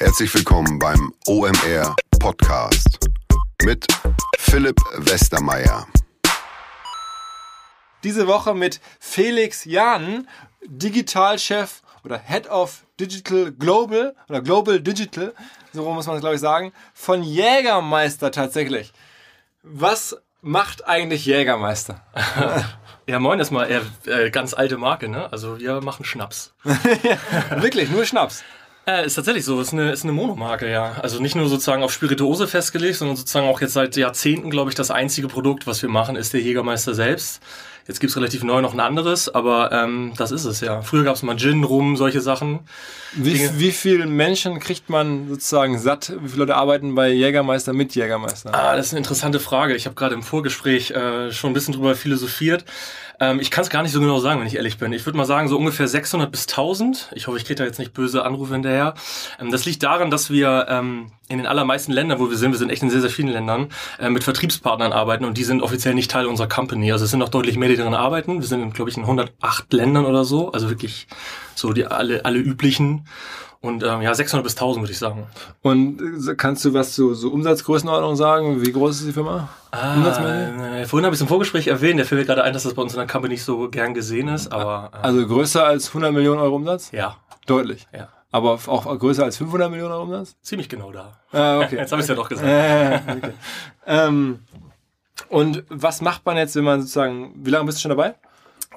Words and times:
Herzlich 0.00 0.32
willkommen 0.32 0.78
beim 0.78 1.12
OMR 1.26 1.96
Podcast 2.20 3.00
mit 3.64 3.84
Philipp 4.38 4.76
Westermeier. 4.96 5.88
Diese 8.04 8.28
Woche 8.28 8.54
mit 8.54 8.80
Felix 9.00 9.64
Jahn, 9.64 10.28
Digitalchef 10.64 11.82
oder 12.04 12.16
Head 12.16 12.48
of 12.48 12.86
Digital 13.00 13.50
Global 13.50 14.14
oder 14.28 14.40
Global 14.40 14.78
Digital, 14.80 15.34
so 15.72 15.82
muss 15.92 16.06
man 16.06 16.14
es 16.14 16.20
glaube 16.20 16.36
ich 16.36 16.40
sagen, 16.40 16.72
von 16.94 17.24
Jägermeister 17.24 18.30
tatsächlich. 18.30 18.92
Was 19.64 20.16
macht 20.42 20.86
eigentlich 20.86 21.26
Jägermeister? 21.26 22.00
Ja, 23.08 23.18
moin 23.18 23.38
erstmal, 23.38 23.70
äh, 23.70 23.80
äh, 24.04 24.30
ganz 24.30 24.52
alte 24.52 24.76
Marke, 24.76 25.08
ne? 25.08 25.32
Also 25.32 25.58
wir 25.58 25.80
machen 25.80 26.04
Schnaps. 26.04 26.52
Wirklich, 27.56 27.88
nur 27.88 28.04
Schnaps. 28.04 28.44
Äh, 28.88 29.04
ist 29.04 29.16
tatsächlich 29.16 29.44
so, 29.44 29.60
ist 29.60 29.74
eine, 29.74 29.92
ist 29.92 30.04
eine 30.04 30.12
Monomarke, 30.12 30.70
ja. 30.70 30.96
Also 31.02 31.20
nicht 31.20 31.36
nur 31.36 31.46
sozusagen 31.46 31.82
auf 31.82 31.92
Spirituose 31.92 32.48
festgelegt, 32.48 32.96
sondern 32.96 33.18
sozusagen 33.18 33.46
auch 33.46 33.60
jetzt 33.60 33.74
seit 33.74 33.94
Jahrzehnten, 33.96 34.48
glaube 34.48 34.70
ich, 34.70 34.74
das 34.74 34.90
einzige 34.90 35.28
Produkt, 35.28 35.66
was 35.66 35.82
wir 35.82 35.90
machen, 35.90 36.16
ist 36.16 36.32
der 36.32 36.40
Jägermeister 36.40 36.94
selbst. 36.94 37.42
Jetzt 37.86 38.00
gibt's 38.00 38.16
relativ 38.16 38.44
neu 38.44 38.62
noch 38.62 38.72
ein 38.72 38.80
anderes, 38.80 39.28
aber 39.28 39.72
ähm, 39.72 40.12
das 40.16 40.30
ist 40.30 40.44
es 40.44 40.60
ja. 40.60 40.80
Früher 40.80 41.04
gab's 41.04 41.22
mal 41.22 41.36
Gin, 41.36 41.64
Rum, 41.64 41.96
solche 41.96 42.22
Sachen. 42.22 42.60
Wie, 43.14 43.58
wie 43.58 43.72
viele 43.72 44.06
Menschen 44.06 44.58
kriegt 44.58 44.88
man 44.88 45.28
sozusagen 45.28 45.78
satt? 45.78 46.12
Wie 46.20 46.28
viele 46.28 46.40
Leute 46.40 46.56
arbeiten 46.56 46.94
bei 46.94 47.10
Jägermeister 47.10 47.74
mit 47.74 47.94
Jägermeister? 47.94 48.54
Ah, 48.54 48.76
das 48.76 48.86
ist 48.86 48.92
eine 48.92 48.98
interessante 48.98 49.40
Frage. 49.40 49.74
Ich 49.74 49.86
habe 49.86 49.96
gerade 49.96 50.14
im 50.14 50.22
Vorgespräch 50.22 50.90
äh, 50.90 51.30
schon 51.32 51.50
ein 51.50 51.54
bisschen 51.54 51.74
drüber 51.74 51.94
philosophiert. 51.94 52.64
Ähm, 53.20 53.40
ich 53.40 53.50
kann 53.50 53.62
es 53.62 53.70
gar 53.70 53.82
nicht 53.82 53.92
so 53.92 54.00
genau 54.00 54.18
sagen, 54.20 54.40
wenn 54.40 54.46
ich 54.46 54.56
ehrlich 54.56 54.78
bin. 54.78 54.92
Ich 54.92 55.04
würde 55.04 55.16
mal 55.16 55.24
sagen, 55.24 55.48
so 55.48 55.58
ungefähr 55.58 55.88
600 55.88 56.30
bis 56.30 56.46
1000. 56.46 57.10
Ich 57.14 57.26
hoffe, 57.26 57.36
ich 57.36 57.44
kriege 57.44 57.56
da 57.56 57.64
jetzt 57.64 57.78
nicht 57.78 57.92
böse 57.92 58.24
Anrufe 58.24 58.52
hinterher. 58.52 58.94
Ähm, 59.40 59.50
das 59.50 59.64
liegt 59.64 59.82
daran, 59.82 60.10
dass 60.10 60.30
wir 60.30 60.66
ähm, 60.68 61.10
in 61.28 61.38
den 61.38 61.46
allermeisten 61.46 61.92
Ländern, 61.92 62.20
wo 62.20 62.30
wir 62.30 62.36
sind, 62.36 62.52
wir 62.52 62.58
sind 62.58 62.70
echt 62.70 62.82
in 62.82 62.90
sehr, 62.90 63.00
sehr 63.00 63.10
vielen 63.10 63.28
Ländern, 63.28 63.68
äh, 63.98 64.08
mit 64.10 64.24
Vertriebspartnern 64.24 64.92
arbeiten 64.92 65.24
und 65.24 65.36
die 65.36 65.44
sind 65.44 65.62
offiziell 65.62 65.94
nicht 65.94 66.10
Teil 66.10 66.26
unserer 66.26 66.48
Company. 66.48 66.92
Also 66.92 67.04
es 67.04 67.10
sind 67.10 67.20
noch 67.20 67.28
deutlich 67.28 67.56
mehr, 67.56 67.68
die 67.68 67.76
darin 67.76 67.94
arbeiten. 67.94 68.40
Wir 68.40 68.46
sind, 68.46 68.74
glaube 68.74 68.90
ich, 68.90 68.96
in 68.96 69.02
108 69.02 69.72
Ländern 69.72 70.06
oder 70.06 70.24
so. 70.24 70.52
Also 70.52 70.70
wirklich 70.70 71.08
so 71.54 71.72
die 71.72 71.86
alle, 71.86 72.24
alle 72.24 72.38
üblichen. 72.38 73.06
Und 73.60 73.82
ähm, 73.82 74.02
ja, 74.02 74.14
600 74.14 74.44
bis 74.44 74.54
1000 74.54 74.84
würde 74.84 74.92
ich 74.92 74.98
sagen. 74.98 75.26
Und 75.62 76.00
äh, 76.28 76.34
kannst 76.36 76.64
du 76.64 76.74
was 76.74 76.94
zu 76.94 77.14
so 77.14 77.30
Umsatzgrößenordnung 77.30 78.14
sagen? 78.14 78.64
Wie 78.64 78.70
groß 78.70 79.00
ist 79.00 79.08
die 79.08 79.12
Firma? 79.12 79.48
Ah, 79.72 79.96
äh, 79.96 80.86
vorhin 80.86 81.04
habe 81.04 81.14
ich 81.14 81.18
es 81.18 81.22
im 81.22 81.28
Vorgespräch 81.28 81.66
erwähnt, 81.66 81.98
der 81.98 82.06
fällt 82.06 82.20
mir 82.20 82.26
gerade 82.26 82.44
ein, 82.44 82.52
dass 82.52 82.62
das 82.62 82.74
bei 82.74 82.82
uns 82.82 82.92
in 82.92 82.98
der 82.98 83.08
Company 83.08 83.34
nicht 83.34 83.44
so 83.44 83.68
gern 83.68 83.94
gesehen 83.94 84.28
ist, 84.28 84.52
aber... 84.52 84.90
Äh, 84.94 84.98
also 85.06 85.26
größer 85.26 85.64
als 85.64 85.88
100 85.88 86.12
Millionen 86.12 86.40
Euro 86.40 86.54
Umsatz? 86.54 86.92
Ja. 86.92 87.16
Deutlich? 87.46 87.88
Ja. 87.92 88.08
Aber 88.30 88.52
auch 88.52 88.98
größer 88.98 89.24
als 89.24 89.38
500 89.38 89.70
Millionen 89.70 89.92
Euro 89.92 90.04
Umsatz? 90.04 90.36
Ziemlich 90.40 90.68
genau 90.68 90.92
da. 90.92 91.18
Ah, 91.32 91.58
okay. 91.58 91.76
Jetzt 91.78 91.90
habe 91.90 92.00
ich 92.00 92.04
es 92.04 92.08
ja 92.08 92.14
doch 92.14 92.28
gesagt. 92.28 92.48
Okay. 93.08 93.32
ähm, 93.86 94.40
und 95.28 95.64
was 95.68 96.00
macht 96.00 96.24
man 96.24 96.36
jetzt, 96.36 96.54
wenn 96.54 96.64
man 96.64 96.80
sozusagen... 96.80 97.32
Wie 97.34 97.50
lange 97.50 97.66
bist 97.66 97.78
du 97.78 97.82
schon 97.82 97.90
dabei? 97.90 98.14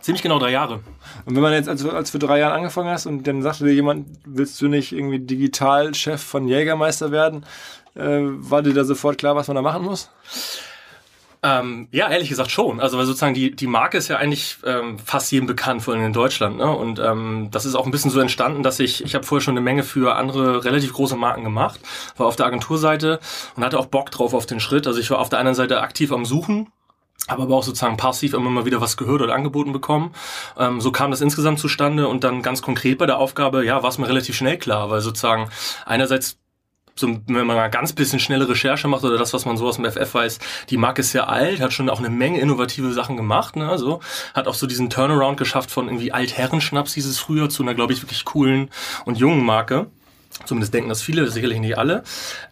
Ziemlich 0.02 0.24
genau 0.24 0.40
drei 0.40 0.52
Jahre. 0.52 0.82
Und 1.26 1.36
wenn 1.36 1.42
man 1.42 1.54
jetzt, 1.54 1.70
als, 1.70 1.86
als 1.86 2.12
für 2.12 2.20
drei 2.20 2.40
Jahren 2.40 2.54
angefangen 2.54 2.90
hast 2.90 3.06
und 3.06 3.26
dann 3.28 3.42
sagte 3.42 3.66
dir 3.66 3.74
jemand, 3.74 4.08
willst 4.26 4.62
du 4.62 4.68
nicht 4.68 4.92
irgendwie 4.92 5.20
Digitalchef 5.20 6.22
von 6.22 6.48
Jägermeister 6.48 7.12
werden, 7.12 7.46
äh, 7.96 8.20
war 8.22 8.62
dir 8.62 8.74
da 8.74 8.84
sofort 8.84 9.18
klar, 9.18 9.36
was 9.36 9.48
man 9.48 9.56
da 9.56 9.62
machen 9.62 9.84
muss? 9.84 10.10
Ähm, 11.44 11.88
ja, 11.92 12.08
ehrlich 12.08 12.30
gesagt 12.30 12.52
schon. 12.52 12.80
Also 12.80 13.00
weil 13.00 13.06
sozusagen 13.06 13.34
die, 13.34 13.56
die 13.56 13.66
Marke 13.66 13.98
ist 13.98 14.10
ja 14.10 14.18
eigentlich 14.18 14.58
ähm, 14.64 15.00
fast 15.00 15.32
jedem 15.32 15.48
bekannt, 15.48 15.82
vor 15.82 15.94
allem 15.94 16.06
in 16.06 16.14
Deutschland. 16.14 16.58
Ne? 16.58 16.70
Und 16.70 17.00
ähm, 17.00 17.48
das 17.50 17.66
ist 17.66 17.74
auch 17.74 17.86
ein 17.86 17.92
bisschen 17.92 18.12
so 18.12 18.20
entstanden, 18.20 18.62
dass 18.62 18.80
ich, 18.80 19.04
ich 19.04 19.16
habe 19.16 19.26
vorher 19.26 19.44
schon 19.44 19.54
eine 19.54 19.62
Menge 19.62 19.82
für 19.84 20.16
andere 20.16 20.64
relativ 20.64 20.94
große 20.94 21.16
Marken 21.16 21.44
gemacht, 21.44 21.80
war 22.16 22.28
auf 22.28 22.36
der 22.36 22.46
Agenturseite 22.46 23.20
und 23.56 23.64
hatte 23.64 23.80
auch 23.80 23.88
Bock 23.88 24.12
drauf 24.12 24.36
auf 24.36 24.46
den 24.46 24.60
Schritt. 24.60 24.86
Also 24.86 25.00
ich 25.00 25.10
war 25.10 25.18
auf 25.18 25.30
der 25.30 25.40
anderen 25.40 25.56
Seite 25.56 25.82
aktiv 25.82 26.12
am 26.12 26.26
Suchen, 26.26 26.68
habe 27.30 27.44
aber 27.44 27.56
auch 27.56 27.64
sozusagen 27.64 27.98
passiv 27.98 28.34
immer 28.34 28.50
mal 28.50 28.66
wieder 28.66 28.82
was 28.82 28.98
gehört 28.98 29.22
oder 29.22 29.36
angeboten 29.36 29.72
bekommen. 29.72 30.14
Ähm, 30.58 30.82
so 30.82 30.92
kam 30.92 31.12
das 31.12 31.22
insgesamt 31.22 31.60
zustande 31.60 32.08
und 32.08 32.24
dann 32.24 32.42
ganz 32.42 32.62
konkret 32.62 32.98
bei 32.98 33.06
der 33.06 33.18
Aufgabe, 33.18 33.66
ja, 33.66 33.84
war 33.84 33.90
es 33.90 33.98
mir 33.98 34.08
relativ 34.08 34.36
schnell 34.36 34.58
klar, 34.58 34.90
weil 34.90 35.02
sozusagen 35.02 35.50
einerseits 35.86 36.38
so, 36.96 37.08
wenn 37.08 37.48
man 37.48 37.56
mal 37.56 37.70
ganz 37.70 37.94
bisschen 37.94 38.20
schnelle 38.20 38.48
Recherche 38.48 38.88
macht 38.88 39.04
oder 39.04 39.18
das, 39.18 39.34
was 39.34 39.46
man 39.46 39.58
so 39.58 39.68
aus 39.68 39.78
dem 39.78 39.86
FF 39.90 40.14
weiß, 40.14 40.40
die 40.70 40.78
Marke 40.78 41.02
ist 41.02 41.12
sehr 41.12 41.30
alt, 41.30 41.62
hat 41.62 41.74
schon 41.74 41.90
auch 41.90 42.00
eine 42.00 42.10
Menge 42.10 42.40
innovative 42.40 42.92
Sachen 42.92 43.18
gemacht, 43.18 43.56
ne? 43.56 43.70
Also 43.70 44.02
hat 44.34 44.48
auch 44.48 44.54
so 44.54 44.68
diesen 44.68 44.90
Turnaround 44.90 45.38
geschafft 45.38 45.72
von 45.72 45.88
irgendwie 45.88 46.12
Altherrenschnaps 46.12 46.94
hieß 46.94 47.06
es 47.06 47.20
früher 47.20 47.50
zu 47.50 47.64
einer, 47.64 47.74
glaube 47.74 47.94
ich, 47.94 48.02
wirklich 48.02 48.26
coolen 48.26 48.70
und 49.06 49.18
jungen 49.18 49.44
Marke. 49.44 49.88
Zumindest 50.46 50.74
denken 50.74 50.90
das 50.90 51.02
viele, 51.02 51.30
sicherlich 51.30 51.60
nicht 51.60 51.78
alle. 51.78 52.04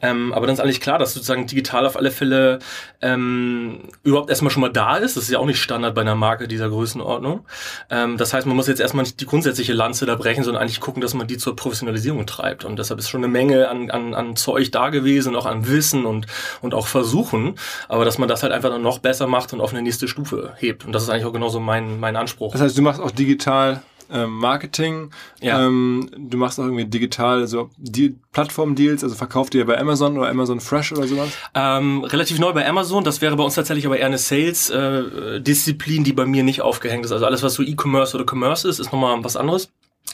Ähm, 0.02 0.34
aber 0.34 0.46
dann 0.46 0.54
ist 0.54 0.60
eigentlich 0.60 0.82
klar, 0.82 1.00
dass 1.00 1.14
sozusagen 1.14 1.48
digital 1.48 1.86
auf 1.86 1.96
alle 1.96 2.12
Fälle 2.12 2.60
ähm, 3.02 3.80
überhaupt 4.04 4.30
erstmal 4.30 4.52
schon 4.52 4.62
mal 4.62 4.70
da 4.70 4.98
ist. 4.98 5.18
Das 5.18 5.24
ist 5.24 5.32
ja 5.32 5.40
auch 5.40 5.46
nicht 5.46 5.62
Standard 5.62 5.96
bei 5.96 6.02
einer 6.02 6.16
Marke 6.16 6.48
dieser 6.48 6.70
Größenordnung. 6.70 7.46
Ähm, 7.90 8.18
das 8.18 8.34
heißt, 8.34 8.46
man 8.46 8.56
muss 8.56 8.68
jetzt 8.68 8.82
erstmal 8.82 9.04
nicht 9.04 9.20
die 9.20 9.26
grundsätzliche 9.26 9.74
Lanze 9.74 10.06
da 10.06 10.16
brechen, 10.16 10.44
sondern 10.44 10.62
eigentlich 10.62 10.80
gucken, 10.80 11.02
dass 11.02 11.14
man 11.14 11.28
die 11.28 11.38
zur 11.38 11.56
Professionalisierung 11.56 12.26
treibt. 12.26 12.66
Und 12.66 12.78
deshalb 12.78 13.00
ist 13.00 13.10
schon 13.10 13.24
eine 13.24 13.32
Menge 13.32 13.70
an, 13.70 13.90
an, 13.90 14.14
an 14.14 14.36
Zeug 14.36 14.72
da 14.72 14.90
gewesen, 14.90 15.36
auch 15.36 15.46
an 15.46 15.68
Wissen 15.68 16.06
und, 16.06 16.28
und 16.62 16.74
auch 16.74 16.88
Versuchen. 16.88 17.56
Aber 17.88 18.06
dass 18.06 18.18
man 18.18 18.30
das 18.30 18.44
halt 18.44 18.54
einfach 18.54 18.78
noch 18.78 19.00
besser 19.00 19.28
macht 19.28 19.54
und 19.54 19.62
auf 19.62 19.72
eine 19.72 19.82
nächste 19.82 20.08
Stufe 20.08 20.54
hebt. 20.58 20.86
Und 20.86 20.92
das 20.92 21.04
ist 21.04 21.10
eigentlich 21.10 21.26
auch 21.26 21.34
genauso 21.34 21.60
mein, 21.60 22.00
mein 22.00 22.16
Anspruch. 22.16 22.52
Das 22.52 22.62
heißt, 22.62 22.78
du 22.78 22.82
machst 22.82 23.02
auch 23.02 23.12
digital 23.12 23.82
ähm, 24.12 24.32
Marketing. 24.32 25.12
Ja. 25.40 25.66
Ähm, 25.66 26.10
du 26.18 26.38
machst 26.38 26.60
auch 26.60 26.64
irgendwie 26.64 26.86
digital, 26.86 27.48
so 27.48 27.69
die 27.78 28.16
Plattform-Deals, 28.32 29.04
also 29.04 29.16
verkauft 29.16 29.56
ihr 29.56 29.66
bei 29.66 29.78
Amazon 29.80 30.18
oder 30.18 30.30
Amazon 30.30 30.60
Fresh 30.60 30.92
oder 30.92 31.08
sowas? 31.08 31.30
Ähm, 31.56 32.04
relativ 32.04 32.40
neu 32.40 32.54
bei 32.54 32.68
Amazon. 32.68 33.04
Das 33.04 33.22
wäre 33.22 33.36
bei 33.36 33.44
uns 33.44 33.56
tatsächlich 33.56 33.86
aber 33.86 33.98
eher 33.98 34.08
eine 34.08 34.18
Sales-Disziplin, 34.18 36.02
äh, 36.02 36.06
die 36.06 36.14
bei 36.14 36.26
mir 36.26 36.44
nicht 36.44 36.62
aufgehängt 36.62 37.06
ist. 37.06 37.12
Also 37.12 37.26
alles, 37.26 37.44
was 37.44 37.54
so 37.54 37.64
E-Commerce 37.64 38.16
oder 38.18 38.26
Commerce 38.30 38.68
ist, 38.68 38.80
ist 38.80 38.92
nochmal 38.92 39.24
was 39.24 39.36
anderes. 39.36 39.70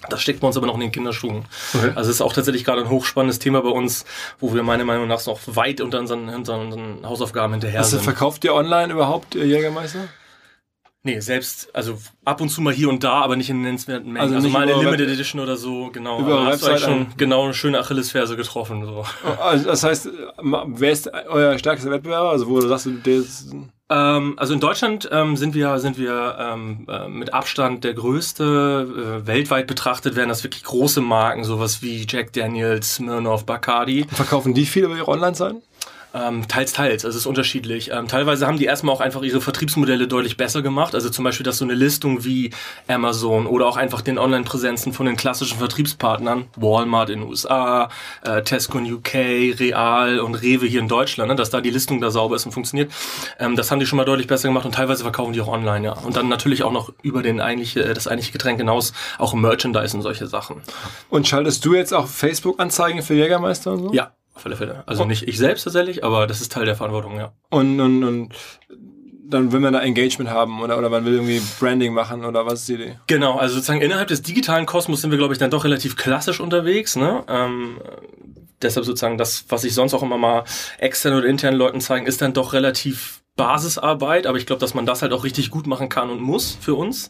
Das 0.10 0.22
steckt 0.22 0.42
bei 0.42 0.48
uns 0.48 0.58
aber 0.58 0.68
noch 0.68 0.76
in 0.76 0.82
den 0.82 0.92
Kinderschuhen. 0.92 1.46
Okay. 1.74 1.92
Also 1.96 2.10
es 2.10 2.18
ist 2.18 2.22
auch 2.22 2.34
tatsächlich 2.34 2.64
gerade 2.66 2.82
ein 2.82 2.90
hochspannendes 2.90 3.40
Thema 3.40 3.62
bei 3.62 3.70
uns, 3.70 4.06
wo 4.40 4.54
wir 4.54 4.62
meiner 4.62 4.84
Meinung 4.84 5.08
nach 5.08 5.26
noch 5.26 5.40
weit 5.48 5.82
unter 5.82 6.00
unseren, 6.00 6.30
unseren 6.30 7.00
Hausaufgaben 7.06 7.54
hinterher 7.54 7.80
Also 7.80 7.98
sind. 7.98 8.04
verkauft 8.04 8.44
ihr 8.44 8.54
online 8.54 8.94
überhaupt 8.94 9.36
Jägermeister? 9.36 10.08
Nee, 11.06 11.20
selbst, 11.20 11.70
also 11.74 12.00
ab 12.24 12.42
und 12.42 12.50
zu 12.50 12.62
mal 12.62 12.74
hier 12.74 12.90
und 12.90 13.04
da, 13.04 13.22
aber 13.22 13.36
nicht 13.36 13.52
in 13.52 13.62
nennenswerten 13.62 14.12
Mengen. 14.12 14.24
Also 14.24 14.36
Also, 14.36 14.50
mal 14.50 14.64
eine 14.64 14.74
Limited 14.74 15.08
Edition 15.08 15.40
oder 15.40 15.56
so, 15.56 15.92
genau. 15.92 16.20
Über 16.20 16.40
Aber 16.40 16.46
hast 16.48 16.64
du 16.64 16.66
eigentlich 16.66 16.82
Website 16.82 16.90
schon 16.90 17.08
genau 17.18 17.44
eine 17.44 17.54
schöne 17.54 17.78
Achillesferse 17.78 18.36
getroffen. 18.36 18.84
So. 18.86 19.06
Also 19.40 19.66
das 19.68 19.84
heißt, 19.84 20.10
wer 20.42 20.92
ist 20.92 21.08
euer 21.30 21.60
stärkster 21.60 21.92
Wettbewerber? 21.92 22.32
Also 22.32 22.48
wo 22.48 22.60
du 22.60 22.68
sagst, 22.68 22.88
du, 22.88 22.92
der 22.94 23.18
ist, 23.18 23.54
Ähm, 23.88 24.34
also 24.38 24.56
in 24.56 24.60
Deutschland 24.60 25.08
ähm, 25.12 25.38
sind 25.38 25.54
wir 25.54 25.78
sind 25.78 26.00
wir 26.00 26.38
ähm, 26.40 26.88
äh, 26.90 27.08
mit 27.08 27.36
Abstand 27.36 27.84
der 27.84 27.94
größte. 27.94 29.22
Äh, 29.24 29.28
weltweit 29.28 29.68
betrachtet 29.68 30.16
werden 30.16 30.30
das 30.30 30.44
wirklich 30.44 30.64
große 30.64 31.02
Marken, 31.02 31.44
sowas 31.44 31.84
wie 31.84 32.08
Jack 32.10 32.34
Daniels, 32.34 32.96
Smirnoff, 32.96 33.46
Bacardi. 33.46 34.08
verkaufen 34.12 34.56
die 34.56 34.66
viel 34.66 34.86
über 34.86 34.96
ihre 34.96 35.08
Online-Seiten? 35.08 35.62
Ähm, 36.16 36.48
teils, 36.48 36.72
teils. 36.72 37.04
Also 37.04 37.18
es 37.18 37.24
ist 37.24 37.26
unterschiedlich. 37.26 37.92
Ähm, 37.92 38.08
teilweise 38.08 38.48
haben 38.48 38.58
die 38.58 38.66
erstmal 38.66 38.96
auch 38.96 39.02
einfach 39.02 39.22
ihre 39.22 39.42
Vertriebsmodelle 39.42 40.08
deutlich 40.08 40.38
besser 40.38 40.62
gemacht. 40.62 40.96
Also 40.96 41.10
zum 41.10 41.26
Beispiel, 41.26 41.44
dass 41.44 41.58
so 41.58 41.66
eine 41.66 41.74
Listung 41.74 42.24
wie 42.24 42.52
Amazon 42.88 43.48
oder 43.48 43.68
auch 43.68 43.76
einfach 43.76 44.02
den 44.02 44.18
Online-Präsenzen 44.18 44.94
von 44.94 45.08
den 45.08 45.18
klassischen 45.18 45.58
Vertriebspartnern, 45.58 46.46
Walmart 46.56 47.10
in 47.10 47.20
den 47.20 47.30
USA, 47.30 47.90
äh, 48.24 48.42
Tesco 48.44 48.78
in 48.78 48.94
UK, 48.94 49.14
Real 49.60 50.20
und 50.20 50.36
Rewe 50.36 50.66
hier 50.66 50.80
in 50.80 50.88
Deutschland, 50.88 51.30
ne, 51.30 51.36
dass 51.36 51.50
da 51.50 51.60
die 51.60 51.70
Listung 51.70 52.00
da 52.00 52.10
sauber 52.12 52.38
ist 52.38 52.46
und 52.46 52.54
funktioniert. 52.54 52.94
Ähm, 53.38 53.58
das 53.58 53.70
haben 53.70 53.82
die 53.82 53.86
schon 53.86 53.98
mal 53.98 54.06
deutlich 54.06 54.28
besser 54.28 54.48
gemacht 54.48 54.66
und 54.66 54.76
teilweise 54.76 55.04
verkaufen 55.04 55.34
die 55.34 55.42
auch 55.42 55.50
online, 55.50 55.86
ja. 55.86 55.94
Und 55.94 56.16
dann 56.16 56.30
natürlich 56.30 56.64
auch 56.64 56.72
noch 56.72 56.94
über 57.02 57.24
den 57.24 57.42
eigentliche, 57.42 57.84
äh, 57.84 57.94
das 57.94 58.08
eigentliche 58.08 58.32
Getränk 58.32 58.60
hinaus 58.60 58.94
auch 59.18 59.34
Merchandise 59.34 59.98
und 59.98 60.02
solche 60.02 60.28
Sachen. 60.28 60.62
Und 61.10 61.28
schaltest 61.28 61.66
du 61.66 61.76
jetzt 61.76 61.94
auch 61.94 62.08
Facebook-Anzeigen 62.08 63.02
für 63.02 63.16
Jägermeister 63.16 63.74
und 63.74 63.80
so? 63.80 63.94
Ja, 63.94 64.12
auf 64.36 64.46
alle 64.46 64.56
Fälle. 64.56 64.84
Also 64.86 65.06
nicht 65.06 65.28
ich 65.28 65.38
selbst 65.38 65.64
tatsächlich, 65.64 66.04
aber 66.04 66.28
das 66.28 66.42
ist 66.42 66.52
Teil 66.52 66.66
der 66.66 66.76
Verantwortung, 66.76 67.18
ja. 67.18 67.32
Und, 67.50 67.80
und, 67.80 68.04
und 68.04 68.34
dann 69.28 69.52
will 69.52 69.60
man 69.60 69.74
da 69.74 69.82
Engagement 69.82 70.30
haben 70.30 70.62
oder, 70.62 70.78
oder 70.78 70.90
man 70.90 71.06
will 71.06 71.14
irgendwie 71.14 71.42
Branding 71.60 71.94
machen 71.94 72.26
oder 72.26 72.46
was 72.46 72.62
ist 72.62 72.70
die 72.70 72.74
Idee? 72.76 73.00
Genau, 73.08 73.38
also 73.38 73.56
sozusagen 73.56 73.82
innerhalb 73.82 74.10
des 74.10 74.22
digitalen 74.22 74.66
Kosmos 74.66 75.02
sind 75.02 75.12
wir, 75.12 75.18
glaube 75.18 75.34
ich, 75.34 75.40
dann 75.40 75.52
doch 75.52 75.64
relativ 75.64 75.96
klassisch 75.96 76.40
unterwegs. 76.40 76.96
Ne? 76.96 77.24
Ähm, 77.28 77.80
deshalb 78.62 78.86
sozusagen 78.86 79.18
das, 79.18 79.46
was 79.50 79.64
ich 79.64 79.74
sonst 79.74 79.94
auch 79.94 80.04
immer 80.04 80.18
mal 80.18 80.44
extern 80.78 81.14
oder 81.14 81.28
internen 81.28 81.58
Leuten 81.58 81.82
zeigen, 81.82 82.06
ist 82.06 82.22
dann 82.22 82.34
doch 82.34 82.54
relativ 82.54 83.22
Basisarbeit, 83.36 84.28
aber 84.28 84.38
ich 84.38 84.46
glaube, 84.46 84.62
dass 84.62 84.74
man 84.74 84.86
das 84.86 85.02
halt 85.02 85.12
auch 85.12 85.26
richtig 85.26 85.52
gut 85.52 85.68
machen 85.68 85.90
kann 85.90 86.10
und 86.10 86.22
muss 86.22 86.58
für 86.62 86.74
uns. 86.76 87.10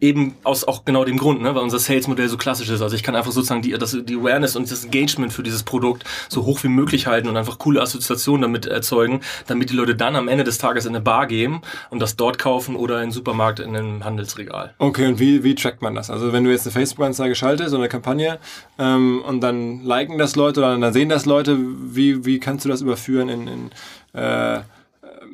Eben 0.00 0.36
aus 0.44 0.62
auch 0.62 0.84
genau 0.84 1.04
dem 1.04 1.16
Grund, 1.16 1.42
ne, 1.42 1.52
weil 1.52 1.62
unser 1.62 1.80
Sales-Modell 1.80 2.28
so 2.28 2.36
klassisch 2.36 2.68
ist. 2.68 2.80
Also 2.80 2.94
ich 2.94 3.02
kann 3.02 3.16
einfach 3.16 3.32
sozusagen 3.32 3.62
die, 3.62 3.72
das, 3.72 3.96
die 4.04 4.14
Awareness 4.14 4.54
und 4.54 4.70
das 4.70 4.84
Engagement 4.84 5.32
für 5.32 5.42
dieses 5.42 5.64
Produkt 5.64 6.04
so 6.28 6.44
hoch 6.44 6.62
wie 6.62 6.68
möglich 6.68 7.08
halten 7.08 7.28
und 7.28 7.36
einfach 7.36 7.58
coole 7.58 7.82
Assoziationen 7.82 8.42
damit 8.42 8.66
erzeugen, 8.66 9.20
damit 9.48 9.70
die 9.70 9.74
Leute 9.74 9.96
dann 9.96 10.14
am 10.14 10.28
Ende 10.28 10.44
des 10.44 10.58
Tages 10.58 10.86
in 10.86 10.94
eine 10.94 11.02
Bar 11.02 11.26
gehen 11.26 11.60
und 11.90 11.98
das 11.98 12.14
dort 12.14 12.38
kaufen 12.38 12.76
oder 12.76 13.02
in 13.02 13.10
Supermarkt 13.10 13.58
in 13.58 13.74
einem 13.74 14.04
Handelsregal. 14.04 14.74
Okay, 14.78 15.08
und 15.08 15.18
wie, 15.18 15.42
wie 15.42 15.56
trackt 15.56 15.82
man 15.82 15.96
das? 15.96 16.08
Also 16.08 16.32
wenn 16.32 16.44
du 16.44 16.52
jetzt 16.52 16.66
eine 16.66 16.72
Facebook-Anzeige 16.72 17.34
schaltest, 17.34 17.70
so 17.70 17.76
eine 17.76 17.88
Kampagne, 17.88 18.38
ähm, 18.78 19.22
und 19.26 19.40
dann 19.40 19.80
liken 19.80 20.18
das 20.18 20.36
Leute 20.36 20.60
oder 20.60 20.78
dann 20.78 20.92
sehen 20.92 21.08
das 21.08 21.26
Leute, 21.26 21.58
wie, 21.58 22.24
wie 22.24 22.38
kannst 22.38 22.64
du 22.64 22.68
das 22.68 22.80
überführen 22.80 23.28
in, 23.28 23.48
in 23.48 23.70
äh, 24.12 24.60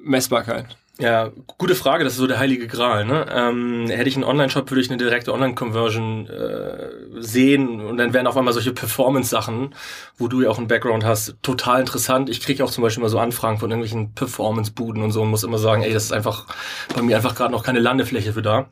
Messbarkeit? 0.02 0.66
Ja, 1.00 1.30
gute 1.56 1.74
Frage, 1.74 2.04
das 2.04 2.12
ist 2.12 2.18
so 2.18 2.26
der 2.26 2.38
heilige 2.38 2.66
Gral. 2.66 3.06
Ne? 3.06 3.24
Ähm, 3.34 3.86
hätte 3.88 4.08
ich 4.10 4.16
einen 4.16 4.24
Online-Shop, 4.24 4.70
würde 4.70 4.82
ich 4.82 4.90
eine 4.90 4.98
direkte 4.98 5.32
Online-Conversion 5.32 6.26
äh, 6.26 7.22
sehen 7.22 7.80
und 7.80 7.96
dann 7.96 8.12
wären 8.12 8.26
auf 8.26 8.36
einmal 8.36 8.52
solche 8.52 8.74
Performance-Sachen, 8.74 9.74
wo 10.18 10.28
du 10.28 10.42
ja 10.42 10.50
auch 10.50 10.58
einen 10.58 10.68
Background 10.68 11.02
hast, 11.06 11.36
total 11.40 11.80
interessant. 11.80 12.28
Ich 12.28 12.42
kriege 12.42 12.62
auch 12.62 12.70
zum 12.70 12.82
Beispiel 12.82 13.00
mal 13.02 13.08
so 13.08 13.18
Anfragen 13.18 13.56
von 13.56 13.70
irgendwelchen 13.70 14.12
Performance-Buden 14.12 15.02
und 15.02 15.12
so 15.12 15.22
und 15.22 15.30
muss 15.30 15.42
immer 15.42 15.56
sagen, 15.56 15.82
ey, 15.82 15.92
das 15.92 16.04
ist 16.04 16.12
einfach 16.12 16.46
bei 16.94 17.00
mir 17.00 17.16
einfach 17.16 17.34
gerade 17.34 17.52
noch 17.52 17.64
keine 17.64 17.80
Landefläche 17.80 18.34
für 18.34 18.42
da. 18.42 18.68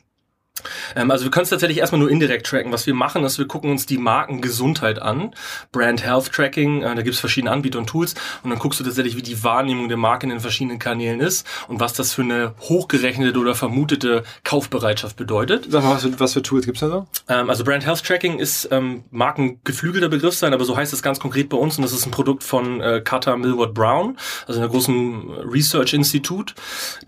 Ähm, 0.95 1.11
also 1.11 1.25
wir 1.25 1.31
können 1.31 1.43
es 1.43 1.49
tatsächlich 1.49 1.79
erstmal 1.79 1.99
nur 1.99 2.09
indirekt 2.09 2.45
tracken. 2.47 2.71
Was 2.71 2.85
wir 2.87 2.93
machen, 2.93 3.23
ist, 3.23 3.37
wir 3.37 3.47
gucken 3.47 3.71
uns 3.71 3.85
die 3.85 3.97
Markengesundheit 3.97 5.01
an. 5.01 5.33
Brand 5.71 6.03
Health 6.03 6.31
Tracking, 6.31 6.81
äh, 6.81 6.95
da 6.95 7.01
gibt 7.01 7.15
es 7.15 7.19
verschiedene 7.19 7.51
Anbieter 7.51 7.79
und 7.79 7.87
Tools. 7.87 8.15
Und 8.43 8.49
dann 8.49 8.59
guckst 8.59 8.79
du 8.79 8.83
tatsächlich, 8.83 9.15
wie 9.15 9.21
die 9.21 9.43
Wahrnehmung 9.43 9.87
der 9.87 9.97
Marke 9.97 10.25
in 10.25 10.29
den 10.29 10.39
verschiedenen 10.39 10.79
Kanälen 10.79 11.19
ist 11.19 11.47
und 11.67 11.79
was 11.79 11.93
das 11.93 12.13
für 12.13 12.21
eine 12.21 12.53
hochgerechnete 12.61 13.37
oder 13.39 13.55
vermutete 13.55 14.23
Kaufbereitschaft 14.43 15.17
bedeutet. 15.17 15.67
Sag 15.69 15.83
mal, 15.83 15.95
was 15.95 16.03
für, 16.03 16.19
was 16.19 16.33
für 16.33 16.41
Tools 16.41 16.65
gibt's 16.65 16.81
da 16.81 16.89
so? 16.89 17.07
Ähm, 17.27 17.49
also 17.49 17.63
Brand 17.63 17.85
Health 17.85 18.03
Tracking 18.03 18.39
ist 18.39 18.67
ähm, 18.71 19.03
markengeflügelter 19.11 20.09
Begriff 20.09 20.35
sein, 20.35 20.53
aber 20.53 20.65
so 20.65 20.75
heißt 20.75 20.93
es 20.93 21.01
ganz 21.01 21.19
konkret 21.19 21.49
bei 21.49 21.57
uns. 21.57 21.77
Und 21.77 21.83
das 21.83 21.93
ist 21.93 22.05
ein 22.05 22.11
Produkt 22.11 22.43
von 22.43 22.81
äh, 22.81 23.01
Carter 23.03 23.37
Millward 23.37 23.73
Brown, 23.73 24.17
also 24.47 24.59
einer 24.59 24.69
großen 24.69 25.31
Research-Institut, 25.51 26.55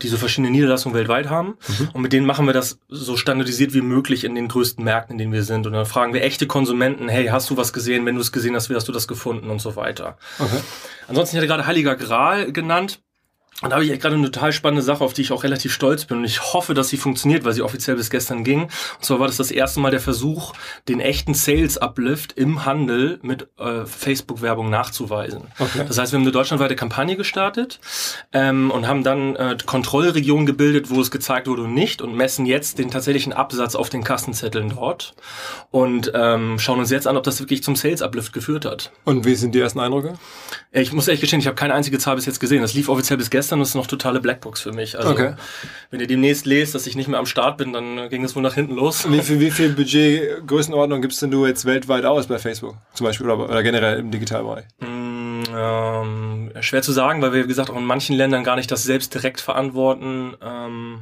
die 0.01 0.07
so 0.07 0.17
verschiedene 0.17 0.51
Niederlassungen 0.51 0.97
weltweit 0.97 1.29
haben. 1.29 1.57
Mhm. 1.67 1.89
Und 1.93 2.01
mit 2.01 2.13
denen 2.13 2.25
machen 2.25 2.45
wir 2.45 2.53
das 2.53 2.79
so 2.89 3.17
standardisiert 3.17 3.40
wie 3.73 3.81
möglich 3.81 4.23
in 4.23 4.35
den 4.35 4.47
größten 4.47 4.83
Märkten, 4.83 5.13
in 5.13 5.17
denen 5.17 5.33
wir 5.33 5.43
sind. 5.43 5.67
Und 5.67 5.73
dann 5.73 5.85
fragen 5.85 6.13
wir 6.13 6.23
echte 6.23 6.47
Konsumenten, 6.47 7.09
hey, 7.09 7.27
hast 7.27 7.49
du 7.49 7.57
was 7.57 7.73
gesehen? 7.73 8.05
Wenn 8.05 8.15
du 8.15 8.21
es 8.21 8.31
gesehen 8.31 8.55
hast, 8.55 8.69
wie 8.69 8.75
hast 8.75 8.87
du 8.87 8.91
das 8.91 9.07
gefunden 9.07 9.49
und 9.49 9.59
so 9.59 9.75
weiter. 9.75 10.17
Okay. 10.39 10.59
Ansonsten, 11.07 11.35
ich 11.35 11.39
hatte 11.39 11.47
gerade 11.47 11.65
Heiliger 11.65 11.95
Gral 11.95 12.51
genannt. 12.51 13.01
Und 13.61 13.69
da 13.69 13.75
habe 13.75 13.85
ich 13.85 13.99
gerade 13.99 14.15
eine 14.15 14.31
total 14.31 14.51
spannende 14.51 14.81
Sache, 14.81 15.03
auf 15.03 15.13
die 15.13 15.21
ich 15.21 15.31
auch 15.31 15.43
relativ 15.43 15.71
stolz 15.71 16.05
bin. 16.05 16.17
Und 16.17 16.25
ich 16.25 16.53
hoffe, 16.53 16.73
dass 16.73 16.89
sie 16.89 16.97
funktioniert, 16.97 17.45
weil 17.45 17.53
sie 17.53 17.61
offiziell 17.61 17.95
bis 17.95 18.09
gestern 18.09 18.43
ging. 18.43 18.63
Und 18.63 18.71
zwar 19.01 19.19
war 19.19 19.27
das 19.27 19.37
das 19.37 19.51
erste 19.51 19.79
Mal 19.79 19.91
der 19.91 19.99
Versuch, 19.99 20.53
den 20.87 20.99
echten 20.99 21.33
Sales-Uplift 21.33 22.33
im 22.33 22.65
Handel 22.65 23.19
mit 23.21 23.47
äh, 23.59 23.85
Facebook-Werbung 23.85 24.69
nachzuweisen. 24.69 25.43
Okay. 25.59 25.85
Das 25.87 25.97
heißt, 25.97 26.11
wir 26.11 26.17
haben 26.17 26.23
eine 26.23 26.31
deutschlandweite 26.31 26.75
Kampagne 26.75 27.15
gestartet 27.15 27.79
ähm, 28.33 28.71
und 28.71 28.87
haben 28.87 29.03
dann 29.03 29.35
äh, 29.35 29.57
Kontrollregionen 29.65 30.45
gebildet, 30.45 30.89
wo 30.89 30.99
es 30.99 31.11
gezeigt 31.11 31.47
wurde 31.47 31.63
und 31.63 31.73
nicht 31.73 32.01
und 32.01 32.15
messen 32.15 32.45
jetzt 32.45 32.79
den 32.79 32.89
tatsächlichen 32.89 33.33
Absatz 33.33 33.75
auf 33.75 33.89
den 33.89 34.03
Kassenzetteln 34.03 34.69
dort 34.69 35.13
und 35.69 36.11
ähm, 36.15 36.57
schauen 36.59 36.79
uns 36.79 36.89
jetzt 36.89 37.07
an, 37.07 37.17
ob 37.17 37.23
das 37.23 37.39
wirklich 37.39 37.63
zum 37.63 37.75
Sales-Uplift 37.75 38.33
geführt 38.33 38.65
hat. 38.65 38.91
Und 39.05 39.25
wie 39.25 39.35
sind 39.35 39.53
die 39.53 39.59
ersten 39.59 39.79
Eindrücke? 39.79 40.13
Ich 40.71 40.93
muss 40.93 41.07
ehrlich 41.07 41.21
gestehen, 41.21 41.39
ich 41.39 41.47
habe 41.47 41.55
keine 41.55 41.73
einzige 41.73 41.99
Zahl 41.99 42.15
bis 42.15 42.25
jetzt 42.25 42.39
gesehen. 42.39 42.61
Das 42.61 42.73
lief 42.73 42.87
offiziell 42.87 43.17
bis 43.17 43.29
gestern 43.29 43.50
gestern 43.51 43.61
ist 43.61 43.75
noch 43.75 43.87
totale 43.87 44.21
Blackbox 44.21 44.61
für 44.61 44.71
mich. 44.71 44.97
Also, 44.97 45.09
okay. 45.09 45.33
wenn 45.89 45.99
ihr 45.99 46.07
demnächst 46.07 46.45
lest, 46.45 46.73
dass 46.73 46.87
ich 46.87 46.95
nicht 46.95 47.09
mehr 47.09 47.19
am 47.19 47.25
Start 47.25 47.57
bin, 47.57 47.73
dann 47.73 48.07
ging 48.07 48.23
es 48.23 48.33
wohl 48.33 48.41
nach 48.41 48.53
hinten 48.53 48.75
los. 48.75 49.11
Wie 49.11 49.19
viel, 49.19 49.41
wie 49.41 49.51
viel 49.51 49.73
Budget, 49.73 50.47
Größenordnung 50.47 51.01
gibst 51.01 51.21
denn 51.21 51.31
du 51.31 51.45
jetzt 51.45 51.65
weltweit 51.65 52.05
aus 52.05 52.27
bei 52.27 52.39
Facebook? 52.39 52.77
Zum 52.93 53.05
Beispiel 53.05 53.29
oder, 53.29 53.49
oder 53.49 53.61
generell 53.61 53.99
im 53.99 54.09
Digitalbereich? 54.09 54.63
Mm, 54.79 55.43
ähm, 55.53 56.51
schwer 56.61 56.81
zu 56.81 56.93
sagen, 56.93 57.21
weil 57.21 57.33
wir, 57.33 57.43
wie 57.43 57.47
gesagt, 57.49 57.69
auch 57.69 57.75
in 57.75 57.83
manchen 57.83 58.15
Ländern 58.15 58.45
gar 58.45 58.55
nicht 58.55 58.71
das 58.71 58.83
selbst 58.83 59.13
direkt 59.13 59.41
verantworten. 59.41 60.35
Ähm, 60.41 60.99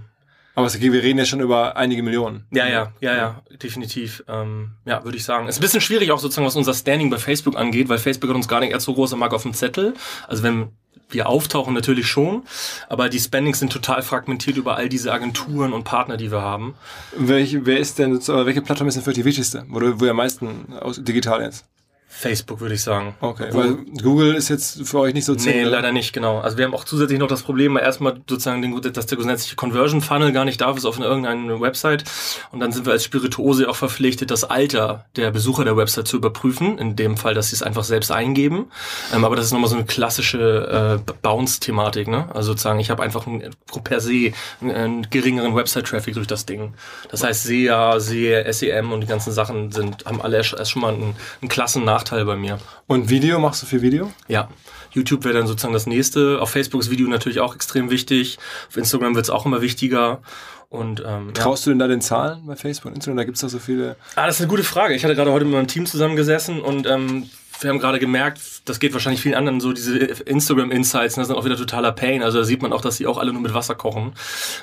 aber 0.56 0.74
wir 0.74 1.04
reden 1.04 1.20
ja 1.20 1.26
schon 1.26 1.40
über 1.40 1.78
einige 1.78 2.02
Millionen. 2.02 2.46
Ja, 2.52 2.68
ja, 2.68 2.92
ja, 3.00 3.16
ja, 3.16 3.42
definitiv. 3.62 4.24
Ähm, 4.28 4.72
ja, 4.86 5.04
würde 5.06 5.18
ich 5.18 5.24
sagen. 5.24 5.48
Es 5.48 5.56
ist 5.56 5.60
ein 5.60 5.62
bisschen 5.62 5.82
schwierig 5.82 6.12
auch 6.12 6.20
sozusagen, 6.20 6.48
was 6.48 6.56
unser 6.56 6.74
Standing 6.74 7.12
bei 7.12 7.18
Facebook 7.18 7.56
angeht, 7.58 7.90
weil 7.90 8.00
Facebook 8.00 8.30
hat 8.30 8.36
uns 8.36 8.48
gar 8.48 8.60
nicht 8.60 8.74
als 8.74 8.84
so 8.86 8.94
große 8.96 9.16
Marke 9.16 9.36
auf 9.36 9.44
dem 9.44 9.54
Zettel. 9.54 9.94
Also 10.28 10.42
wenn 10.44 10.70
wir 11.10 11.28
auftauchen 11.28 11.74
natürlich 11.74 12.08
schon, 12.08 12.44
aber 12.88 13.10
die 13.10 13.20
Spendings 13.20 13.60
sind 13.60 13.72
total 13.72 14.02
fragmentiert 14.02 14.58
über 14.58 14.76
all 14.76 14.90
diese 14.90 15.12
Agenturen 15.12 15.74
und 15.74 15.84
Partner, 15.84 16.18
die 16.18 16.32
wir 16.32 16.42
haben. 16.42 16.76
Welche, 17.16 17.66
wer 17.66 17.80
ist 17.80 18.00
denn, 18.00 18.20
welche 18.28 18.62
Plattform 18.62 18.88
ist 18.88 18.96
denn 18.96 19.04
für 19.04 19.14
die 19.14 19.26
wichtigste, 19.26 19.66
wo, 19.70 19.80
du, 19.80 20.00
wo 20.00 20.06
ihr 20.06 20.12
am 20.12 20.18
meisten 20.18 20.68
digital 21.00 21.42
ist? 21.42 21.66
Facebook, 22.12 22.60
würde 22.60 22.74
ich 22.74 22.82
sagen. 22.82 23.16
Okay, 23.22 23.50
weil 23.52 23.76
Google 24.02 24.34
ist 24.34 24.50
jetzt 24.50 24.86
für 24.88 25.00
euch 25.00 25.14
nicht 25.14 25.26
so 25.26 25.36
zäh. 25.36 25.52
Nee, 25.52 25.62
oder? 25.62 25.70
leider 25.70 25.92
nicht, 25.92 26.12
genau. 26.12 26.40
Also 26.40 26.58
wir 26.58 26.66
haben 26.66 26.74
auch 26.74 26.84
zusätzlich 26.84 27.20
noch 27.20 27.28
das 27.28 27.44
Problem, 27.44 27.78
erstmal 27.78 28.20
sozusagen, 28.28 28.64
den, 28.64 28.82
dass 28.82 29.06
der 29.06 29.18
grundsätzliche 29.18 29.56
Conversion 29.56 30.02
Funnel 30.02 30.32
gar 30.32 30.44
nicht 30.44 30.60
darf 30.60 30.76
ist 30.76 30.86
auf 30.86 31.00
irgendeiner 31.00 31.62
Website. 31.62 32.04
Und 32.52 32.62
dann 32.62 32.72
sind 32.72 32.88
wir 32.88 32.94
als 32.94 33.04
Spirituose 33.04 33.70
auch 33.70 33.76
verpflichtet, 33.76 34.32
das 34.32 34.44
Alter 34.44 35.06
der 35.16 35.30
Besucher 35.30 35.64
der 35.64 35.78
Website 35.78 36.08
zu 36.08 36.18
überprüfen. 36.18 36.80
In 36.80 36.96
dem 36.96 37.16
Fall, 37.16 37.36
dass 37.36 37.50
sie 37.50 37.56
es 37.56 37.64
einfach 37.64 37.84
selbst 37.84 38.12
eingeben. 38.12 38.66
Ähm, 39.14 39.24
aber 39.24 39.36
das 39.36 39.46
ist 39.46 39.52
nochmal 39.54 39.70
so 39.70 39.76
eine 39.76 39.86
klassische 39.86 41.00
äh, 41.08 41.12
Bounce-Thematik. 41.22 42.08
Ne? 42.08 42.28
Also 42.34 42.52
sozusagen, 42.52 42.80
ich 42.80 42.90
habe 42.90 43.04
einfach 43.04 43.28
ein, 43.28 43.52
per 43.84 44.02
se 44.02 44.34
einen, 44.62 44.72
einen 44.72 45.10
geringeren 45.12 45.56
Website-Traffic 45.56 46.16
durch 46.16 46.28
das 46.28 46.48
Ding. 46.48 46.74
Das 47.12 47.24
heißt, 47.24 47.44
SEA, 47.44 48.00
SEM 48.00 48.92
und 48.92 49.02
die 49.02 49.08
ganzen 49.08 49.32
Sachen 49.32 49.72
sind, 49.72 50.06
haben 50.06 50.22
alle 50.22 50.38
erst, 50.38 50.54
erst 50.54 50.72
schon 50.72 50.82
mal 50.82 50.94
einen, 50.94 51.16
einen 51.42 51.50
klassen 51.50 51.86
Nachteil 52.00 52.24
bei 52.24 52.38
mir. 52.38 52.60
Und 52.88 53.10
Video, 53.10 53.40
machst 53.40 53.62
du 53.62 53.66
viel 53.66 53.82
Video? 53.82 54.10
Ja. 54.30 54.48
YouTube 54.92 55.26
wäre 55.26 55.34
dann 55.34 55.48
sozusagen 55.48 55.74
das 55.74 55.86
nächste. 55.86 56.42
Auf 56.42 56.50
Facebook 56.50 56.80
ist 56.80 56.90
Video 56.90 57.10
natürlich 57.10 57.42
auch 57.42 57.54
extrem 57.54 57.90
wichtig. 57.90 58.40
Auf 58.70 58.78
Instagram 58.78 59.16
wird 59.16 59.26
es 59.26 59.30
auch 59.30 59.46
immer 59.46 59.62
wichtiger. 59.62 60.22
Und, 60.70 61.04
ähm, 61.06 61.34
Traust 61.34 61.66
ja. 61.66 61.66
du 61.66 61.72
denn 61.72 61.80
da 61.80 61.88
den 61.90 62.00
Zahlen 62.00 62.46
bei 62.46 62.56
Facebook 62.56 62.86
und 62.86 62.96
Instagram? 62.96 63.18
Da 63.18 63.24
gibt 63.26 63.36
es 63.36 63.42
doch 63.42 63.50
so 63.50 63.60
viele. 63.60 63.98
Ah, 64.16 64.28
das 64.28 64.36
ist 64.36 64.42
eine 64.42 64.50
gute 64.50 64.64
Frage. 64.64 64.94
Ich 64.96 65.04
hatte 65.04 65.14
gerade 65.14 65.32
heute 65.34 65.44
mit 65.44 65.54
meinem 65.54 65.68
Team 65.68 65.86
zusammengesessen 65.86 66.62
und 66.62 66.88
ähm, 66.88 67.30
wir 67.60 67.70
haben 67.70 67.80
gerade 67.80 68.00
gemerkt, 68.00 68.40
das 68.70 68.80
geht 68.80 68.94
wahrscheinlich 68.94 69.22
vielen 69.22 69.36
anderen 69.36 69.60
so, 69.60 69.74
diese 69.74 69.98
Instagram-Insights, 69.98 71.16
das 71.16 71.28
sind 71.28 71.36
auch 71.36 71.46
wieder 71.46 71.58
totaler 71.58 71.92
Pain. 71.92 72.24
Also 72.24 72.40
da 72.40 72.44
sieht 72.44 72.62
man 72.62 72.72
auch, 72.72 72.82
dass 72.82 72.98
sie 72.98 73.08
auch 73.08 73.18
alle 73.18 73.34
nur 73.34 73.42
mit 73.42 73.54
Wasser 73.54 73.76
kochen. 73.76 74.14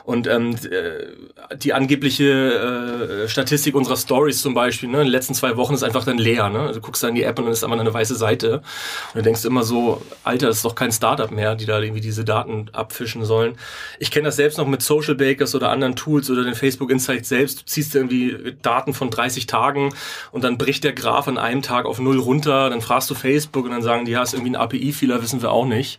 Und 0.04 0.26
ähm, 0.26 0.56
äh, 0.70 1.56
die 1.56 1.72
angebliche 1.72 3.24
äh, 3.24 3.28
Statistik 3.28 3.74
unserer 3.74 3.96
Stories 3.96 4.40
zum 4.40 4.54
Beispiel, 4.54 4.88
ne, 4.88 4.98
in 4.98 5.06
den 5.06 5.12
letzten 5.12 5.34
zwei 5.34 5.56
Wochen 5.56 5.74
ist 5.74 5.82
einfach 5.82 6.04
dann 6.04 6.18
leer. 6.18 6.48
Ne? 6.48 6.70
Du 6.72 6.80
guckst 6.80 7.02
dann 7.02 7.10
in 7.10 7.16
die 7.16 7.24
App 7.24 7.38
und 7.38 7.46
dann 7.46 7.52
ist 7.52 7.64
einfach 7.64 7.78
eine 7.78 7.92
weiße 7.92 8.14
Seite. 8.14 8.62
Und 9.12 9.16
du 9.16 9.22
denkst 9.22 9.44
immer 9.44 9.64
so, 9.64 10.02
Alter, 10.24 10.46
das 10.46 10.56
ist 10.56 10.64
doch 10.64 10.74
kein 10.74 10.92
Startup 10.92 11.30
mehr, 11.30 11.56
die 11.56 11.66
da 11.66 11.80
irgendwie 11.80 12.00
diese 12.00 12.24
Daten 12.24 12.70
abfischen 12.72 13.24
sollen. 13.24 13.56
Ich 13.98 14.10
kenne 14.10 14.26
das 14.26 14.36
selbst 14.36 14.58
noch 14.58 14.66
mit 14.66 14.82
Social 14.82 15.14
Bakers 15.14 15.54
oder 15.54 15.70
anderen 15.70 15.96
Tools 15.96 16.30
oder 16.30 16.44
den 16.44 16.54
Facebook 16.54 16.90
Insights 16.90 17.28
selbst. 17.28 17.60
Du 17.60 17.64
ziehst 17.64 17.94
irgendwie 17.94 18.54
Daten 18.62 18.94
von 18.94 19.10
30 19.10 19.46
Tagen 19.46 19.92
und 20.30 20.44
dann 20.44 20.58
bricht 20.58 20.84
der 20.84 20.92
Graph 20.92 21.28
an 21.28 21.38
einem 21.38 21.62
Tag 21.62 21.86
auf 21.86 21.98
null 21.98 22.18
runter, 22.18 22.70
dann 22.70 22.80
fragst 22.80 23.10
du 23.10 23.14
Facebook 23.14 23.64
und 23.64 23.70
dann 23.70 23.82
sagen 23.96 24.06
die, 24.06 24.12
ja, 24.12 24.22
ist 24.22 24.34
irgendwie 24.34 24.52
ein 24.52 24.56
API-Fehler, 24.56 25.22
wissen 25.22 25.42
wir 25.42 25.50
auch 25.50 25.66
nicht. 25.66 25.98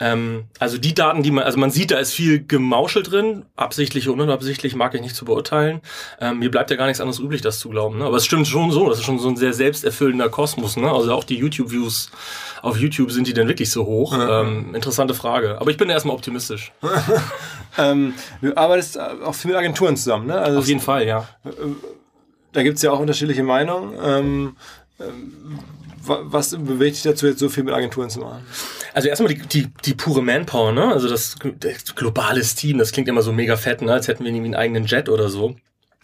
Ähm, 0.00 0.44
also 0.58 0.78
die 0.78 0.94
Daten, 0.94 1.22
die 1.22 1.30
man, 1.30 1.44
also 1.44 1.58
man 1.58 1.70
sieht, 1.70 1.90
da 1.90 1.98
ist 1.98 2.12
viel 2.12 2.44
Gemauschel 2.44 3.02
drin, 3.02 3.44
absichtlich 3.56 4.08
und 4.08 4.20
unabsichtlich 4.20 4.74
mag 4.74 4.94
ich 4.94 5.00
nicht 5.00 5.16
zu 5.16 5.24
beurteilen. 5.24 5.80
Ähm, 6.20 6.38
mir 6.38 6.50
bleibt 6.50 6.70
ja 6.70 6.76
gar 6.76 6.86
nichts 6.86 7.00
anderes 7.00 7.18
übrig, 7.18 7.42
das 7.42 7.58
zu 7.58 7.68
glauben. 7.68 7.98
Ne? 7.98 8.04
Aber 8.04 8.16
es 8.16 8.24
stimmt 8.24 8.46
schon 8.46 8.70
so, 8.70 8.88
das 8.88 8.98
ist 8.98 9.04
schon 9.04 9.18
so 9.18 9.28
ein 9.28 9.36
sehr 9.36 9.52
selbsterfüllender 9.52 10.28
Kosmos. 10.28 10.76
Ne? 10.76 10.90
Also 10.90 11.12
auch 11.12 11.24
die 11.24 11.36
YouTube-Views 11.36 12.10
auf 12.62 12.76
YouTube, 12.76 13.10
sind 13.10 13.26
die 13.26 13.34
denn 13.34 13.48
wirklich 13.48 13.70
so 13.70 13.86
hoch? 13.86 14.16
Ähm, 14.18 14.74
interessante 14.74 15.14
Frage. 15.14 15.60
Aber 15.60 15.70
ich 15.70 15.76
bin 15.76 15.90
erstmal 15.90 16.16
optimistisch. 16.16 16.72
ähm, 17.78 18.14
du 18.40 18.56
arbeitest 18.56 18.98
auch 18.98 19.34
viel 19.34 19.50
mit 19.50 19.58
Agenturen 19.58 19.96
zusammen, 19.96 20.26
ne? 20.26 20.38
Also 20.38 20.60
auf 20.60 20.66
jeden 20.66 20.80
Fall, 20.80 21.06
ja. 21.06 21.28
Äh, 21.44 21.50
da 22.52 22.62
gibt 22.62 22.76
es 22.76 22.82
ja 22.82 22.92
auch 22.92 23.00
unterschiedliche 23.00 23.42
Meinungen. 23.42 23.94
Ähm 24.02 24.56
was 24.98 26.50
bewegt 26.50 26.96
dich 26.96 27.02
dazu, 27.02 27.26
jetzt 27.26 27.38
so 27.38 27.48
viel 27.48 27.64
mit 27.64 27.74
Agenturen 27.74 28.10
zu 28.10 28.20
machen? 28.20 28.44
Also 28.92 29.08
erstmal 29.08 29.34
die, 29.34 29.40
die, 29.40 29.68
die 29.84 29.94
pure 29.94 30.22
Manpower, 30.22 30.72
ne? 30.72 30.88
Also 30.88 31.08
das, 31.08 31.36
das 31.58 31.94
globales 31.94 32.54
Team, 32.54 32.78
das 32.78 32.92
klingt 32.92 33.08
immer 33.08 33.22
so 33.22 33.32
mega 33.32 33.56
fett, 33.56 33.82
ne? 33.82 33.92
als 33.92 34.08
hätten 34.08 34.24
wir 34.24 34.30
irgendwie 34.30 34.46
einen 34.46 34.54
eigenen 34.54 34.84
Jet 34.84 35.08
oder 35.08 35.28
so. 35.28 35.56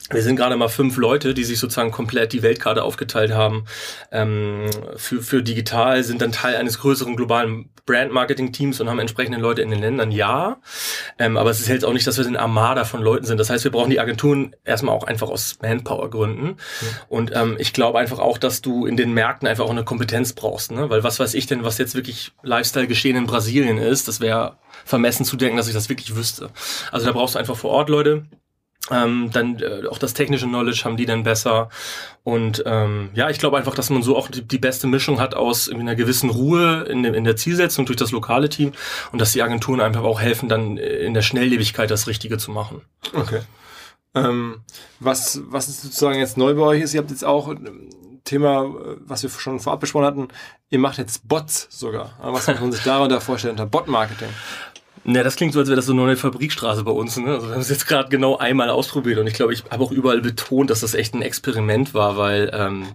Wir 0.08 0.22
sind 0.22 0.36
gerade 0.36 0.56
mal 0.56 0.68
fünf 0.68 0.96
Leute, 0.96 1.34
die 1.34 1.44
sich 1.44 1.58
sozusagen 1.58 1.90
komplett 1.90 2.32
die 2.32 2.42
Weltkarte 2.42 2.82
aufgeteilt 2.82 3.32
haben. 3.32 3.64
Ähm, 4.10 4.70
für, 4.96 5.22
für 5.22 5.42
digital 5.42 6.02
sind 6.02 6.22
dann 6.22 6.32
Teil 6.32 6.56
eines 6.56 6.78
größeren 6.78 7.16
globalen 7.16 7.70
Brand-Marketing-Teams 7.86 8.80
und 8.80 8.88
haben 8.88 8.98
entsprechende 8.98 9.38
Leute 9.38 9.62
in 9.62 9.70
den 9.70 9.80
Ländern, 9.80 10.10
ja. 10.10 10.58
Ähm, 11.18 11.36
aber 11.36 11.50
es 11.50 11.60
ist 11.60 11.68
jetzt 11.68 11.84
auch 11.84 11.92
nicht, 11.92 12.06
dass 12.06 12.18
wir 12.18 12.26
ein 12.26 12.36
Armada 12.36 12.84
von 12.84 13.02
Leuten 13.02 13.26
sind. 13.26 13.38
Das 13.38 13.50
heißt, 13.50 13.64
wir 13.64 13.70
brauchen 13.70 13.90
die 13.90 14.00
Agenturen 14.00 14.54
erstmal 14.64 14.94
auch 14.94 15.04
einfach 15.04 15.28
aus 15.28 15.58
Manpower-Gründen. 15.60 16.46
Mhm. 16.46 16.56
Und 17.08 17.32
ähm, 17.34 17.56
ich 17.58 17.72
glaube 17.72 17.98
einfach 17.98 18.18
auch, 18.18 18.38
dass 18.38 18.62
du 18.62 18.86
in 18.86 18.96
den 18.96 19.12
Märkten 19.12 19.48
einfach 19.48 19.64
auch 19.64 19.70
eine 19.70 19.84
Kompetenz 19.84 20.32
brauchst. 20.32 20.72
Ne? 20.72 20.88
Weil 20.88 21.02
was 21.02 21.18
weiß 21.20 21.34
ich 21.34 21.46
denn, 21.46 21.64
was 21.64 21.78
jetzt 21.78 21.94
wirklich 21.94 22.32
Lifestyle-Geschehen 22.42 23.16
in 23.16 23.26
Brasilien 23.26 23.78
ist, 23.78 24.08
das 24.08 24.20
wäre 24.20 24.56
vermessen 24.84 25.24
zu 25.24 25.36
denken, 25.36 25.56
dass 25.56 25.68
ich 25.68 25.74
das 25.74 25.88
wirklich 25.88 26.16
wüsste. 26.16 26.50
Also 26.92 27.06
da 27.06 27.12
brauchst 27.12 27.34
du 27.34 27.38
einfach 27.38 27.56
vor 27.56 27.70
Ort 27.70 27.88
Leute 27.88 28.24
ähm, 28.90 29.30
dann 29.32 29.58
äh, 29.60 29.86
auch 29.88 29.98
das 29.98 30.14
technische 30.14 30.46
Knowledge 30.46 30.82
haben 30.84 30.96
die 30.96 31.06
dann 31.06 31.22
besser. 31.22 31.68
Und 32.24 32.62
ähm, 32.66 33.10
ja, 33.14 33.28
ich 33.30 33.38
glaube 33.38 33.58
einfach, 33.58 33.74
dass 33.74 33.90
man 33.90 34.02
so 34.02 34.16
auch 34.16 34.28
die, 34.28 34.42
die 34.42 34.58
beste 34.58 34.86
Mischung 34.86 35.20
hat 35.20 35.34
aus 35.34 35.68
einer 35.70 35.94
gewissen 35.94 36.30
Ruhe 36.30 36.84
in, 36.88 37.04
in 37.04 37.24
der 37.24 37.36
Zielsetzung 37.36 37.86
durch 37.86 37.98
das 37.98 38.10
lokale 38.10 38.48
Team 38.48 38.72
und 39.12 39.20
dass 39.20 39.32
die 39.32 39.42
Agenturen 39.42 39.80
einfach 39.80 40.02
auch 40.02 40.20
helfen, 40.20 40.48
dann 40.48 40.76
in 40.76 41.14
der 41.14 41.22
Schnelllebigkeit 41.22 41.90
das 41.90 42.06
Richtige 42.06 42.38
zu 42.38 42.50
machen. 42.50 42.82
Okay. 43.12 43.40
Ähm, 44.14 44.62
was, 44.98 45.40
was 45.46 45.68
ist 45.68 45.82
sozusagen 45.82 46.18
jetzt 46.18 46.36
neu 46.36 46.54
bei 46.54 46.62
euch 46.62 46.82
ist, 46.82 46.94
ihr 46.94 47.00
habt 47.00 47.10
jetzt 47.10 47.24
auch 47.24 47.54
Thema, 48.24 48.68
was 48.98 49.22
wir 49.22 49.30
schon 49.30 49.60
vorab 49.60 49.80
besprochen 49.80 50.06
hatten, 50.06 50.28
ihr 50.68 50.78
macht 50.78 50.98
jetzt 50.98 51.26
Bots 51.26 51.68
sogar. 51.70 52.16
Was 52.20 52.46
muss 52.46 52.60
man 52.60 52.72
sich 52.72 52.82
darunter 52.82 53.20
vorstellen 53.20 53.52
unter 53.52 53.66
Bot-Marketing? 53.66 54.28
Ja, 55.04 55.22
das 55.22 55.36
klingt 55.36 55.54
so, 55.54 55.60
als 55.60 55.68
wäre 55.68 55.76
das 55.76 55.86
so 55.86 55.92
eine 55.92 56.02
neue 56.02 56.16
Fabrikstraße 56.16 56.84
bei 56.84 56.90
uns. 56.90 57.16
Ne? 57.16 57.32
Also 57.32 57.46
wir 57.46 57.54
haben 57.54 57.60
es 57.60 57.70
jetzt 57.70 57.86
gerade 57.86 58.08
genau 58.10 58.36
einmal 58.36 58.70
ausprobiert 58.70 59.18
und 59.18 59.26
ich 59.26 59.34
glaube, 59.34 59.52
ich 59.52 59.64
habe 59.70 59.82
auch 59.82 59.92
überall 59.92 60.20
betont, 60.20 60.70
dass 60.70 60.80
das 60.80 60.94
echt 60.94 61.14
ein 61.14 61.22
Experiment 61.22 61.94
war, 61.94 62.16
weil 62.16 62.50
ähm, 62.52 62.86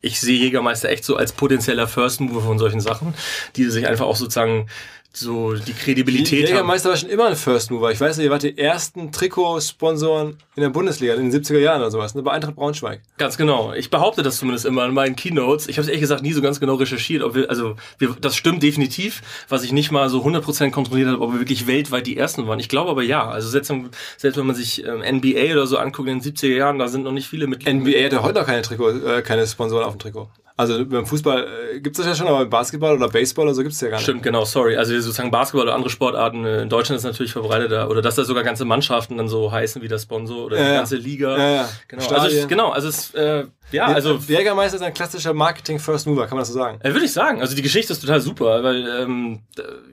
ich 0.00 0.20
sehe 0.20 0.38
Jägermeister 0.38 0.88
echt 0.90 1.04
so 1.04 1.16
als 1.16 1.32
potenzieller 1.32 1.88
First 1.88 2.20
Mover 2.20 2.42
von 2.42 2.58
solchen 2.58 2.80
Sachen, 2.80 3.14
die 3.56 3.64
sich 3.64 3.86
einfach 3.86 4.06
auch 4.06 4.16
sozusagen 4.16 4.68
so 5.12 5.54
die 5.54 5.72
Kredibilität 5.72 6.48
die 6.48 6.52
Jägermeister 6.52 6.90
war 6.90 6.96
schon 6.96 7.08
immer 7.08 7.26
ein 7.26 7.36
First 7.36 7.70
Mover. 7.70 7.90
Ich 7.90 8.00
weiß 8.00 8.16
nicht, 8.16 8.26
ihr 8.26 8.30
wart 8.30 8.42
die 8.42 8.56
ersten 8.56 9.12
Trikotsponsoren 9.12 10.36
in 10.56 10.62
der 10.62 10.70
Bundesliga 10.70 11.14
in 11.14 11.30
den 11.30 11.42
70er 11.42 11.58
Jahren 11.58 11.80
oder 11.80 11.90
sowas, 11.90 12.14
ne? 12.14 12.22
bei 12.22 12.32
Eintracht 12.32 12.56
Braunschweig. 12.56 13.00
Ganz 13.18 13.36
genau. 13.36 13.72
Ich 13.72 13.90
behaupte 13.90 14.22
das 14.22 14.38
zumindest 14.38 14.66
immer 14.66 14.84
in 14.84 14.94
meinen 14.94 15.16
Keynotes. 15.16 15.68
Ich 15.68 15.76
habe 15.76 15.82
es 15.82 15.88
ehrlich 15.88 16.00
gesagt 16.00 16.22
nie 16.22 16.32
so 16.32 16.42
ganz 16.42 16.60
genau 16.60 16.74
recherchiert, 16.74 17.22
ob 17.22 17.34
wir, 17.34 17.50
also 17.50 17.76
wir, 17.98 18.16
das 18.20 18.36
stimmt 18.36 18.62
definitiv, 18.62 19.22
was 19.48 19.62
ich 19.62 19.72
nicht 19.72 19.90
mal 19.90 20.08
so 20.08 20.22
100% 20.24 20.70
kontrolliert 20.70 21.08
habe, 21.08 21.20
ob 21.20 21.32
wir 21.32 21.40
wirklich 21.40 21.66
weltweit 21.66 22.06
die 22.06 22.16
Ersten 22.16 22.46
waren. 22.46 22.58
Ich 22.58 22.68
glaube 22.68 22.90
aber 22.90 23.02
ja. 23.02 23.28
Also 23.28 23.48
selbst, 23.48 23.72
selbst 24.16 24.36
wenn 24.36 24.46
man 24.46 24.56
sich 24.56 24.84
ähm, 24.84 25.02
NBA 25.16 25.52
oder 25.52 25.66
so 25.66 25.78
anguckt 25.78 26.08
in 26.08 26.20
den 26.20 26.34
70er 26.34 26.54
Jahren, 26.54 26.78
da 26.78 26.88
sind 26.88 27.04
noch 27.04 27.12
nicht 27.12 27.28
viele 27.28 27.46
mit. 27.46 27.66
NBA 27.66 28.04
hat 28.04 28.12
ja 28.12 28.22
heute 28.22 28.40
noch 28.40 28.46
keine 28.46 28.62
Trikot, 28.62 28.90
äh, 28.90 29.22
keine 29.22 29.46
Sponsoren 29.46 29.84
auf 29.84 29.94
dem 29.94 29.98
Trikot. 29.98 30.28
Also 30.58 30.86
beim 30.86 31.04
Fußball 31.04 31.46
äh, 31.74 31.80
gibt 31.80 31.98
es 31.98 32.04
das 32.04 32.06
ja 32.06 32.14
schon, 32.14 32.28
aber 32.28 32.38
beim 32.38 32.50
Basketball 32.50 32.96
oder 32.96 33.08
Baseball 33.08 33.44
oder 33.44 33.54
so 33.54 33.62
gibt 33.62 33.74
es 33.74 33.80
ja 33.82 33.88
gar 33.88 33.96
nicht. 33.96 34.04
Stimmt, 34.04 34.22
genau, 34.22 34.46
sorry. 34.46 34.76
Also 34.76 34.94
sozusagen 34.98 35.30
Basketball 35.30 35.66
oder 35.66 35.74
andere 35.74 35.90
Sportarten 35.90 36.46
äh, 36.46 36.62
in 36.62 36.70
Deutschland 36.70 36.96
ist 36.98 37.04
natürlich 37.04 37.32
verbreiteter. 37.32 37.90
Oder 37.90 38.00
dass 38.00 38.14
da 38.14 38.24
sogar 38.24 38.42
ganze 38.42 38.64
Mannschaften 38.64 39.18
dann 39.18 39.28
so 39.28 39.52
heißen 39.52 39.82
wie 39.82 39.88
der 39.88 39.98
Sponsor 39.98 40.46
oder 40.46 40.58
ja, 40.58 40.68
die 40.70 40.74
ganze 40.76 40.96
Liga. 40.96 41.36
Ja, 41.36 41.50
ja. 41.50 41.68
Genau, 41.88 42.06
also, 42.08 42.46
genau, 42.48 42.70
also 42.70 42.88
es, 42.88 43.12
äh, 43.14 43.44
ja, 43.72 43.86
also. 43.86 44.16
Jägermeister 44.16 44.76
ist 44.76 44.82
ein 44.82 44.94
klassischer 44.94 45.34
Marketing-First 45.34 46.06
Mover, 46.06 46.26
kann 46.26 46.36
man 46.36 46.42
das 46.42 46.48
so 46.48 46.54
sagen? 46.54 46.78
Äh, 46.82 46.92
Würde 46.92 47.04
ich 47.04 47.12
sagen. 47.12 47.40
Also 47.40 47.56
die 47.56 47.62
Geschichte 47.62 47.92
ist 47.92 48.00
total 48.00 48.20
super, 48.20 48.62
weil 48.62 48.86
ähm, 49.00 49.40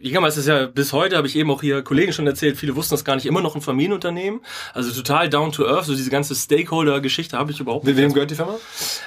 Jägermeister 0.01 0.41
ist 0.41 0.47
ja 0.47 0.65
bis 0.67 0.93
heute, 0.93 1.17
habe 1.17 1.27
ich 1.27 1.35
eben 1.35 1.49
auch 1.51 1.61
hier 1.61 1.81
Kollegen 1.81 2.13
schon 2.13 2.27
erzählt, 2.27 2.57
viele 2.57 2.75
wussten 2.75 2.93
das 2.93 3.03
gar 3.03 3.15
nicht, 3.15 3.25
immer 3.25 3.41
noch 3.41 3.55
ein 3.55 3.61
Familienunternehmen. 3.61 4.41
Also 4.73 4.91
total 4.91 5.29
down 5.29 5.51
to 5.51 5.65
earth, 5.65 5.85
so 5.85 5.95
diese 5.95 6.09
ganze 6.09 6.35
Stakeholder-Geschichte 6.35 7.37
habe 7.37 7.51
ich 7.51 7.59
überhaupt 7.59 7.85
nicht. 7.85 7.97
Wem 7.97 8.13
gehört 8.13 8.31
die 8.31 8.35
Firma? 8.35 8.55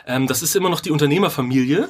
Ähm, 0.06 0.26
das 0.26 0.42
ist 0.42 0.56
immer 0.56 0.70
noch 0.70 0.80
die 0.80 0.90
Unternehmerfamilie. 0.90 1.88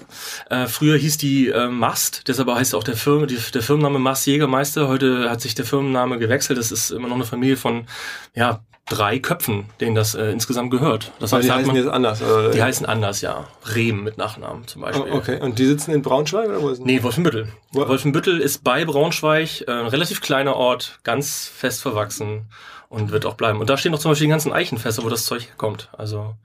Äh, 0.50 0.66
früher 0.66 0.96
hieß 0.96 1.18
die 1.18 1.48
äh, 1.48 1.68
Mast, 1.68 2.28
deshalb 2.28 2.48
heißt 2.48 2.74
auch 2.74 2.84
der, 2.84 2.96
Firma, 2.96 3.26
die, 3.26 3.38
der 3.54 3.62
Firmenname 3.62 3.98
Mast 3.98 4.26
Jägermeister. 4.26 4.88
Heute 4.88 5.30
hat 5.30 5.40
sich 5.40 5.54
der 5.54 5.64
Firmenname 5.64 6.18
gewechselt. 6.18 6.58
Das 6.58 6.72
ist 6.72 6.90
immer 6.90 7.08
noch 7.08 7.16
eine 7.16 7.24
Familie 7.24 7.56
von, 7.56 7.86
ja, 8.34 8.60
drei 8.88 9.18
Köpfen, 9.18 9.66
denen 9.80 9.96
das 9.96 10.14
äh, 10.14 10.30
insgesamt 10.30 10.70
gehört. 10.70 11.12
Das 11.18 11.32
heißt, 11.32 11.44
die 11.46 11.50
heißen 11.50 11.66
man, 11.66 11.76
jetzt 11.76 11.88
anders? 11.88 12.22
Oder? 12.22 12.50
Die 12.50 12.62
heißen 12.62 12.86
anders, 12.86 13.20
ja. 13.20 13.46
Rehm 13.74 14.04
mit 14.04 14.16
Nachnamen 14.16 14.66
zum 14.66 14.82
Beispiel. 14.82 15.10
Oh, 15.12 15.16
okay, 15.16 15.40
und 15.40 15.58
die 15.58 15.66
sitzen 15.66 15.92
in 15.92 16.02
Braunschweig 16.02 16.48
oder 16.48 16.62
wo 16.62 16.68
ist 16.68 16.84
Nee, 16.84 17.02
Wolfenbüttel. 17.02 17.48
What? 17.72 17.88
Wolfenbüttel 17.88 18.40
ist 18.40 18.62
bei 18.62 18.84
Braunschweig, 18.84 19.62
äh, 19.66 19.72
ein 19.72 19.86
relativ 19.86 20.20
kleiner 20.20 20.54
Ort, 20.54 21.00
ganz 21.02 21.46
fest 21.46 21.82
verwachsen 21.82 22.46
und 22.88 23.10
wird 23.10 23.26
auch 23.26 23.34
bleiben. 23.34 23.60
Und 23.60 23.70
da 23.70 23.76
stehen 23.76 23.90
noch 23.90 23.98
zum 23.98 24.12
Beispiel 24.12 24.26
die 24.26 24.30
ganzen 24.30 24.52
Eichenfässer, 24.52 25.02
wo 25.02 25.08
das 25.08 25.24
Zeug 25.24 25.46
herkommt. 25.48 25.88
Also 25.92 26.36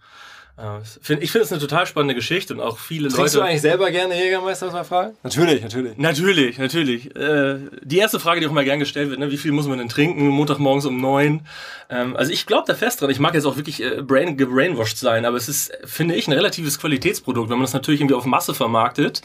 ich 1.20 1.32
finde 1.32 1.46
es 1.46 1.52
eine 1.52 1.62
total 1.62 1.86
spannende 1.86 2.16
Geschichte 2.16 2.54
und 2.54 2.60
auch 2.60 2.78
viele 2.78 3.10
Trinkst 3.10 3.18
Leute. 3.18 3.22
Trinkst 3.22 3.36
du 3.36 3.42
eigentlich 3.42 3.62
selber 3.62 3.92
gerne 3.92 4.16
Jägermeister, 4.16 4.68
was 4.68 4.74
mal 4.74 4.84
fragen? 4.84 5.16
Natürlich, 5.24 5.62
natürlich. 5.62 5.98
Natürlich, 5.98 6.58
natürlich. 6.58 7.16
Äh, 7.16 7.60
die 7.82 7.98
erste 7.98 8.20
Frage, 8.20 8.42
die 8.42 8.48
auch 8.48 8.52
mal 8.52 8.64
gern 8.64 8.80
gestellt 8.80 9.10
wird, 9.10 9.20
ne, 9.20 9.32
wie 9.32 9.38
viel 9.38 9.52
muss 9.52 9.68
man 9.68 9.78
denn 9.78 9.90
trinken, 9.90 10.28
Montagmorgens 10.28 10.86
um 10.86 11.00
neun? 11.00 11.42
Ähm, 11.90 12.16
also 12.16 12.32
ich 12.32 12.46
glaube 12.46 12.64
da 12.68 12.74
fest 12.74 13.02
dran. 13.02 13.10
Ich 13.10 13.20
mag 13.20 13.34
jetzt 13.34 13.46
auch 13.46 13.58
wirklich 13.58 13.84
äh, 13.84 14.02
brain, 14.02 14.38
gebrainwashed 14.38 14.98
sein, 14.98 15.26
aber 15.26 15.38
es 15.38 15.50
ist, 15.50 15.72
finde 15.84 16.16
ich, 16.16 16.28
ein 16.28 16.34
relatives 16.34 16.80
Qualitätsprodukt, 16.80 17.50
wenn 17.50 17.58
man 17.58 17.66
das 17.66 17.74
natürlich 17.74 18.02
irgendwie 18.02 18.16
auf 18.16 18.26
Masse 18.26 18.54
vermarktet 18.54 19.22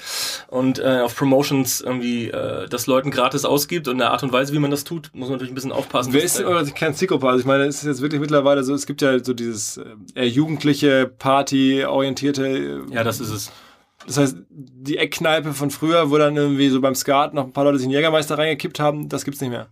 und 0.48 0.78
äh, 0.78 1.00
auf 1.00 1.14
Promotions 1.14 1.80
irgendwie 1.80 2.30
äh, 2.30 2.68
das 2.68 2.86
Leuten 2.86 3.10
gratis 3.10 3.44
ausgibt 3.44 3.88
und 3.88 3.94
in 3.94 3.98
der 3.98 4.10
Art 4.10 4.22
und 4.22 4.32
Weise, 4.32 4.52
wie 4.52 4.58
man 4.58 4.70
das 4.70 4.84
tut, 4.84 5.10
muss 5.12 5.28
man 5.28 5.36
natürlich 5.36 5.52
ein 5.52 5.54
bisschen 5.54 5.72
aufpassen. 5.72 6.12
Wer 6.12 6.24
ist 6.24 6.38
denn 6.38 6.46
eure 6.46 6.64
Kernzielgruppe? 6.66 7.28
Also 7.28 7.40
ich 7.40 7.46
meine, 7.46 7.64
es 7.64 7.76
ist 7.76 7.84
jetzt 7.84 8.02
wirklich 8.02 8.20
mittlerweile 8.20 8.64
so, 8.64 8.74
es 8.74 8.86
gibt 8.86 9.00
ja 9.00 9.22
so 9.22 9.32
dieses 9.32 9.80
äh, 10.14 10.24
jugendliche 10.24 11.06
Party-orientierte. 11.26 12.84
Ja, 12.92 13.02
das 13.02 13.18
ist 13.18 13.30
es. 13.30 13.52
Das 14.06 14.16
heißt, 14.16 14.36
die 14.48 14.96
Eckkneipe 14.96 15.54
von 15.54 15.72
früher, 15.72 16.12
wo 16.12 16.18
dann 16.18 16.36
irgendwie 16.36 16.68
so 16.68 16.80
beim 16.80 16.94
Skat 16.94 17.34
noch 17.34 17.46
ein 17.46 17.52
paar 17.52 17.64
Leute 17.64 17.78
sich 17.78 17.86
einen 17.86 17.94
Jägermeister 17.94 18.38
reingekippt 18.38 18.78
haben, 18.78 19.08
das 19.08 19.24
gibt's 19.24 19.40
nicht 19.40 19.50
mehr. 19.50 19.66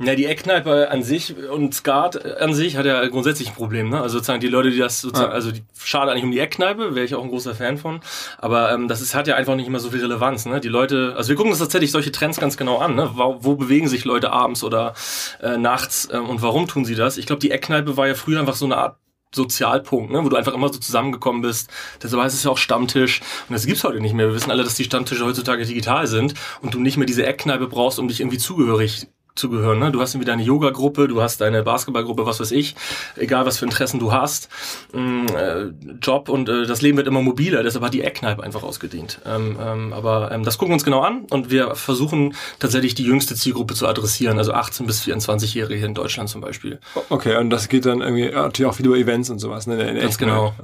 Ja, 0.00 0.16
die 0.16 0.26
Eckkneipe 0.26 0.90
an 0.90 1.04
sich 1.04 1.36
und 1.48 1.72
Skat 1.72 2.40
an 2.40 2.52
sich 2.54 2.76
hat 2.76 2.86
ja 2.86 3.06
grundsätzlich 3.06 3.50
ein 3.50 3.54
Problem, 3.54 3.90
ne? 3.90 4.00
Also 4.00 4.14
sozusagen 4.14 4.40
die 4.40 4.48
Leute, 4.48 4.72
die 4.72 4.78
das 4.78 5.00
sozusagen, 5.00 5.30
ja. 5.30 5.34
also 5.34 5.52
die 5.52 5.62
schade 5.78 6.10
eigentlich 6.10 6.24
um 6.24 6.32
die 6.32 6.40
Eckkneipe, 6.40 6.96
wäre 6.96 7.06
ich 7.06 7.14
auch 7.14 7.22
ein 7.22 7.30
großer 7.30 7.54
Fan 7.54 7.78
von. 7.78 8.00
Aber 8.38 8.72
ähm, 8.72 8.88
das 8.88 9.00
ist, 9.00 9.14
hat 9.14 9.28
ja 9.28 9.36
einfach 9.36 9.54
nicht 9.54 9.68
immer 9.68 9.78
so 9.78 9.90
viel 9.90 10.00
Relevanz, 10.00 10.46
ne? 10.46 10.58
Die 10.58 10.68
Leute, 10.68 11.14
also 11.16 11.28
wir 11.28 11.36
gucken 11.36 11.52
uns 11.52 11.60
tatsächlich 11.60 11.92
solche 11.92 12.10
Trends 12.10 12.40
ganz 12.40 12.56
genau 12.56 12.78
an, 12.78 12.96
ne? 12.96 13.10
Wo, 13.14 13.36
wo 13.38 13.54
bewegen 13.54 13.86
sich 13.86 14.04
Leute 14.04 14.32
abends 14.32 14.64
oder 14.64 14.94
äh, 15.40 15.56
nachts 15.56 16.08
äh, 16.10 16.16
und 16.16 16.42
warum 16.42 16.66
tun 16.66 16.84
sie 16.84 16.96
das? 16.96 17.18
Ich 17.18 17.26
glaube, 17.26 17.38
die 17.38 17.52
Eckkneipe 17.52 17.96
war 17.96 18.08
ja 18.08 18.14
früher 18.14 18.40
einfach 18.40 18.56
so 18.56 18.64
eine 18.64 18.78
Art 18.78 18.96
Sozialpunkt, 19.34 20.12
ne, 20.12 20.24
wo 20.24 20.28
du 20.28 20.36
einfach 20.36 20.54
immer 20.54 20.72
so 20.72 20.78
zusammengekommen 20.78 21.42
bist. 21.42 21.70
Deshalb 22.02 22.22
heißt 22.22 22.34
es 22.34 22.44
ja 22.44 22.50
auch 22.50 22.58
Stammtisch. 22.58 23.20
Und 23.48 23.54
das 23.54 23.66
gibt's 23.66 23.84
heute 23.84 24.00
nicht 24.00 24.14
mehr. 24.14 24.28
Wir 24.28 24.34
wissen 24.34 24.50
alle, 24.50 24.64
dass 24.64 24.74
die 24.74 24.84
Stammtische 24.84 25.24
heutzutage 25.24 25.64
digital 25.64 26.06
sind 26.06 26.34
und 26.60 26.74
du 26.74 26.80
nicht 26.80 26.96
mehr 26.96 27.06
diese 27.06 27.26
Eckkneipe 27.26 27.66
brauchst, 27.66 27.98
um 27.98 28.08
dich 28.08 28.20
irgendwie 28.20 28.38
zugehörig 28.38 29.06
zu 29.34 29.48
gehören. 29.48 29.78
Ne? 29.78 29.90
Du 29.90 30.00
hast 30.00 30.14
irgendwie 30.14 30.26
deine 30.26 30.42
Yoga-Gruppe, 30.42 31.08
du 31.08 31.22
hast 31.22 31.40
deine 31.40 31.62
Basketballgruppe, 31.62 32.26
was 32.26 32.40
weiß 32.40 32.50
ich, 32.52 32.74
egal 33.16 33.46
was 33.46 33.58
für 33.58 33.64
Interessen 33.64 33.98
du 33.98 34.12
hast, 34.12 34.48
mm, 34.92 35.26
äh, 35.34 35.64
Job 36.02 36.28
und 36.28 36.48
äh, 36.48 36.66
das 36.66 36.82
Leben 36.82 36.98
wird 36.98 37.06
immer 37.06 37.22
mobiler, 37.22 37.62
deshalb 37.62 37.84
hat 37.84 37.94
die 37.94 38.02
Eckkneipe 38.02 38.42
einfach 38.42 38.62
ausgedient. 38.62 39.20
Ähm, 39.24 39.56
ähm, 39.60 39.92
aber 39.92 40.30
ähm, 40.32 40.44
das 40.44 40.58
gucken 40.58 40.72
wir 40.72 40.74
uns 40.74 40.84
genau 40.84 41.00
an 41.00 41.24
und 41.30 41.50
wir 41.50 41.74
versuchen 41.74 42.34
tatsächlich 42.58 42.94
die 42.94 43.04
jüngste 43.04 43.34
Zielgruppe 43.34 43.74
zu 43.74 43.86
adressieren, 43.86 44.38
also 44.38 44.52
18 44.52 44.86
bis 44.86 45.02
24-Jährige 45.02 45.76
hier 45.76 45.86
in 45.86 45.94
Deutschland 45.94 46.28
zum 46.28 46.40
Beispiel. 46.40 46.78
Okay, 47.08 47.36
und 47.36 47.50
das 47.50 47.68
geht 47.68 47.86
dann 47.86 48.02
irgendwie 48.02 48.30
natürlich 48.30 48.70
auch 48.70 48.74
viel 48.74 48.86
über 48.86 48.96
Events 48.96 49.30
und 49.30 49.38
sowas. 49.38 49.66
Ne? 49.66 49.82
In 49.82 49.98
Ganz 49.98 50.18
genau. 50.18 50.54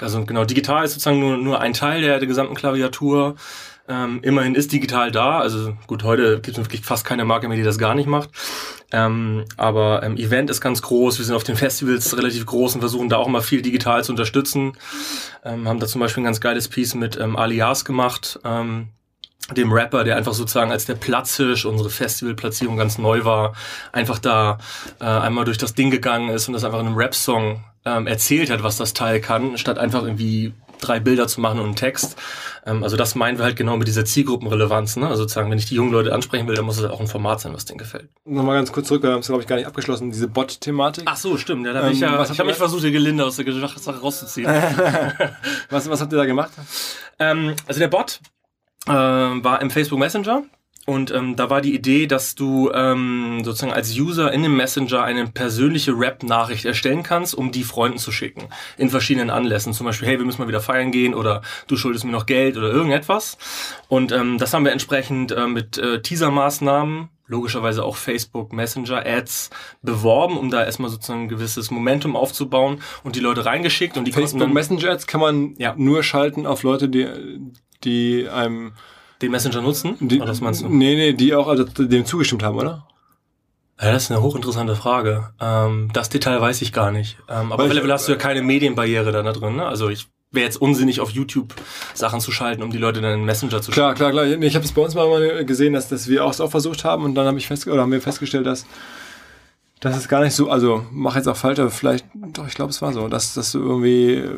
Also 0.00 0.24
genau, 0.24 0.44
digital 0.44 0.84
ist 0.84 0.92
sozusagen 0.92 1.20
nur, 1.20 1.36
nur 1.36 1.60
ein 1.60 1.72
Teil 1.72 2.02
der, 2.02 2.18
der 2.18 2.26
gesamten 2.26 2.54
Klaviatur. 2.54 3.36
Ähm, 3.86 4.20
immerhin 4.22 4.54
ist 4.54 4.72
digital 4.72 5.10
da. 5.10 5.40
Also 5.40 5.76
gut, 5.86 6.04
heute 6.04 6.40
gibt 6.40 6.56
es 6.56 6.64
wirklich 6.64 6.84
fast 6.84 7.04
keine 7.04 7.24
Marke 7.24 7.48
mehr, 7.48 7.56
die 7.56 7.62
das 7.62 7.76
gar 7.76 7.94
nicht 7.94 8.06
macht. 8.06 8.30
Ähm, 8.92 9.44
aber 9.56 10.02
ähm, 10.02 10.16
Event 10.16 10.48
ist 10.48 10.62
ganz 10.62 10.80
groß. 10.80 11.18
Wir 11.18 11.24
sind 11.26 11.34
auf 11.34 11.44
den 11.44 11.56
Festivals 11.56 12.16
relativ 12.16 12.46
groß 12.46 12.76
und 12.76 12.80
versuchen 12.80 13.10
da 13.10 13.18
auch 13.18 13.28
mal 13.28 13.42
viel 13.42 13.60
digital 13.60 14.02
zu 14.02 14.12
unterstützen. 14.12 14.72
Ähm, 15.44 15.68
haben 15.68 15.80
da 15.80 15.86
zum 15.86 16.00
Beispiel 16.00 16.22
ein 16.22 16.26
ganz 16.26 16.40
geiles 16.40 16.68
Piece 16.68 16.94
mit 16.94 17.18
ähm, 17.18 17.36
Alias 17.36 17.84
gemacht. 17.84 18.40
Ähm, 18.44 18.88
dem 19.54 19.70
Rapper, 19.70 20.04
der 20.04 20.16
einfach 20.16 20.32
sozusagen 20.32 20.72
als 20.72 20.86
der 20.86 20.94
Platzhirsch 20.94 21.66
unsere 21.66 21.90
Festivalplatzierung 21.90 22.78
ganz 22.78 22.96
neu 22.96 23.26
war, 23.26 23.52
einfach 23.92 24.18
da 24.18 24.56
äh, 25.00 25.04
einmal 25.04 25.44
durch 25.44 25.58
das 25.58 25.74
Ding 25.74 25.90
gegangen 25.90 26.30
ist 26.30 26.48
und 26.48 26.54
das 26.54 26.64
einfach 26.64 26.80
in 26.80 26.86
einem 26.86 26.96
Rap-Song 26.96 27.62
erzählt 27.86 28.48
hat, 28.48 28.62
was 28.62 28.78
das 28.78 28.94
Teil 28.94 29.20
kann, 29.20 29.58
statt 29.58 29.76
einfach 29.76 30.04
irgendwie 30.04 30.54
drei 30.86 31.00
Bilder 31.00 31.26
zu 31.26 31.40
machen 31.40 31.58
und 31.58 31.66
einen 31.66 31.76
Text. 31.76 32.16
Ähm, 32.66 32.82
also 32.82 32.96
das 32.96 33.14
meinen 33.14 33.38
wir 33.38 33.44
halt 33.44 33.56
genau 33.56 33.76
mit 33.76 33.88
dieser 33.88 34.04
Zielgruppenrelevanz. 34.04 34.96
Ne? 34.96 35.06
Also 35.08 35.22
sozusagen, 35.22 35.50
wenn 35.50 35.58
ich 35.58 35.66
die 35.66 35.74
jungen 35.74 35.92
Leute 35.92 36.12
ansprechen 36.12 36.46
will, 36.48 36.54
dann 36.54 36.64
muss 36.64 36.78
es 36.78 36.84
auch 36.84 37.00
ein 37.00 37.06
Format 37.06 37.40
sein, 37.40 37.52
was 37.54 37.64
denen 37.64 37.78
gefällt. 37.78 38.08
Nochmal 38.24 38.56
ganz 38.56 38.72
kurz 38.72 38.88
zurück, 38.88 39.02
wir 39.02 39.10
haben 39.10 39.20
es 39.20 39.26
glaube 39.26 39.42
ich 39.42 39.48
gar 39.48 39.56
nicht 39.56 39.66
abgeschlossen, 39.66 40.10
diese 40.10 40.28
Bot-Thematik. 40.28 41.04
Ach 41.06 41.16
so, 41.16 41.36
stimmt. 41.36 41.66
Ja, 41.66 41.72
da 41.72 41.86
ähm, 41.86 41.92
ich 41.92 42.00
ja, 42.00 42.22
ich 42.22 42.38
habe 42.38 42.48
mich 42.48 42.56
versucht, 42.56 42.84
die 42.84 42.92
Gelinde 42.92 43.24
aus 43.24 43.36
der 43.36 43.52
Sache 43.52 44.00
rauszuziehen. 44.00 44.46
was, 45.70 45.88
was 45.88 46.00
habt 46.00 46.12
ihr 46.12 46.18
da 46.18 46.26
gemacht? 46.26 46.52
Ähm, 47.18 47.54
also 47.66 47.80
der 47.80 47.88
Bot 47.88 48.20
äh, 48.86 48.92
war 48.92 49.60
im 49.60 49.70
Facebook 49.70 49.98
Messenger 49.98 50.44
Und 50.86 51.10
ähm, 51.12 51.34
da 51.34 51.48
war 51.48 51.62
die 51.62 51.74
Idee, 51.74 52.06
dass 52.06 52.34
du 52.34 52.70
ähm, 52.72 53.40
sozusagen 53.42 53.72
als 53.72 53.96
User 53.98 54.32
in 54.32 54.42
dem 54.42 54.54
Messenger 54.56 55.02
eine 55.02 55.26
persönliche 55.26 55.92
Rap-Nachricht 55.92 56.66
erstellen 56.66 57.02
kannst, 57.02 57.34
um 57.34 57.52
die 57.52 57.64
Freunden 57.64 57.96
zu 57.98 58.12
schicken. 58.12 58.48
In 58.76 58.90
verschiedenen 58.90 59.30
Anlässen. 59.30 59.72
Zum 59.72 59.86
Beispiel, 59.86 60.08
hey, 60.08 60.18
wir 60.18 60.26
müssen 60.26 60.42
mal 60.42 60.48
wieder 60.48 60.60
feiern 60.60 60.92
gehen 60.92 61.14
oder 61.14 61.40
du 61.68 61.76
schuldest 61.76 62.04
mir 62.04 62.12
noch 62.12 62.26
Geld 62.26 62.58
oder 62.58 62.70
irgendetwas. 62.70 63.38
Und 63.88 64.12
ähm, 64.12 64.36
das 64.36 64.52
haben 64.52 64.64
wir 64.64 64.72
entsprechend 64.72 65.32
äh, 65.32 65.46
mit 65.46 65.78
äh, 65.78 66.02
Teaser-Maßnahmen 66.02 67.08
logischerweise 67.26 67.82
auch 67.82 67.96
Facebook 67.96 68.52
Messenger 68.52 69.06
Ads 69.06 69.48
beworben, 69.80 70.36
um 70.36 70.50
da 70.50 70.62
erstmal 70.64 70.90
sozusagen 70.90 71.22
ein 71.22 71.28
gewisses 71.28 71.70
Momentum 71.70 72.16
aufzubauen 72.16 72.82
und 73.02 73.16
die 73.16 73.20
Leute 73.20 73.46
reingeschickt 73.46 73.96
und 73.96 74.04
die 74.04 74.12
Facebook 74.12 74.52
Messenger 74.52 74.90
Ads 74.90 75.06
kann 75.06 75.22
man 75.22 75.54
Ja. 75.56 75.74
nur 75.78 76.02
schalten 76.02 76.46
auf 76.46 76.62
Leute, 76.62 76.90
die, 76.90 77.08
die 77.82 78.28
einem, 78.28 78.72
den 79.22 79.30
Messenger 79.30 79.62
nutzen. 79.62 79.96
die, 80.00 80.20
Oder 80.20 80.30
was 80.30 80.40
meinst 80.40 80.62
du? 80.62 80.68
nee, 80.68 80.94
nee, 80.96 81.12
die 81.12 81.34
auch 81.34 81.48
also, 81.48 81.64
dem 81.64 82.04
zugestimmt 82.04 82.42
haben, 82.42 82.58
oder? 82.58 82.86
Ja, 83.80 83.92
das 83.92 84.04
ist 84.04 84.10
eine 84.12 84.22
hochinteressante 84.22 84.76
Frage. 84.76 85.30
Ähm, 85.40 85.90
das 85.92 86.08
Detail 86.08 86.40
weiß 86.40 86.62
ich 86.62 86.72
gar 86.72 86.92
nicht. 86.92 87.18
Ähm, 87.28 87.52
aber 87.52 87.66
Fälle 87.66 87.92
hast 87.92 88.06
du 88.06 88.12
ja 88.12 88.18
keine 88.18 88.42
Medienbarriere 88.42 89.10
da, 89.10 89.22
drin. 89.32 89.56
Ne? 89.56 89.66
Also 89.66 89.88
ich 89.88 90.06
wäre 90.30 90.46
jetzt 90.46 90.60
unsinnig, 90.60 91.00
auf 91.00 91.10
YouTube 91.10 91.54
Sachen 91.92 92.20
zu 92.20 92.30
schalten, 92.32 92.62
um 92.62 92.70
die 92.70 92.78
Leute 92.78 93.00
dann 93.00 93.14
in 93.14 93.24
Messenger 93.24 93.62
zu 93.62 93.70
Klar, 93.70 93.94
klar, 93.94 94.10
klar. 94.10 94.26
Nee, 94.26 94.46
Ich 94.46 94.54
habe 94.54 94.64
es 94.64 94.72
bei 94.72 94.82
uns 94.82 94.94
mal 94.94 95.44
gesehen, 95.44 95.72
dass, 95.72 95.88
dass 95.88 96.08
wir 96.08 96.24
auch 96.24 96.30
es 96.30 96.40
auch 96.40 96.50
versucht 96.50 96.84
haben 96.84 97.04
und 97.04 97.14
dann 97.14 97.26
habe 97.26 97.38
ich 97.38 97.46
fest, 97.46 97.66
oder 97.66 97.82
haben 97.82 97.92
wir 97.92 98.00
festgestellt, 98.00 98.46
dass 98.46 98.66
das 99.80 99.96
ist 99.98 100.08
gar 100.08 100.22
nicht 100.22 100.34
so, 100.34 100.48
also 100.48 100.86
mach 100.92 101.14
jetzt 101.14 101.28
auch 101.28 101.36
falsch, 101.36 101.58
aber 101.58 101.70
vielleicht, 101.70 102.06
doch, 102.14 102.46
ich 102.46 102.54
glaube, 102.54 102.70
es 102.70 102.80
war 102.80 102.92
so, 102.92 103.08
dass, 103.08 103.34
dass 103.34 103.52
du 103.52 103.58
irgendwie, 103.58 104.14
äh, 104.14 104.30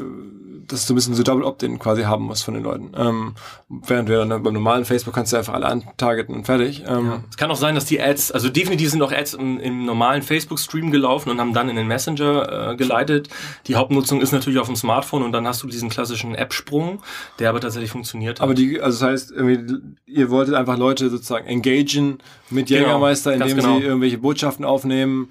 dass 0.69 0.87
du 0.87 0.93
ein 0.93 0.97
bisschen 0.97 1.15
so 1.15 1.23
Double 1.23 1.45
Opt-in 1.45 1.79
quasi 1.79 2.03
haben 2.03 2.25
musst 2.25 2.45
von 2.45 2.55
den 2.55 2.63
Leuten. 2.63 2.93
Ähm, 2.97 3.35
während 3.69 4.09
wir 4.09 4.25
dann 4.25 4.43
beim 4.43 4.55
normalen 4.55 4.85
Facebook 4.85 5.15
kannst 5.15 5.33
du 5.33 5.37
einfach 5.37 5.55
alle 5.55 5.67
antargeten 5.67 6.35
und 6.35 6.45
fertig. 6.45 6.85
Ähm, 6.87 7.25
Es 7.31 7.37
kann 7.37 7.51
auch 7.51 7.57
sein, 7.57 7.75
dass 7.75 7.85
die 7.85 8.01
Ads, 8.01 8.33
also 8.33 8.49
definitiv 8.49 8.91
sind 8.91 9.03
auch 9.03 9.13
Ads 9.13 9.35
im, 9.35 9.59
im 9.61 9.85
normalen 9.85 10.23
Facebook-Stream 10.23 10.91
gelaufen 10.91 11.31
und 11.31 11.41
haben 11.41 11.53
dann 11.55 11.69
in 11.69 11.77
den 11.77 11.87
Messenger 11.87 12.73
äh, 12.73 12.77
geleitet. 12.77 13.29
Die 13.67 13.75
Hauptnutzung 13.77 14.21
ist 14.21 14.33
natürlich 14.33 14.59
auf 14.59 14.67
dem 14.67 14.77
Smartphone 14.77 15.23
und 15.23 15.33
dann 15.33 15.47
hast 15.47 15.63
du 15.63 15.67
diesen 15.69 15.89
klassischen 15.89 16.35
App-Sprung, 16.35 17.03
der 17.39 17.51
aber 17.51 17.61
tatsächlich 17.61 17.91
funktioniert. 17.91 18.41
hat. 18.41 18.45
Aber 18.45 18.55
die, 18.55 18.81
also 18.81 18.99
das 19.05 19.09
heißt, 19.11 19.33
irgendwie, 19.33 19.77
ihr 20.07 20.31
wolltet 20.31 20.55
einfach 20.55 20.77
Leute 20.79 21.11
sozusagen 21.11 21.47
engagen 21.47 22.19
mit 22.51 22.67
Genau, 22.69 22.81
Jägermeister, 22.81 23.33
indem 23.35 23.57
genau. 23.57 23.79
sie 23.79 23.85
irgendwelche 23.85 24.19
Botschaften 24.19 24.65
aufnehmen. 24.65 25.29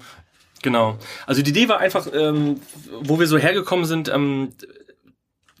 Genau. 0.62 0.96
Also 1.26 1.42
die 1.42 1.50
Idee 1.50 1.68
war 1.68 1.78
einfach, 1.78 2.08
ähm, 2.12 2.60
wo 3.00 3.20
wir 3.20 3.26
so 3.26 3.38
hergekommen 3.38 3.84
sind, 3.84 4.08
ähm, 4.08 4.52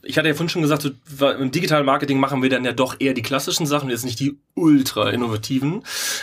ich 0.06 0.18
hatte 0.18 0.28
ja 0.28 0.34
vorhin 0.34 0.48
schon 0.48 0.62
gesagt, 0.62 0.82
so, 0.82 1.30
im 1.30 1.50
digitalen 1.50 1.84
Marketing 1.84 2.18
machen 2.18 2.42
wir 2.42 2.50
dann 2.50 2.64
ja 2.64 2.72
doch 2.72 2.96
eher 2.98 3.14
die 3.14 3.22
klassischen 3.22 3.66
Sachen, 3.66 3.90
jetzt 3.90 4.04
nicht 4.04 4.20
die 4.20 4.38
ultra 4.54 5.10
innovativen. 5.10 5.82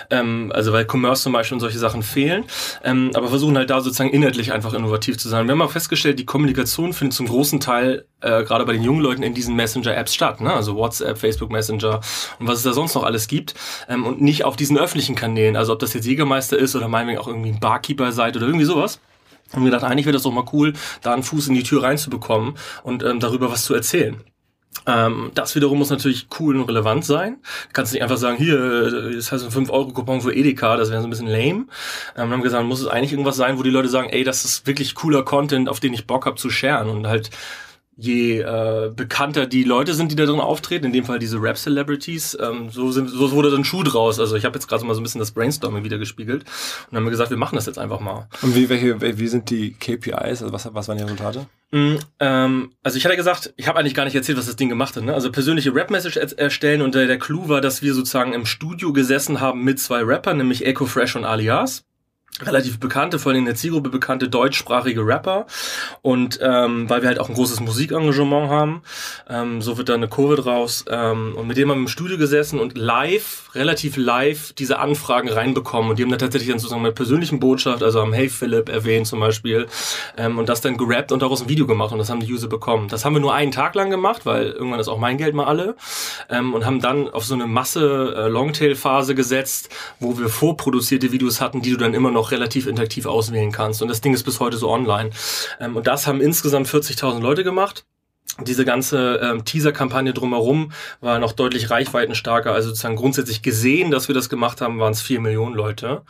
Ähm, 0.09 0.51
also 0.53 0.73
weil 0.73 0.85
Commerce 0.89 1.23
zum 1.23 1.33
Beispiel 1.33 1.55
und 1.55 1.59
solche 1.59 1.79
Sachen 1.79 2.03
fehlen. 2.03 2.45
Ähm, 2.83 3.11
aber 3.13 3.27
versuchen 3.27 3.57
halt 3.57 3.69
da 3.69 3.81
sozusagen 3.81 4.09
inhaltlich 4.09 4.51
einfach 4.51 4.73
innovativ 4.73 5.17
zu 5.17 5.29
sein. 5.29 5.45
Wir 5.47 5.51
haben 5.53 5.61
auch 5.61 5.71
festgestellt, 5.71 6.19
die 6.19 6.25
Kommunikation 6.25 6.93
findet 6.93 7.15
zum 7.15 7.27
großen 7.27 7.59
Teil 7.59 8.05
äh, 8.21 8.43
gerade 8.43 8.65
bei 8.65 8.73
den 8.73 8.83
jungen 8.83 9.01
Leuten 9.01 9.23
in 9.23 9.33
diesen 9.33 9.55
Messenger-Apps 9.55 10.13
statt. 10.13 10.41
Ne? 10.41 10.51
Also 10.53 10.75
WhatsApp, 10.75 11.17
Facebook 11.17 11.51
Messenger 11.51 11.99
und 12.39 12.47
was 12.47 12.57
es 12.57 12.63
da 12.63 12.73
sonst 12.73 12.95
noch 12.95 13.03
alles 13.03 13.27
gibt. 13.27 13.53
Ähm, 13.89 14.05
und 14.05 14.21
nicht 14.21 14.45
auf 14.45 14.55
diesen 14.55 14.77
öffentlichen 14.77 15.15
Kanälen. 15.15 15.55
Also 15.55 15.73
ob 15.73 15.79
das 15.79 15.93
jetzt 15.93 16.05
Jägermeister 16.05 16.57
ist 16.57 16.75
oder 16.75 16.87
meinetwegen 16.87 17.19
auch 17.19 17.27
irgendwie 17.27 17.51
ein 17.51 17.59
Barkeeper 17.59 18.11
seid 18.11 18.35
oder 18.35 18.45
irgendwie 18.45 18.65
sowas. 18.65 18.99
Und 19.53 19.63
wir 19.63 19.71
gedacht, 19.71 19.83
eigentlich 19.83 20.05
wäre 20.05 20.13
das 20.13 20.23
doch 20.23 20.31
mal 20.31 20.45
cool, 20.53 20.73
da 21.01 21.13
einen 21.13 21.23
Fuß 21.23 21.47
in 21.47 21.55
die 21.55 21.63
Tür 21.63 21.83
reinzubekommen 21.83 22.55
und 22.83 23.03
ähm, 23.03 23.19
darüber 23.19 23.51
was 23.51 23.65
zu 23.65 23.73
erzählen. 23.73 24.21
Ähm, 24.85 25.31
das 25.33 25.55
wiederum 25.55 25.77
muss 25.77 25.89
natürlich 25.89 26.27
cool 26.39 26.57
und 26.57 26.67
relevant 26.67 27.05
sein. 27.05 27.37
Du 27.67 27.73
kannst 27.73 27.93
nicht 27.93 28.01
einfach 28.01 28.17
sagen, 28.17 28.37
hier, 28.37 28.57
äh, 28.57 29.15
das 29.15 29.31
heißt 29.31 29.45
ein 29.45 29.65
5-Euro-Coupon 29.65 30.21
für 30.21 30.33
Edeka, 30.33 30.75
das 30.77 30.89
wäre 30.89 31.01
so 31.01 31.07
ein 31.07 31.09
bisschen 31.09 31.27
lame. 31.27 31.65
Ähm, 32.17 32.29
wir 32.29 32.31
haben 32.31 32.41
gesagt, 32.41 32.65
muss 32.65 32.81
es 32.81 32.87
eigentlich 32.87 33.11
irgendwas 33.11 33.37
sein, 33.37 33.57
wo 33.57 33.63
die 33.63 33.69
Leute 33.69 33.87
sagen, 33.87 34.09
ey, 34.09 34.23
das 34.23 34.43
ist 34.43 34.67
wirklich 34.67 34.95
cooler 34.95 35.23
Content, 35.23 35.69
auf 35.69 35.79
den 35.79 35.93
ich 35.93 36.07
Bock 36.07 36.25
habe 36.25 36.35
zu 36.35 36.49
sharen. 36.49 36.89
Und 36.89 37.07
halt, 37.07 37.29
je 37.95 38.39
äh, 38.39 38.91
bekannter 38.95 39.45
die 39.45 39.63
Leute 39.63 39.93
sind, 39.93 40.11
die 40.11 40.15
da 40.15 40.25
drin 40.25 40.39
auftreten, 40.39 40.85
in 40.87 40.93
dem 40.93 41.05
Fall 41.05 41.19
diese 41.19 41.41
Rap-Celebrities, 41.41 42.37
ähm, 42.41 42.69
so, 42.69 42.91
sind, 42.91 43.09
so 43.09 43.31
wurde 43.31 43.51
dann 43.51 43.63
Schuh 43.63 43.83
draus. 43.83 44.19
Also 44.19 44.35
ich 44.35 44.45
habe 44.45 44.55
jetzt 44.55 44.67
gerade 44.67 44.83
mal 44.85 44.93
so 44.93 44.99
ein 44.99 45.03
bisschen 45.03 45.19
das 45.19 45.31
Brainstorming 45.31 45.83
wieder 45.83 45.97
gespiegelt 45.97 46.43
und 46.43 46.87
dann 46.91 46.97
haben 46.97 47.05
wir 47.05 47.11
gesagt, 47.11 47.29
wir 47.29 47.37
machen 47.37 47.55
das 47.55 47.65
jetzt 47.65 47.77
einfach 47.79 47.99
mal. 47.99 48.27
Und 48.41 48.55
wie, 48.55 48.69
welche, 48.69 48.99
wie 49.19 49.27
sind 49.27 49.49
die 49.49 49.73
KPIs? 49.73 50.41
Also 50.41 50.51
was, 50.51 50.73
was 50.73 50.87
waren 50.87 50.97
die 50.97 51.03
Resultate? 51.03 51.45
Mm, 51.71 51.95
ähm, 52.19 52.71
also 52.83 52.97
ich 52.97 53.05
hatte 53.05 53.15
gesagt, 53.15 53.53
ich 53.57 53.67
habe 53.67 53.79
eigentlich 53.79 53.95
gar 53.95 54.05
nicht 54.05 54.15
erzählt, 54.15 54.37
was 54.37 54.45
das 54.45 54.55
Ding 54.55 54.69
gemacht 54.69 54.95
hat. 54.95 55.03
Ne? 55.03 55.13
Also 55.13 55.31
persönliche 55.31 55.73
Rap-Message 55.73 56.17
er- 56.17 56.37
erstellen 56.37 56.81
und 56.81 56.95
äh, 56.95 57.07
der 57.07 57.17
Clou 57.19 57.49
war, 57.49 57.61
dass 57.61 57.81
wir 57.81 57.93
sozusagen 57.93 58.33
im 58.33 58.45
Studio 58.45 58.93
gesessen 58.93 59.41
haben 59.41 59.63
mit 59.63 59.79
zwei 59.79 60.01
Rappern, 60.03 60.37
nämlich 60.37 60.65
Echo 60.65 60.85
Fresh 60.85 61.15
und 61.15 61.25
Alias. 61.25 61.83
Relativ 62.41 62.79
bekannte, 62.79 63.19
vor 63.19 63.31
allem 63.31 63.39
in 63.39 63.45
der 63.45 63.55
Zielgruppe 63.55 63.89
bekannte 63.89 64.27
deutschsprachige 64.27 65.05
Rapper. 65.05 65.45
Und 66.01 66.39
ähm, 66.41 66.89
weil 66.89 67.03
wir 67.03 67.09
halt 67.09 67.19
auch 67.19 67.29
ein 67.29 67.35
großes 67.35 67.59
Musikengagement 67.59 68.49
haben, 68.49 68.81
ähm, 69.29 69.61
so 69.61 69.77
wird 69.77 69.89
da 69.89 69.93
eine 69.93 70.07
Kurve 70.07 70.37
draus. 70.37 70.83
Ähm, 70.89 71.35
und 71.35 71.47
mit 71.47 71.57
dem 71.57 71.69
haben 71.69 71.77
wir 71.77 71.83
im 71.83 71.87
Studio 71.87 72.17
gesessen 72.17 72.59
und 72.59 72.75
live, 72.75 73.51
relativ 73.53 73.97
live, 73.97 74.51
diese 74.53 74.79
Anfragen 74.79 75.29
reinbekommen. 75.29 75.91
Und 75.91 75.99
die 75.99 76.03
haben 76.03 76.09
dann 76.09 76.17
tatsächlich 76.17 76.49
dann 76.49 76.57
sozusagen 76.57 76.81
mit 76.81 76.95
persönlichen 76.95 77.39
Botschaft, 77.39 77.83
also 77.83 78.01
haben 78.01 78.13
Hey 78.13 78.29
Philipp 78.29 78.67
erwähnt 78.67 79.05
zum 79.05 79.19
Beispiel, 79.19 79.67
ähm, 80.17 80.39
und 80.39 80.49
das 80.49 80.59
dann 80.59 80.75
gerappt 80.77 81.11
und 81.11 81.21
daraus 81.21 81.43
ein 81.43 81.49
Video 81.49 81.67
gemacht 81.67 81.91
und 81.91 81.99
das 81.99 82.09
haben 82.09 82.19
die 82.19 82.33
User 82.33 82.47
bekommen. 82.47 82.87
Das 82.87 83.05
haben 83.05 83.13
wir 83.13 83.19
nur 83.19 83.35
einen 83.35 83.51
Tag 83.51 83.75
lang 83.75 83.91
gemacht, 83.91 84.25
weil 84.25 84.47
irgendwann 84.47 84.79
ist 84.79 84.87
auch 84.87 84.97
mein 84.97 85.17
Geld 85.17 85.35
mal 85.35 85.45
alle. 85.45 85.75
Ähm, 86.31 86.55
und 86.55 86.65
haben 86.65 86.81
dann 86.81 87.09
auf 87.09 87.25
so 87.25 87.35
eine 87.35 87.45
Masse 87.45 88.15
äh, 88.17 88.27
Longtail-Phase 88.27 89.13
gesetzt, 89.13 89.69
wo 89.99 90.17
wir 90.17 90.29
vorproduzierte 90.29 91.11
Videos 91.11 91.39
hatten, 91.39 91.61
die 91.61 91.69
du 91.69 91.77
dann 91.77 91.93
immer 91.93 92.09
noch 92.09 92.22
relativ 92.31 92.67
interaktiv 92.67 93.05
auswählen 93.05 93.51
kannst. 93.51 93.81
Und 93.81 93.87
das 93.87 94.01
Ding 94.01 94.13
ist 94.13 94.23
bis 94.23 94.39
heute 94.39 94.57
so 94.57 94.69
online. 94.69 95.11
Ähm, 95.59 95.75
und 95.75 95.87
das 95.87 96.07
haben 96.07 96.21
insgesamt 96.21 96.67
40.000 96.67 97.21
Leute 97.21 97.43
gemacht. 97.43 97.85
Diese 98.41 98.65
ganze 98.65 99.19
ähm, 99.21 99.45
Teaser-Kampagne 99.45 100.11
drumherum 100.13 100.71
war 101.01 101.19
noch 101.19 101.33
deutlich 101.33 101.69
reichweitenstarker. 101.69 102.51
Also 102.51 102.69
sozusagen 102.69 102.95
grundsätzlich 102.95 103.43
gesehen, 103.43 103.91
dass 103.91 104.07
wir 104.07 104.15
das 104.15 104.27
gemacht 104.27 104.59
haben, 104.59 104.79
waren 104.79 104.93
es 104.93 105.01
vier 105.01 105.19
Millionen 105.19 105.53
Leute. 105.53 106.01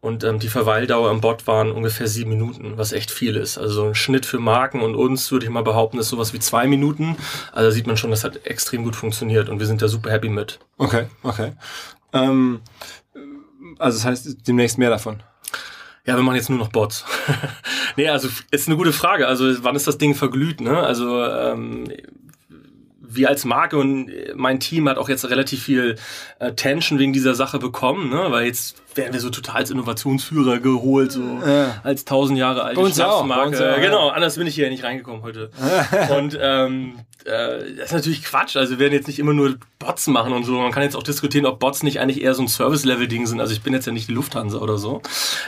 Und 0.00 0.22
ähm, 0.22 0.38
die 0.38 0.48
Verweildauer 0.48 1.10
im 1.10 1.20
Bot 1.20 1.48
waren 1.48 1.72
ungefähr 1.72 2.06
sieben 2.06 2.30
Minuten, 2.30 2.74
was 2.76 2.92
echt 2.92 3.10
viel 3.10 3.34
ist. 3.34 3.58
Also 3.58 3.74
so 3.74 3.84
ein 3.88 3.94
Schnitt 3.96 4.26
für 4.26 4.38
Marken 4.38 4.80
und 4.80 4.94
uns, 4.94 5.32
würde 5.32 5.46
ich 5.46 5.50
mal 5.50 5.64
behaupten, 5.64 5.98
ist 5.98 6.10
sowas 6.10 6.32
wie 6.32 6.38
zwei 6.38 6.68
Minuten. 6.68 7.16
Also 7.50 7.72
sieht 7.72 7.88
man 7.88 7.96
schon, 7.96 8.10
das 8.10 8.22
hat 8.22 8.46
extrem 8.46 8.84
gut 8.84 8.94
funktioniert 8.94 9.48
und 9.48 9.58
wir 9.58 9.66
sind 9.66 9.82
da 9.82 9.88
super 9.88 10.12
happy 10.12 10.28
mit. 10.28 10.60
Okay, 10.78 11.06
okay. 11.24 11.52
Ähm, 12.12 12.60
also 13.78 13.98
das 13.98 14.04
heißt 14.04 14.46
demnächst 14.46 14.78
mehr 14.78 14.90
davon. 14.90 15.22
Ja, 16.06 16.16
wir 16.16 16.22
machen 16.22 16.36
jetzt 16.36 16.48
nur 16.48 16.58
noch 16.58 16.68
Bots. 16.68 17.04
nee, 17.96 18.08
also 18.08 18.28
ist 18.50 18.68
eine 18.68 18.76
gute 18.76 18.92
Frage. 18.92 19.26
Also 19.26 19.64
wann 19.64 19.74
ist 19.74 19.88
das 19.88 19.98
Ding 19.98 20.14
verglüht, 20.14 20.60
ne? 20.60 20.78
Also 20.78 21.24
ähm, 21.24 21.92
wir 23.00 23.28
als 23.28 23.44
Marke 23.44 23.76
und 23.76 24.10
mein 24.34 24.60
Team 24.60 24.88
hat 24.88 24.98
auch 24.98 25.08
jetzt 25.08 25.28
relativ 25.28 25.64
viel 25.64 25.96
äh, 26.38 26.52
Tension 26.52 26.98
wegen 26.98 27.12
dieser 27.12 27.34
Sache 27.34 27.58
bekommen, 27.58 28.10
ne? 28.10 28.26
Weil 28.30 28.46
jetzt 28.46 28.80
werden 28.96 29.12
wir 29.12 29.20
so 29.20 29.30
total 29.30 29.56
als 29.56 29.70
Innovationsführer 29.70 30.58
geholt, 30.58 31.12
so 31.12 31.22
Ja. 31.44 31.80
als 31.82 32.04
tausend 32.04 32.38
Jahre 32.38 32.62
alte 32.64 32.80
Schnapsmarke. 32.92 33.56
ja. 33.62 33.78
genau, 33.78 34.08
anders 34.08 34.36
bin 34.36 34.46
ich 34.46 34.54
hier 34.54 34.64
ja 34.64 34.70
nicht 34.70 34.84
reingekommen 34.84 35.22
heute. 35.22 35.50
und 36.16 36.36
ähm, 36.40 36.94
äh, 37.24 37.74
das 37.76 37.86
ist 37.86 37.92
natürlich 37.92 38.22
Quatsch. 38.24 38.56
Also 38.56 38.72
wir 38.72 38.78
werden 38.78 38.92
jetzt 38.94 39.06
nicht 39.08 39.18
immer 39.18 39.32
nur 39.32 39.56
Bots 39.78 40.06
machen 40.06 40.32
und 40.32 40.44
so. 40.44 40.52
Man 40.52 40.72
kann 40.72 40.82
jetzt 40.82 40.96
auch 40.96 41.02
diskutieren, 41.02 41.44
ob 41.44 41.58
Bots 41.58 41.82
nicht 41.82 42.00
eigentlich 42.00 42.22
eher 42.22 42.34
so 42.34 42.42
ein 42.42 42.48
Service-Level-Ding 42.48 43.26
sind. 43.26 43.40
Also 43.40 43.52
ich 43.52 43.62
bin 43.62 43.72
jetzt 43.72 43.86
ja 43.86 43.92
nicht 43.92 44.08
die 44.08 44.12
Lufthansa 44.12 44.58
oder 44.58 44.78
so. 44.78 45.02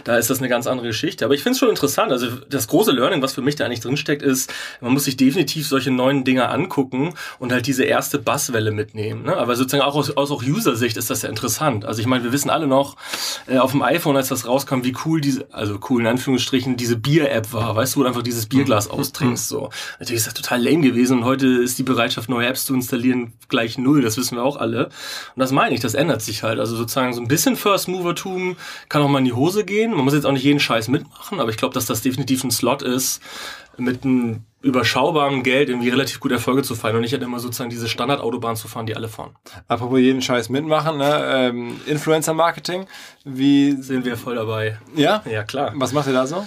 Da 0.04 0.16
ist 0.18 0.28
das 0.28 0.38
eine 0.38 0.48
ganz 0.48 0.66
andere 0.66 0.88
Geschichte. 0.88 1.24
Aber 1.24 1.34
ich 1.34 1.42
finde 1.42 1.52
es 1.54 1.58
schon 1.60 1.68
interessant. 1.70 2.12
Also 2.12 2.28
das 2.50 2.66
große 2.66 2.92
Learning, 2.92 3.22
was 3.22 3.32
für 3.32 3.42
mich 3.42 3.56
da 3.56 3.64
eigentlich 3.64 3.80
drinsteckt, 3.80 4.22
ist, 4.22 4.52
man 4.80 4.92
muss 4.92 5.04
sich 5.04 5.16
definitiv 5.16 5.66
solche 5.68 5.90
neuen 5.90 6.24
Dinge 6.24 6.48
angucken 6.48 7.14
und 7.38 7.52
halt 7.52 7.66
diese 7.66 7.84
erste 7.84 8.18
Basswelle 8.18 8.72
mitnehmen. 8.72 9.22
Ne? 9.24 9.36
Aber 9.36 9.54
sozusagen 9.56 9.82
auch 9.82 9.94
aus, 9.94 10.16
aus 10.16 10.30
auch 10.30 10.42
User-Sicht 10.42 10.96
ist 10.96 11.10
das 11.10 11.22
ja 11.22 11.28
interessant. 11.28 11.84
Also 11.84 12.00
ich 12.00 12.06
meine, 12.06 12.24
wir 12.24 12.32
wissen 12.32 12.50
alle 12.50 12.66
noch 12.66 12.96
äh, 13.46 13.58
auf 13.58 13.72
dem 13.72 13.82
iPhone, 13.82 14.16
als 14.16 14.28
das 14.28 14.46
rauskam, 14.46 14.82
wie 14.82 14.94
cool 15.04 15.20
diese, 15.20 15.52
also 15.52 15.78
cool 15.88 16.00
in 16.00 16.06
Anführungsstrichen, 16.06 16.76
diese 16.76 16.96
Bier-App 16.96 17.52
war. 17.52 17.76
Weißt 17.76 17.94
du, 17.94 18.00
wo 18.00 18.02
du 18.02 18.08
einfach 18.08 18.22
dieses 18.22 18.46
Bierglas 18.46 18.88
austrinkst. 18.88 19.48
So. 19.48 19.70
Natürlich 19.98 20.20
ist 20.20 20.26
das 20.26 20.34
total 20.34 20.62
lame 20.62 20.80
gewesen 20.80 21.18
und 21.18 21.24
heute 21.24 21.46
ist 21.46 21.78
die 21.78 21.82
Bereitschaft, 21.82 22.28
neue 22.28 22.46
Apps 22.46 22.64
zu 22.64 22.74
installieren, 22.74 23.32
gleich 23.48 23.78
null. 23.78 24.02
Das 24.02 24.16
wissen 24.16 24.36
wir 24.36 24.44
auch 24.44 24.56
alle. 24.56 24.86
Und 24.86 25.40
das 25.40 25.52
meine 25.52 25.74
ich, 25.74 25.80
das 25.80 25.94
ändert 25.94 26.22
sich 26.22 26.42
halt. 26.42 26.58
Also 26.58 26.76
sozusagen 26.76 27.12
so 27.12 27.20
ein 27.20 27.28
bisschen 27.28 27.56
First-Mover-Tum 27.56 28.56
kann 28.88 29.02
auch 29.02 29.08
mal 29.08 29.18
in 29.18 29.24
die 29.24 29.32
Hose 29.32 29.64
gehen. 29.64 29.92
Man 29.92 30.04
muss 30.04 30.14
jetzt 30.14 30.26
auch 30.26 30.32
nicht 30.32 30.44
jeden 30.44 30.60
Scheiß 30.60 30.88
mitmachen, 30.88 31.40
aber 31.40 31.50
ich 31.50 31.56
glaube, 31.56 31.74
dass 31.74 31.86
das 31.86 32.02
definitiv 32.02 32.44
ein 32.44 32.50
Slot 32.50 32.82
ist, 32.82 33.20
mit 33.76 34.04
einem 34.04 34.44
überschaubaren 34.60 35.42
Geld 35.44 35.68
irgendwie 35.68 35.88
relativ 35.88 36.18
gut 36.18 36.32
Erfolge 36.32 36.62
zu 36.62 36.74
feiern 36.74 36.96
und 36.96 37.02
nicht 37.02 37.12
halt 37.12 37.22
immer 37.22 37.38
sozusagen 37.38 37.70
diese 37.70 37.88
Standardautobahn 37.88 38.56
zu 38.56 38.66
fahren, 38.66 38.86
die 38.86 38.96
alle 38.96 39.08
fahren. 39.08 39.36
Apropos 39.68 40.00
jeden 40.00 40.20
Scheiß 40.20 40.48
mitmachen, 40.48 40.98
ne? 40.98 41.22
ähm, 41.32 41.80
Influencer-Marketing, 41.86 42.86
wie, 43.24 43.72
Sind 43.72 44.04
wir 44.04 44.16
voll 44.16 44.34
dabei. 44.34 44.78
ja? 44.96 45.22
Ja, 45.30 45.44
klar. 45.44 45.72
Was 45.76 45.92
macht 45.92 46.08
ihr 46.08 46.12
da 46.12 46.26
so? 46.26 46.46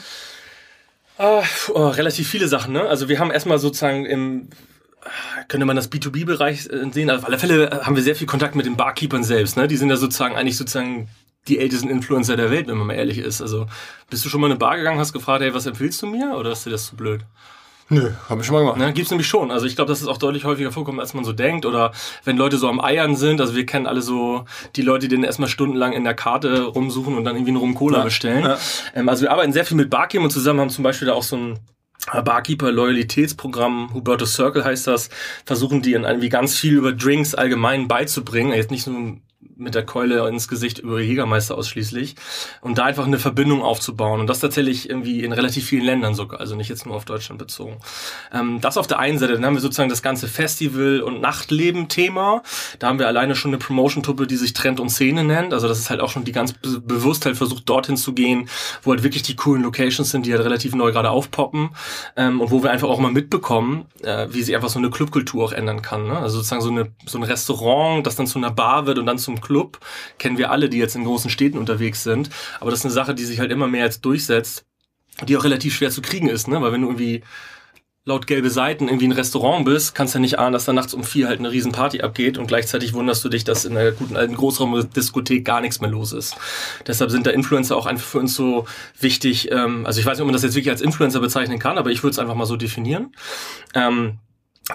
Ah, 1.18 1.44
oh, 1.74 1.88
relativ 1.88 2.28
viele 2.28 2.48
Sachen, 2.48 2.74
ne? 2.74 2.82
Also 2.82 3.08
wir 3.08 3.20
haben 3.20 3.32
erstmal 3.32 3.60
sozusagen 3.60 4.06
im 4.06 4.50
könnte 5.48 5.66
man 5.66 5.76
das 5.76 5.92
B2B-Bereich 5.92 6.68
äh, 6.68 6.92
sehen. 6.92 7.10
Auf 7.10 7.26
alle 7.26 7.40
Fälle 7.40 7.82
haben 7.84 7.96
wir 7.96 8.04
sehr 8.04 8.16
viel 8.16 8.28
Kontakt 8.28 8.56
mit 8.56 8.66
den 8.66 8.78
Barkeepern 8.78 9.24
selbst. 9.24 9.58
Ne? 9.58 9.68
Die 9.68 9.78
sind 9.78 9.90
ja 9.90 9.96
sozusagen 9.96 10.36
eigentlich 10.36 10.58
sozusagen 10.58 11.10
die 11.48 11.58
ältesten 11.58 11.90
Influencer 11.90 12.38
der 12.38 12.52
Welt, 12.52 12.68
wenn 12.68 12.78
man 12.78 12.88
mal 12.88 12.94
ehrlich 12.94 13.18
ist. 13.18 13.42
Also 13.42 13.66
bist 14.10 14.24
du 14.24 14.30
schon 14.30 14.42
mal 14.42 14.48
in 14.48 14.54
eine 14.54 14.60
Bar 14.60 14.78
gegangen, 14.78 15.00
hast 15.00 15.14
gefragt, 15.14 15.42
hey, 15.42 15.54
was 15.54 15.66
empfiehlst 15.66 16.02
du 16.02 16.08
mir? 16.08 16.36
Oder 16.38 16.52
ist 16.52 16.66
dir 16.66 16.70
das 16.70 16.86
zu 16.86 16.96
blöd? 16.96 17.22
Nö, 17.94 18.10
hab 18.30 18.40
ich 18.40 18.46
schon 18.46 18.54
mal 18.56 18.62
gemacht. 18.62 18.78
Ne, 18.78 18.94
gibt's 18.94 19.12
nämlich 19.12 19.28
schon. 19.28 19.52
Also 19.52 19.66
ich 19.66 19.76
glaube, 19.76 19.90
das 19.90 20.02
ist 20.02 20.08
auch 20.08 20.18
deutlich 20.18 20.46
häufiger 20.46 20.72
vorkommt, 20.72 21.02
als 21.02 21.14
man 21.14 21.26
so 21.26 21.34
denkt. 21.34 21.66
Oder 21.66 21.92
wenn 22.24 22.38
Leute 22.38 22.58
so 22.58 22.70
am 22.70 22.80
Eiern 22.80 23.18
sind, 23.18 23.42
also 23.42 23.54
wir 23.54 23.66
kennen 23.66 23.86
alle 23.86 24.02
so 24.02 24.46
die 24.78 24.82
Leute, 24.82 25.10
die 25.10 25.16
dann 25.16 25.26
erstmal 25.26 25.50
stundenlang 25.50 25.92
in 25.92 26.06
der 26.06 26.14
Karte 26.14 26.64
rumsuchen 26.64 27.18
und 27.18 27.26
dann 27.26 27.36
irgendwie 27.36 27.52
einen 27.52 27.58
Rum 27.58 27.76
Cola 27.76 27.98
Ja. 27.98 28.04
bestellen. 28.06 28.46
Ja. 28.46 28.58
Ähm, 28.96 29.10
also 29.10 29.24
wir 29.24 29.32
arbeiten 29.32 29.52
sehr 29.52 29.66
viel 29.66 29.76
mit 29.76 29.90
Barkeep 29.90 30.22
und 30.22 30.32
zusammen 30.32 30.62
haben 30.62 30.70
zum 30.70 30.84
Beispiel 30.86 31.08
da 31.10 31.14
auch 31.16 31.24
so 31.24 31.36
ein 31.36 31.60
Barkeeper-Loyalitätsprogramm, 32.24 33.94
Huberto 33.94 34.26
Circle 34.26 34.64
heißt 34.64 34.88
das, 34.88 35.10
versuchen 35.46 35.82
die 35.82 35.92
irgendwie 35.92 36.30
ganz 36.30 36.58
viel 36.58 36.74
über 36.74 36.94
Drinks 36.94 37.36
allgemein 37.36 37.88
beizubringen. 37.88 38.54
Jetzt 38.54 38.72
nicht 38.72 38.88
nur 38.88 39.18
mit 39.62 39.76
der 39.76 39.86
Keule 39.86 40.28
ins 40.28 40.48
Gesicht 40.48 40.80
über 40.80 41.00
Jägermeister 41.00 41.58
ausschließlich. 41.58 42.16
Und 42.62 42.78
da 42.78 42.86
einfach 42.86 43.06
eine 43.06 43.20
Verbindung 43.20 43.62
aufzubauen. 43.62 44.20
Und 44.20 44.28
das 44.28 44.40
tatsächlich 44.40 44.90
irgendwie 44.90 45.24
in 45.24 45.32
relativ 45.32 45.66
vielen 45.66 45.86
Ländern 45.86 46.16
sogar, 46.16 46.40
also 46.40 46.56
nicht 46.56 46.70
jetzt 46.70 46.86
nur 46.86 46.96
auf 46.96 47.06
Deutschland 47.06 47.40
bezogen. 47.40 47.78
Ähm, 48.34 48.60
das 48.62 48.78
auf 48.78 48.88
der 48.88 49.00
einen 49.00 49.20
Seite. 49.20 49.34
Dann 49.34 49.46
haben 49.46 49.54
wir 49.54 49.62
sozusagen 49.62 49.90
das 49.90 50.02
ganze 50.02 50.28
Festival- 50.28 51.02
und 51.02 51.22
Nachtleben-Thema. 51.22 52.42
Da 52.80 52.88
haben 52.88 53.00
wir 53.00 53.08
alleine 53.08 53.36
schon 53.36 53.52
eine 53.52 53.60
Promotion-Truppe, 53.60 54.28
die 54.28 54.36
sich 54.36 54.54
Trend 54.54 54.80
und 54.80 54.90
Szene 54.90 55.24
nennt. 55.24 55.54
Also 55.54 55.68
das 55.68 55.80
ist 55.80 55.90
halt 55.90 56.02
auch 56.02 56.10
schon 56.10 56.24
die 56.24 56.32
ganz 56.32 56.54
be 56.54 56.82
bewusst 56.82 57.26
halt 57.26 57.38
versucht, 57.38 57.70
dorthin 57.70 57.98
zu 57.98 58.14
gehen, 58.14 58.50
wo 58.82 58.92
halt 58.92 59.04
wirklich 59.04 59.24
die 59.24 59.36
coolen 59.36 59.62
Locations 59.62 60.10
sind, 60.10 60.26
die 60.26 60.34
halt 60.34 60.44
relativ 60.44 60.74
neu 60.74 60.92
gerade 60.92 61.12
aufpoppen. 61.12 61.70
Ähm, 62.16 62.42
und 62.42 62.52
wo 62.52 62.64
wir 62.64 62.72
einfach 62.72 62.90
auch 62.90 63.00
mal 63.00 63.12
mitbekommen, 63.12 63.86
äh, 64.02 64.28
wie 64.32 64.42
sich 64.42 64.56
einfach 64.56 64.70
so 64.70 64.80
eine 64.80 64.90
Clubkultur 64.90 65.46
auch 65.46 65.52
ändern 65.52 65.82
kann. 65.82 66.08
Ne? 66.08 66.18
Also 66.18 66.38
sozusagen 66.38 66.62
so, 66.62 66.70
eine, 66.70 66.92
so 67.06 67.18
ein 67.18 67.24
Restaurant, 67.24 68.06
das 68.08 68.16
dann 68.16 68.28
zu 68.28 68.40
einer 68.40 68.52
Bar 68.52 68.86
wird 68.86 68.98
und 68.98 69.06
dann 69.06 69.18
zum 69.18 69.40
Club, 69.40 69.51
kennen 70.18 70.38
wir 70.38 70.52
alle, 70.52 70.70
die 70.70 70.78
jetzt 70.78 70.96
in 70.96 71.04
großen 71.04 71.30
Städten 71.30 71.58
unterwegs 71.58 72.04
sind. 72.04 72.30
Aber 72.60 72.72
das 72.72 72.80
ist 72.80 72.86
eine 72.86 72.94
Sache, 72.94 73.16
die 73.16 73.26
sich 73.26 73.40
halt 73.40 73.52
immer 73.52 73.68
mehr 73.68 73.86
jetzt 73.86 74.06
durchsetzt, 74.06 74.66
die 75.28 75.38
auch 75.38 75.44
relativ 75.44 75.76
schwer 75.76 75.92
zu 75.92 76.02
kriegen 76.02 76.30
ist, 76.30 76.48
ne? 76.48 76.62
Weil 76.62 76.72
wenn 76.72 76.82
du 76.82 76.88
irgendwie 76.88 77.24
laut 78.04 78.26
gelbe 78.26 78.50
Seiten 78.50 78.88
irgendwie 78.88 79.08
ein 79.08 79.12
Restaurant 79.12 79.64
bist, 79.64 79.94
kannst 79.94 80.16
du 80.16 80.18
ja 80.18 80.22
nicht 80.22 80.40
ahnen, 80.40 80.54
dass 80.54 80.66
da 80.66 80.74
nachts 80.74 80.96
um 80.96 81.04
vier 81.04 81.28
halt 81.28 81.38
eine 81.38 81.52
Riesenparty 81.52 82.02
abgeht 82.02 82.40
und 82.40 82.48
gleichzeitig 82.48 82.94
wunderst 82.94 83.24
du 83.24 83.30
dich, 83.30 83.44
dass 83.44 83.64
in 83.64 83.78
einer 83.78 83.92
guten 83.92 84.18
alten 84.18 84.36
Großraumdiskothek 84.36 85.46
gar 85.46 85.62
nichts 85.62 85.82
mehr 85.82 85.90
los 85.92 86.12
ist. 86.12 86.36
Deshalb 86.88 87.12
sind 87.12 87.28
da 87.28 87.32
Influencer 87.32 87.78
auch 87.78 87.86
einfach 87.86 88.06
für 88.06 88.18
uns 88.18 88.34
so 88.34 88.66
wichtig. 89.00 89.52
Ähm, 89.52 89.86
also 89.86 90.00
ich 90.00 90.06
weiß 90.06 90.18
nicht, 90.18 90.22
ob 90.22 90.28
man 90.28 90.34
das 90.34 90.42
jetzt 90.42 90.56
wirklich 90.56 90.72
als 90.72 90.82
Influencer 90.82 91.20
bezeichnen 91.20 91.60
kann, 91.60 91.78
aber 91.78 91.92
ich 91.92 92.02
würde 92.02 92.14
es 92.14 92.20
einfach 92.20 92.34
mal 92.34 92.48
so 92.48 92.56
definieren. 92.56 93.12
Ähm, 93.76 94.18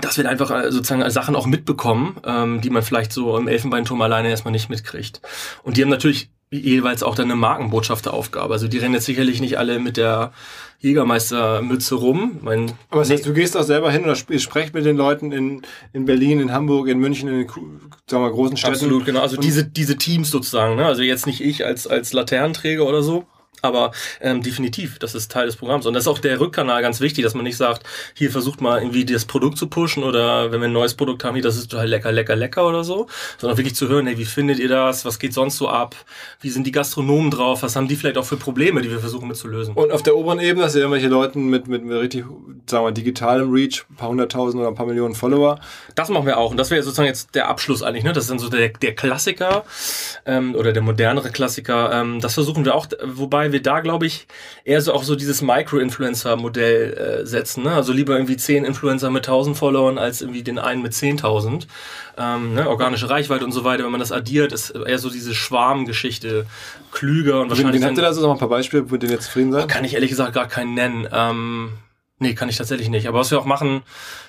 dass 0.00 0.18
wir 0.18 0.28
einfach 0.28 0.50
äh, 0.50 0.70
sozusagen 0.70 1.08
Sachen 1.10 1.36
auch 1.36 1.46
mitbekommen, 1.46 2.16
ähm, 2.24 2.60
die 2.60 2.70
man 2.70 2.82
vielleicht 2.82 3.12
so 3.12 3.36
im 3.36 3.48
Elfenbeinturm 3.48 4.00
alleine 4.02 4.28
erstmal 4.30 4.52
nicht 4.52 4.70
mitkriegt. 4.70 5.20
Und 5.62 5.76
die 5.76 5.82
haben 5.82 5.90
natürlich 5.90 6.30
jeweils 6.50 7.02
auch 7.02 7.16
dann 7.16 7.26
eine 7.26 7.34
Markenbotschafteraufgabe. 7.34 8.52
Also 8.54 8.68
die 8.68 8.78
rennen 8.78 8.94
jetzt 8.94 9.06
sicherlich 9.06 9.40
nicht 9.40 9.58
alle 9.58 9.80
mit 9.80 9.96
der 9.96 10.32
Jägermeistermütze 10.80 11.96
rum. 11.96 12.38
Mein, 12.42 12.72
Aber 12.90 13.00
das 13.00 13.10
heißt, 13.10 13.26
du 13.26 13.32
gehst 13.32 13.56
auch 13.56 13.64
selber 13.64 13.90
hin 13.90 14.04
oder 14.04 14.12
sp- 14.14 14.38
sprecht 14.38 14.72
mit 14.72 14.84
den 14.84 14.96
Leuten 14.96 15.32
in, 15.32 15.62
in 15.92 16.04
Berlin, 16.04 16.40
in 16.40 16.52
Hamburg, 16.52 16.86
in 16.88 16.98
München, 16.98 17.28
in 17.28 17.38
den 17.40 17.48
sagen 18.08 18.22
wir, 18.24 18.30
großen 18.30 18.56
Städten. 18.56 18.74
Absolut, 18.74 19.04
genau. 19.04 19.20
Also 19.22 19.36
diese, 19.36 19.64
diese 19.64 19.96
Teams 19.96 20.30
sozusagen, 20.30 20.76
ne? 20.76 20.86
Also 20.86 21.02
jetzt 21.02 21.26
nicht 21.26 21.40
ich 21.40 21.64
als, 21.66 21.86
als 21.86 22.12
Laternenträger 22.12 22.86
oder 22.86 23.02
so. 23.02 23.26
Aber 23.62 23.92
ähm, 24.20 24.42
definitiv, 24.42 24.98
das 24.98 25.14
ist 25.14 25.30
Teil 25.30 25.46
des 25.46 25.56
Programms. 25.56 25.86
Und 25.86 25.94
das 25.94 26.04
ist 26.04 26.08
auch 26.08 26.18
der 26.18 26.38
Rückkanal 26.40 26.82
ganz 26.82 27.00
wichtig, 27.00 27.24
dass 27.24 27.34
man 27.34 27.44
nicht 27.44 27.56
sagt, 27.56 27.86
hier 28.14 28.30
versucht 28.30 28.60
mal 28.60 28.78
irgendwie 28.78 29.04
das 29.04 29.24
Produkt 29.24 29.58
zu 29.58 29.66
pushen 29.66 30.04
oder 30.04 30.52
wenn 30.52 30.60
wir 30.60 30.68
ein 30.68 30.72
neues 30.72 30.94
Produkt 30.94 31.24
haben, 31.24 31.34
hier, 31.34 31.42
das 31.42 31.56
ist 31.56 31.70
total 31.70 31.88
lecker, 31.88 32.12
lecker, 32.12 32.36
lecker 32.36 32.66
oder 32.66 32.84
so. 32.84 33.06
Sondern 33.38 33.58
wirklich 33.58 33.74
zu 33.74 33.88
hören, 33.88 34.06
hey, 34.06 34.18
wie 34.18 34.24
findet 34.24 34.58
ihr 34.58 34.68
das? 34.68 35.04
Was 35.04 35.18
geht 35.18 35.32
sonst 35.32 35.56
so 35.56 35.68
ab? 35.68 35.96
Wie 36.40 36.50
sind 36.50 36.66
die 36.66 36.72
Gastronomen 36.72 37.30
drauf? 37.30 37.62
Was 37.62 37.76
haben 37.76 37.88
die 37.88 37.96
vielleicht 37.96 38.18
auch 38.18 38.24
für 38.24 38.36
Probleme, 38.36 38.82
die 38.82 38.90
wir 38.90 39.00
versuchen 39.00 39.28
mit 39.28 39.36
zu 39.36 39.48
lösen? 39.48 39.74
Und 39.74 39.92
auf 39.92 40.02
der 40.02 40.16
oberen 40.16 40.40
Ebene, 40.40 40.64
dass 40.64 40.74
ihr 40.74 40.82
irgendwelche 40.82 41.08
Leuten 41.08 41.48
mit, 41.48 41.66
mit, 41.68 41.84
mit 41.84 41.98
richtig, 41.98 42.24
sagen 42.66 42.84
wir, 42.84 42.92
digitalem 42.92 43.50
Reach, 43.50 43.84
ein 43.90 43.96
paar 43.96 44.08
hunderttausend 44.08 44.60
oder 44.60 44.68
ein 44.68 44.74
paar 44.74 44.86
Millionen 44.86 45.14
Follower, 45.14 45.58
Das 45.94 46.08
machen 46.08 46.26
wir 46.26 46.38
auch. 46.38 46.50
Und 46.50 46.56
das 46.56 46.70
wäre 46.70 46.82
sozusagen 46.82 47.08
jetzt 47.08 47.34
der 47.34 47.48
Abschluss 47.48 47.82
eigentlich. 47.82 48.04
Ne? 48.04 48.12
Das 48.12 48.24
ist 48.24 48.30
dann 48.30 48.38
so 48.38 48.48
der, 48.48 48.68
der 48.68 48.94
Klassiker 48.94 49.64
ähm, 50.24 50.54
oder 50.54 50.72
der 50.72 50.82
modernere 50.82 51.30
Klassiker. 51.30 51.92
Ähm, 51.92 52.20
das 52.20 52.34
versuchen 52.34 52.64
wir 52.64 52.74
auch, 52.74 52.86
wobei 53.04 53.45
wir 53.52 53.62
da, 53.62 53.80
glaube 53.80 54.06
ich, 54.06 54.26
eher 54.64 54.80
so 54.80 54.92
auch 54.92 55.02
so 55.02 55.16
dieses 55.16 55.42
Micro-Influencer-Modell 55.42 56.92
äh, 57.22 57.26
setzen. 57.26 57.64
Ne? 57.64 57.72
Also 57.72 57.92
lieber 57.92 58.14
irgendwie 58.14 58.36
zehn 58.36 58.64
Influencer 58.64 59.10
mit 59.10 59.26
1000 59.26 59.56
Followern 59.56 59.98
als 59.98 60.20
irgendwie 60.20 60.42
den 60.42 60.58
einen 60.58 60.82
mit 60.82 60.92
10.000. 60.92 61.66
Ähm, 62.18 62.54
ne? 62.54 62.68
Organische 62.68 63.08
Reichweite 63.10 63.44
und 63.44 63.52
so 63.52 63.64
weiter. 63.64 63.84
Wenn 63.84 63.90
man 63.90 64.00
das 64.00 64.12
addiert, 64.12 64.52
ist 64.52 64.70
eher 64.70 64.98
so 64.98 65.10
diese 65.10 65.34
Schwarmgeschichte 65.34 66.46
klüger 66.92 67.40
und 67.40 67.50
wahrscheinlich... 67.50 67.80
wen 67.80 67.88
habt 67.88 67.98
ihr 67.98 68.02
da 68.02 68.12
so 68.12 68.22
noch 68.22 68.32
ein 68.32 68.38
paar 68.38 68.48
Beispiele, 68.48 68.84
mit 68.84 69.02
denen 69.02 69.12
ihr 69.12 69.20
zufrieden 69.20 69.52
seid? 69.52 69.68
kann 69.68 69.84
ich 69.84 69.94
ehrlich 69.94 70.10
gesagt 70.10 70.32
gar 70.32 70.48
keinen 70.48 70.74
nennen. 70.74 71.08
Ähm, 71.12 71.72
nee, 72.18 72.34
kann 72.34 72.48
ich 72.48 72.56
tatsächlich 72.56 72.88
nicht. 72.88 73.08
Aber 73.08 73.18
was 73.18 73.30
wir 73.30 73.38
auch 73.38 73.44
machen, 73.44 73.82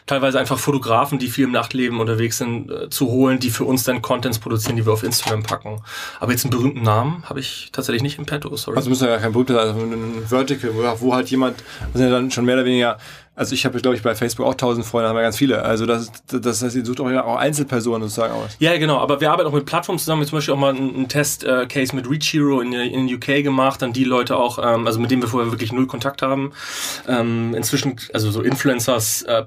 teilweise 0.08 0.40
einfach 0.40 0.58
Fotografen, 0.58 1.20
die 1.20 1.28
viel 1.28 1.46
im 1.46 1.52
Nachtleben 1.52 2.00
unterwegs 2.00 2.40
sind, 2.40 2.72
äh, 2.72 2.90
zu 2.90 3.08
holen, 3.08 3.40
die 3.40 3.50
für 3.50 3.66
uns 3.66 3.84
dann 3.84 4.02
Contents 4.02 4.40
produzieren, 4.40 4.78
die 4.78 4.86
wir 4.86 4.94
auf 4.94 5.04
Instagram 5.04 5.44
packen. 5.44 5.82
Aber 6.20 6.32
jetzt 6.32 6.46
einen 6.46 6.52
berühmten 6.52 6.82
Namen 6.82 7.24
habe 7.30 7.40
ich 7.40 7.70
tatsächlich 7.72 8.02
nicht 8.02 8.18
im 8.18 8.26
Petto, 8.26 8.56
sorry. 8.56 8.78
Also 8.78 8.90
müsste 8.90 9.08
ja 9.08 9.18
kein 9.18 9.34
Berühmter 9.34 9.54
sein, 9.54 9.68
also 9.68 9.80
ein 9.80 10.24
Vertical, 10.26 10.72
wo, 11.00 11.14
halt 11.14 11.30
jemand, 11.30 11.64
sind 11.94 12.04
ja 12.04 12.10
dann 12.10 12.32
schon 12.32 12.46
mehr 12.46 12.56
oder 12.56 12.66
weniger, 12.66 12.98
also 13.38 13.54
ich 13.54 13.66
habe 13.66 13.80
glaube 13.80 13.96
ich 13.96 14.02
bei 14.02 14.16
Facebook 14.16 14.48
auch 14.48 14.56
tausend 14.56 14.84
Freunde, 14.84 15.10
haben 15.10 15.16
wir 15.16 15.22
ganz 15.22 15.38
viele. 15.38 15.62
Also 15.62 15.86
das, 15.86 16.12
das 16.26 16.64
heißt, 16.64 16.76
ihr 16.76 16.84
sucht 16.84 17.00
auch, 17.00 17.06
auch 17.06 17.36
Einzelpersonen 17.36 18.10
sozusagen 18.10 18.34
aus. 18.34 18.58
Ja, 18.58 18.76
genau, 18.80 18.98
aber 18.98 19.22
wir 19.22 19.32
arbeiten 19.32 19.48
auch 19.48 19.54
mit 19.54 19.66
Plattformen 19.66 20.00
zusammen. 20.00 20.22
Wir 20.22 20.26
haben 20.26 20.30
zum 20.30 20.38
Beispiel 20.38 20.54
auch 20.56 20.60
mal 20.60 20.76
einen, 20.76 21.08
Test-Case 21.08 21.96
mit 21.96 22.10
Reach 22.10 22.34
Hero 22.34 22.62
in, 22.62 22.74
in 22.74 23.14
UK 23.14 23.44
gemacht, 23.44 23.84
dann 23.84 23.94
die 23.94 24.06
Leute 24.06 24.36
auch, 24.38 24.58
ähm, 24.58 24.88
also 24.88 25.00
mit 25.00 25.12
denen 25.12 25.22
wir 25.22 25.30
vorher 25.30 25.52
wirklich 25.52 25.72
null 25.72 25.86
Kontakt 25.86 26.24
haben. 26.24 26.52
Ähm, 27.08 27.54
inzwischen, 27.54 27.98
also 28.12 28.32
so 28.32 28.42
Influencers, 28.42 29.22
äh, 29.22 29.44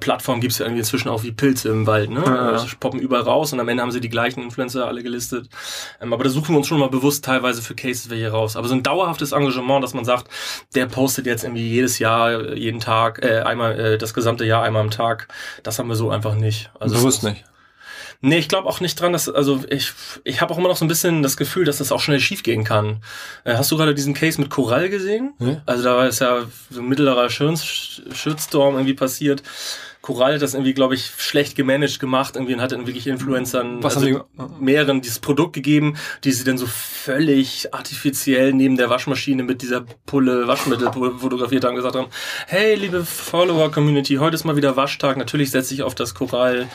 Plattformen 0.50 0.50
gibt's 0.50 0.58
ja 0.58 0.66
irgendwie 0.66 0.80
inzwischen 0.80 1.08
auch 1.08 1.22
wie 1.22 1.32
Pilze 1.32 1.68
im 1.68 1.86
Wald, 1.86 2.10
ne? 2.10 2.22
Ja, 2.24 2.34
ja. 2.34 2.48
Also 2.52 2.66
poppen 2.78 3.00
überall 3.00 3.22
raus 3.22 3.52
und 3.52 3.60
am 3.60 3.68
Ende 3.68 3.82
haben 3.82 3.90
sie 3.90 4.00
die 4.00 4.08
gleichen 4.08 4.42
Influencer 4.42 4.86
alle 4.86 5.02
gelistet. 5.02 5.48
Ähm, 6.00 6.12
aber 6.12 6.24
da 6.24 6.30
suchen 6.30 6.54
wir 6.54 6.58
uns 6.58 6.66
schon 6.66 6.78
mal 6.78 6.88
bewusst 6.88 7.24
teilweise 7.24 7.62
für 7.62 7.74
Cases 7.74 8.10
welche 8.10 8.30
raus. 8.30 8.56
Aber 8.56 8.68
so 8.68 8.74
ein 8.74 8.82
dauerhaftes 8.82 9.32
Engagement, 9.32 9.82
dass 9.82 9.94
man 9.94 10.04
sagt, 10.04 10.28
der 10.74 10.86
postet 10.86 11.26
jetzt 11.26 11.44
irgendwie 11.44 11.68
jedes 11.68 11.98
Jahr, 11.98 12.54
jeden 12.54 12.80
Tag, 12.80 13.22
äh, 13.24 13.40
einmal, 13.40 13.78
äh, 13.78 13.98
das 13.98 14.14
gesamte 14.14 14.44
Jahr 14.44 14.62
einmal 14.62 14.82
am 14.82 14.90
Tag, 14.90 15.28
das 15.62 15.78
haben 15.78 15.88
wir 15.88 15.96
so 15.96 16.10
einfach 16.10 16.34
nicht. 16.34 16.70
Also 16.78 16.94
es 16.94 17.00
Bewusst 17.00 17.22
nicht. 17.22 17.44
Nee, 18.22 18.36
ich 18.36 18.48
glaube 18.48 18.68
auch 18.68 18.80
nicht 18.80 19.00
dran, 19.00 19.14
dass, 19.14 19.30
also 19.30 19.62
ich, 19.70 19.92
ich 20.24 20.42
habe 20.42 20.52
auch 20.52 20.58
immer 20.58 20.68
noch 20.68 20.76
so 20.76 20.84
ein 20.84 20.88
bisschen 20.88 21.22
das 21.22 21.38
Gefühl, 21.38 21.64
dass 21.64 21.78
das 21.78 21.90
auch 21.90 22.00
schnell 22.00 22.20
schiefgehen 22.20 22.64
kann. 22.64 23.02
Äh, 23.44 23.54
hast 23.54 23.70
du 23.70 23.78
gerade 23.78 23.94
diesen 23.94 24.12
Case 24.12 24.38
mit 24.38 24.50
Korall 24.50 24.90
gesehen? 24.90 25.32
Nee. 25.38 25.58
Also 25.64 25.84
da 25.84 26.06
ist 26.06 26.20
ja 26.20 26.44
so 26.68 26.80
ein 26.80 26.88
mittlerer 26.88 27.30
Shitstorm 27.30 28.74
irgendwie 28.74 28.94
passiert. 28.94 29.42
Korall 30.02 30.34
hat 30.34 30.42
das 30.42 30.54
irgendwie, 30.54 30.72
glaube 30.72 30.94
ich, 30.94 31.10
schlecht 31.18 31.56
gemanagt 31.56 32.00
gemacht 32.00 32.34
irgendwie 32.36 32.54
und 32.54 32.62
hat 32.62 32.72
dann 32.72 32.86
wirklich 32.86 33.06
Influencern, 33.06 33.82
Was 33.82 33.96
also 33.96 34.06
die- 34.08 34.18
mehreren 34.58 35.02
dieses 35.02 35.18
Produkt 35.18 35.52
gegeben, 35.52 35.96
die 36.24 36.32
sie 36.32 36.44
dann 36.44 36.56
so 36.56 36.66
völlig 36.66 37.74
artifiziell 37.74 38.54
neben 38.54 38.76
der 38.78 38.88
Waschmaschine 38.88 39.42
mit 39.42 39.60
dieser 39.62 39.82
Pulle 40.06 40.46
Waschmittel 40.48 40.90
fotografiert 40.92 41.64
haben, 41.64 41.74
gesagt 41.76 41.96
haben, 41.96 42.08
hey, 42.46 42.76
liebe 42.76 43.04
Follower-Community, 43.04 44.16
heute 44.16 44.36
ist 44.36 44.44
mal 44.44 44.56
wieder 44.56 44.76
Waschtag, 44.76 45.18
natürlich 45.18 45.50
setze 45.50 45.74
ich 45.74 45.82
auf 45.82 45.94
das 45.94 46.14
Korall 46.14 46.66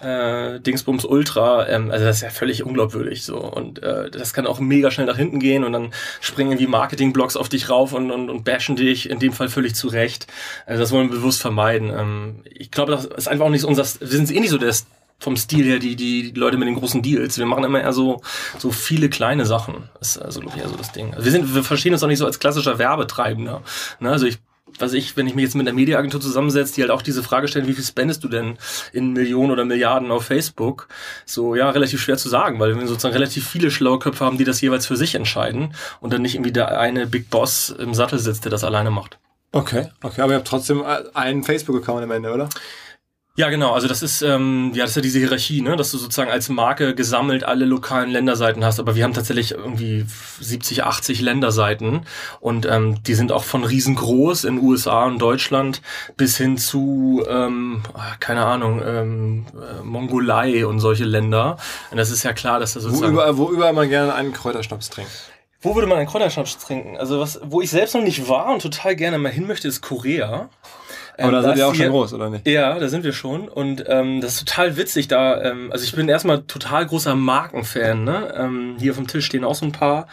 äh, 0.00 0.58
Dingsbums 0.60 1.04
Ultra, 1.04 1.68
ähm, 1.68 1.90
also 1.92 2.04
das 2.04 2.16
ist 2.16 2.22
ja 2.22 2.30
völlig 2.30 2.64
unglaubwürdig 2.64 3.22
so 3.24 3.38
und 3.38 3.80
äh, 3.82 4.10
das 4.10 4.32
kann 4.34 4.46
auch 4.46 4.58
mega 4.58 4.90
schnell 4.90 5.06
nach 5.06 5.16
hinten 5.16 5.38
gehen 5.38 5.62
und 5.62 5.72
dann 5.72 5.92
springen 6.20 6.50
irgendwie 6.50 6.66
Marketing-Blogs 6.66 7.36
auf 7.36 7.48
dich 7.48 7.70
rauf 7.70 7.92
und, 7.92 8.10
und, 8.10 8.28
und 8.28 8.44
bashen 8.44 8.74
dich, 8.74 9.08
in 9.08 9.20
dem 9.20 9.32
Fall 9.32 9.48
völlig 9.48 9.76
zurecht. 9.76 10.26
Also 10.66 10.80
das 10.82 10.90
wollen 10.90 11.10
wir 11.10 11.16
bewusst 11.18 11.40
vermeiden. 11.40 11.90
Ähm, 11.96 12.42
ich 12.44 12.71
glaube, 12.72 12.92
das 12.92 13.04
ist 13.06 13.28
einfach 13.28 13.46
auch 13.46 13.50
nicht 13.50 13.64
unser, 13.64 13.84
wir 13.84 14.08
sind 14.08 14.30
eh 14.30 14.40
nicht 14.40 14.50
so 14.50 14.58
der 14.58 14.74
vom 15.22 15.36
Stil 15.36 15.64
her 15.64 15.78
die, 15.78 15.94
die 15.94 16.32
Leute 16.32 16.56
mit 16.56 16.66
den 16.66 16.74
großen 16.74 17.00
Deals. 17.00 17.38
Wir 17.38 17.46
machen 17.46 17.64
immer 17.64 17.80
eher 17.80 17.92
so, 17.92 18.20
so 18.58 18.72
viele 18.72 19.08
kleine 19.08 19.46
Sachen. 19.46 19.88
Ist 20.00 20.18
also, 20.18 20.40
glaube 20.40 20.56
ich, 20.56 20.62
eher 20.62 20.68
so 20.68 20.76
das 20.76 20.92
Ding. 20.92 21.12
Also 21.12 21.24
wir 21.24 21.32
sind, 21.32 21.54
wir 21.54 21.62
verstehen 21.62 21.92
uns 21.92 22.02
auch 22.02 22.08
nicht 22.08 22.18
so 22.18 22.26
als 22.26 22.40
klassischer 22.40 22.78
Werbetreibender. 22.78 23.62
Ne? 24.00 24.10
Also 24.10 24.26
ich, 24.26 24.38
was 24.78 24.92
ich, 24.92 25.16
wenn 25.16 25.26
ich 25.26 25.34
mich 25.34 25.44
jetzt 25.44 25.54
mit 25.54 25.66
einer 25.66 25.74
Mediaagentur 25.74 26.20
zusammensetze, 26.20 26.74
die 26.74 26.80
halt 26.82 26.90
auch 26.90 27.02
diese 27.02 27.22
Frage 27.22 27.46
stellen, 27.46 27.68
wie 27.68 27.74
viel 27.74 27.84
spendest 27.84 28.24
du 28.24 28.28
denn 28.28 28.58
in 28.92 29.12
Millionen 29.12 29.52
oder 29.52 29.64
Milliarden 29.64 30.10
auf 30.10 30.24
Facebook? 30.24 30.88
So, 31.24 31.54
ja, 31.54 31.70
relativ 31.70 32.02
schwer 32.02 32.16
zu 32.16 32.28
sagen, 32.28 32.58
weil 32.58 32.76
wir 32.76 32.86
sozusagen 32.86 33.14
relativ 33.14 33.46
viele 33.48 33.70
schlaue 33.70 33.98
Köpfe 33.98 34.24
haben, 34.24 34.38
die 34.38 34.44
das 34.44 34.60
jeweils 34.60 34.86
für 34.86 34.96
sich 34.96 35.14
entscheiden 35.14 35.74
und 36.00 36.12
dann 36.12 36.22
nicht 36.22 36.34
irgendwie 36.34 36.52
der 36.52 36.78
eine 36.80 37.06
Big 37.06 37.30
Boss 37.30 37.70
im 37.70 37.94
Sattel 37.94 38.18
sitzt, 38.18 38.44
der 38.44 38.50
das 38.50 38.64
alleine 38.64 38.90
macht. 38.90 39.18
Okay, 39.52 39.88
okay, 40.02 40.22
aber 40.22 40.32
ihr 40.32 40.38
habt 40.38 40.48
trotzdem 40.48 40.82
einen 41.14 41.44
Facebook-Account 41.44 42.02
am 42.04 42.10
Ende, 42.10 42.32
oder? 42.32 42.48
Ja, 43.34 43.48
genau. 43.48 43.72
Also 43.72 43.88
das 43.88 44.02
ist 44.02 44.20
ähm, 44.20 44.72
ja 44.74 44.82
das 44.82 44.90
ist 44.90 44.96
ja 44.96 45.02
diese 45.02 45.18
Hierarchie, 45.18 45.62
ne, 45.62 45.74
dass 45.76 45.90
du 45.90 45.96
sozusagen 45.96 46.30
als 46.30 46.50
Marke 46.50 46.94
gesammelt 46.94 47.44
alle 47.44 47.64
lokalen 47.64 48.10
Länderseiten 48.10 48.62
hast. 48.62 48.78
Aber 48.78 48.94
wir 48.94 49.04
haben 49.04 49.14
tatsächlich 49.14 49.52
irgendwie 49.52 50.04
70, 50.40 50.84
80 50.84 51.22
Länderseiten 51.22 52.02
und 52.40 52.66
ähm, 52.66 53.02
die 53.04 53.14
sind 53.14 53.32
auch 53.32 53.44
von 53.44 53.64
riesengroß 53.64 54.44
in 54.44 54.58
USA 54.58 55.06
und 55.06 55.18
Deutschland 55.18 55.80
bis 56.18 56.36
hin 56.36 56.58
zu 56.58 57.24
ähm, 57.26 57.82
keine 58.20 58.44
Ahnung 58.44 58.82
ähm, 58.84 59.46
äh, 59.54 59.82
Mongolei 59.82 60.66
und 60.66 60.80
solche 60.80 61.04
Länder. 61.04 61.56
Und 61.90 61.96
das 61.96 62.10
ist 62.10 62.24
ja 62.24 62.34
klar, 62.34 62.60
dass 62.60 62.74
das 62.74 62.84
Wo 62.84 62.88
sozusagen 62.88 63.14
überall, 63.14 63.38
wo 63.38 63.50
überall 63.50 63.72
man 63.72 63.88
gerne 63.88 64.12
einen 64.12 64.34
Kräuterschnaps 64.34 64.90
trinkt. 64.90 65.31
Wo 65.62 65.74
würde 65.74 65.86
man 65.86 65.98
einen 65.98 66.08
Kräuterschnaps 66.08 66.58
trinken? 66.58 66.96
Also 66.96 67.20
was, 67.20 67.40
wo 67.44 67.60
ich 67.60 67.70
selbst 67.70 67.94
noch 67.94 68.02
nicht 68.02 68.28
war 68.28 68.52
und 68.52 68.62
total 68.62 68.96
gerne 68.96 69.18
mal 69.18 69.32
hin 69.32 69.46
möchte, 69.46 69.68
ist 69.68 69.80
Korea. 69.80 70.48
Aber 71.18 71.28
Ähm, 71.28 71.32
da 71.32 71.42
seid 71.42 71.52
ist 71.54 71.58
ihr 71.58 71.66
auch 71.68 71.74
hier- 71.74 71.84
schon 71.86 71.92
groß, 71.92 72.14
oder 72.14 72.30
nicht? 72.30 72.46
Ja, 72.48 72.78
da 72.78 72.88
sind 72.88 73.04
wir 73.04 73.12
schon. 73.12 73.48
Und 73.48 73.84
ähm, 73.86 74.20
das 74.20 74.32
ist 74.34 74.48
total 74.48 74.76
witzig 74.76 75.08
da. 75.08 75.40
Ähm, 75.42 75.70
also 75.70 75.84
ich 75.84 75.94
bin 75.94 76.08
erstmal 76.08 76.42
total 76.42 76.86
großer 76.86 77.14
Markenfan. 77.14 78.04
Ne? 78.04 78.34
Ähm, 78.36 78.76
hier 78.78 78.92
auf 78.92 78.96
dem 78.96 79.06
Tisch 79.06 79.26
stehen 79.26 79.44
auch 79.44 79.54
so 79.54 79.66
ein 79.66 79.72
paar, 79.72 80.06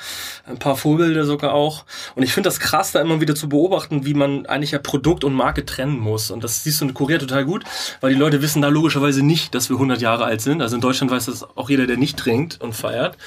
ein 0.46 0.58
paar 0.60 0.76
Vorbilder 0.76 1.24
sogar 1.24 1.54
auch. 1.54 1.86
Und 2.16 2.24
ich 2.24 2.34
finde 2.34 2.48
das 2.50 2.60
krass, 2.60 2.92
da 2.92 3.00
immer 3.02 3.22
wieder 3.22 3.34
zu 3.36 3.48
beobachten, 3.50 4.06
wie 4.06 4.14
man 4.14 4.46
eigentlich 4.46 4.72
ja 4.72 4.80
Produkt 4.80 5.24
und 5.24 5.34
Marke 5.34 5.66
trennen 5.66 5.98
muss. 6.00 6.32
Und 6.32 6.44
das 6.44 6.64
siehst 6.64 6.82
du 6.82 6.86
in 6.86 6.94
Korea 6.94 7.18
total 7.18 7.46
gut, 7.46 7.64
weil 8.02 8.14
die 8.14 8.20
Leute 8.20 8.42
wissen 8.42 8.62
da 8.62 8.68
logischerweise 8.68 9.24
nicht, 9.24 9.56
dass 9.56 9.70
wir 9.70 9.76
100 9.78 10.02
Jahre 10.02 10.26
alt 10.26 10.42
sind. 10.42 10.62
Also 10.62 10.76
in 10.76 10.82
Deutschland 10.82 11.12
weiß 11.12 11.26
das 11.28 11.44
auch 11.56 11.70
jeder, 11.70 11.88
der 11.88 11.98
nicht 11.98 12.18
trinkt 12.18 12.60
und 12.62 12.74
feiert 12.74 13.18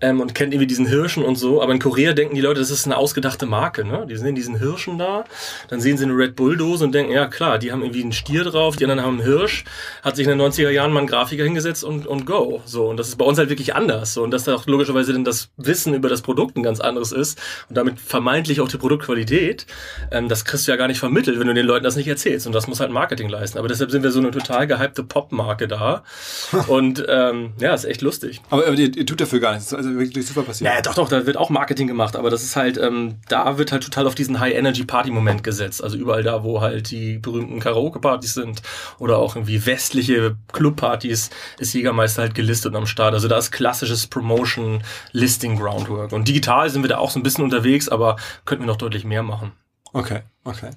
ähm, 0.00 0.20
und 0.20 0.34
kennt 0.34 0.52
irgendwie 0.52 0.66
diesen 0.68 0.86
Hirschen 0.86 1.24
und 1.24 1.36
so. 1.36 1.60
Aber 1.62 1.72
in 1.72 1.78
Korea 1.80 2.12
denken 2.12 2.34
die 2.36 2.40
Leute, 2.40 2.60
das 2.60 2.70
ist 2.70 2.86
eine 2.86 2.96
ausgedachte 2.96 3.46
Marke. 3.46 3.84
Ne? 3.84 4.06
Die 4.08 4.16
sehen 4.16 4.34
diesen 4.34 4.58
Hirschen 4.58 4.98
da, 4.98 5.24
dann 5.68 5.80
sehen 5.80 5.96
sie 5.98 6.04
eine 6.04 6.14
Red 6.16 6.36
Bull-Dose 6.36 6.84
und 6.84 6.94
denken, 6.94 7.12
ja 7.16 7.26
klar, 7.28 7.58
die 7.58 7.72
haben 7.72 7.82
irgendwie 7.82 8.02
einen 8.02 8.12
Stier 8.12 8.44
drauf, 8.44 8.76
die 8.76 8.84
anderen 8.84 9.02
haben 9.02 9.20
einen 9.20 9.26
Hirsch. 9.26 9.64
Hat 10.02 10.16
sich 10.16 10.26
in 10.26 10.38
den 10.38 10.46
90er 10.46 10.68
Jahren 10.68 10.92
mal 10.92 11.00
ein 11.00 11.06
Grafiker 11.06 11.44
hingesetzt 11.44 11.82
und, 11.82 12.06
und 12.06 12.26
go. 12.26 12.60
So, 12.66 12.88
und 12.88 12.98
das 12.98 13.08
ist 13.08 13.16
bei 13.16 13.24
uns 13.24 13.38
halt 13.38 13.48
wirklich 13.48 13.74
anders. 13.74 14.12
So, 14.12 14.22
und 14.22 14.30
dass 14.30 14.44
da 14.44 14.54
auch 14.54 14.66
logischerweise 14.66 15.14
dann 15.14 15.24
das 15.24 15.48
Wissen 15.56 15.94
über 15.94 16.10
das 16.10 16.20
Produkt 16.20 16.56
ein 16.56 16.62
ganz 16.62 16.78
anderes 16.78 17.12
ist 17.12 17.40
und 17.68 17.76
damit 17.76 17.98
vermeintlich 17.98 18.60
auch 18.60 18.68
die 18.68 18.76
Produktqualität, 18.76 19.66
ähm, 20.10 20.28
das 20.28 20.44
kriegst 20.44 20.66
du 20.66 20.72
ja 20.72 20.76
gar 20.76 20.88
nicht 20.88 20.98
vermittelt, 20.98 21.40
wenn 21.40 21.46
du 21.46 21.54
den 21.54 21.64
Leuten 21.64 21.84
das 21.84 21.96
nicht 21.96 22.08
erzählst. 22.08 22.46
Und 22.46 22.52
das 22.52 22.66
muss 22.66 22.80
halt 22.80 22.90
Marketing 22.90 23.30
leisten. 23.30 23.58
Aber 23.58 23.68
deshalb 23.68 23.90
sind 23.90 24.02
wir 24.02 24.10
so 24.10 24.20
eine 24.20 24.30
total 24.30 24.66
gehypte 24.66 25.02
Pop-Marke 25.02 25.68
da. 25.68 26.04
Und 26.66 27.02
ähm, 27.08 27.54
ja, 27.58 27.72
ist 27.72 27.86
echt 27.86 28.02
lustig. 28.02 28.42
Aber, 28.50 28.66
aber 28.66 28.76
ihr, 28.76 28.94
ihr 28.94 29.06
tut 29.06 29.22
dafür 29.22 29.40
gar 29.40 29.54
nichts. 29.54 29.70
Das 29.70 29.80
ist 29.80 29.86
also 29.86 29.98
wirklich 29.98 30.26
super 30.26 30.42
passiert. 30.42 30.70
Ja, 30.70 30.82
doch, 30.82 30.94
doch, 30.94 31.08
da 31.08 31.24
wird 31.24 31.38
auch 31.38 31.48
Marketing 31.48 31.86
gemacht, 31.86 32.14
aber 32.14 32.28
das 32.28 32.42
ist 32.42 32.56
halt, 32.56 32.76
ähm, 32.76 33.16
da 33.28 33.56
wird 33.56 33.72
halt 33.72 33.84
total 33.84 34.06
auf 34.06 34.14
diesen 34.14 34.38
High-Energy-Party-Moment 34.38 35.42
gesetzt. 35.42 35.82
Also 35.82 35.96
überall 35.96 36.22
da, 36.22 36.44
wo 36.44 36.60
halt 36.60 36.90
die 36.90 37.05
berühmten 37.14 37.60
Karaoke-Partys 37.60 38.34
sind 38.34 38.62
oder 38.98 39.18
auch 39.18 39.36
irgendwie 39.36 39.64
westliche 39.66 40.36
Club-Partys, 40.52 41.30
ist 41.58 41.74
Jägermeister 41.74 42.22
halt 42.22 42.34
gelistet 42.34 42.74
am 42.74 42.86
Start. 42.86 43.14
Also 43.14 43.28
da 43.28 43.38
ist 43.38 43.52
klassisches 43.52 44.08
Promotion-Listing-Groundwork. 44.08 46.12
Und 46.12 46.28
digital 46.28 46.68
sind 46.70 46.82
wir 46.82 46.88
da 46.88 46.98
auch 46.98 47.10
so 47.10 47.18
ein 47.18 47.22
bisschen 47.22 47.44
unterwegs, 47.44 47.88
aber 47.88 48.16
könnten 48.44 48.64
wir 48.64 48.68
noch 48.68 48.76
deutlich 48.76 49.04
mehr 49.04 49.22
machen. 49.22 49.52
Okay, 49.92 50.22
okay. 50.44 50.70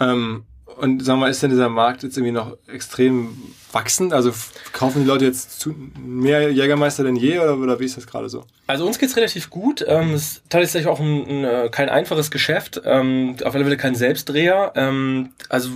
Ähm, 0.00 0.44
und 0.82 1.04
sag 1.04 1.16
mal, 1.16 1.30
ist 1.30 1.40
denn 1.40 1.50
dieser 1.50 1.68
Markt 1.68 2.02
jetzt 2.02 2.16
irgendwie 2.16 2.32
noch 2.32 2.56
extrem 2.66 3.36
wachsend? 3.70 4.12
Also 4.12 4.32
kaufen 4.72 5.02
die 5.02 5.06
Leute 5.06 5.24
jetzt 5.24 5.60
zu, 5.60 5.76
mehr 5.96 6.50
Jägermeister 6.50 7.04
denn 7.04 7.14
je 7.14 7.38
oder, 7.38 7.56
oder 7.56 7.78
wie 7.78 7.84
ist 7.84 7.96
das 7.96 8.08
gerade 8.08 8.28
so? 8.28 8.46
Also 8.66 8.84
uns 8.84 8.98
geht's 8.98 9.16
relativ 9.16 9.48
gut. 9.48 9.84
Ähm, 9.86 10.12
es 10.12 10.22
ist 10.22 10.42
tatsächlich 10.48 10.88
auch 10.88 10.98
ein, 10.98 11.24
ein, 11.28 11.44
äh, 11.44 11.68
kein 11.70 11.88
einfaches 11.88 12.32
Geschäft, 12.32 12.82
ähm, 12.84 13.36
auf 13.44 13.54
alle 13.54 13.62
Fälle 13.62 13.76
kein 13.76 13.94
Selbstdreher. 13.94 14.72
Ähm, 14.74 15.30
also 15.48 15.70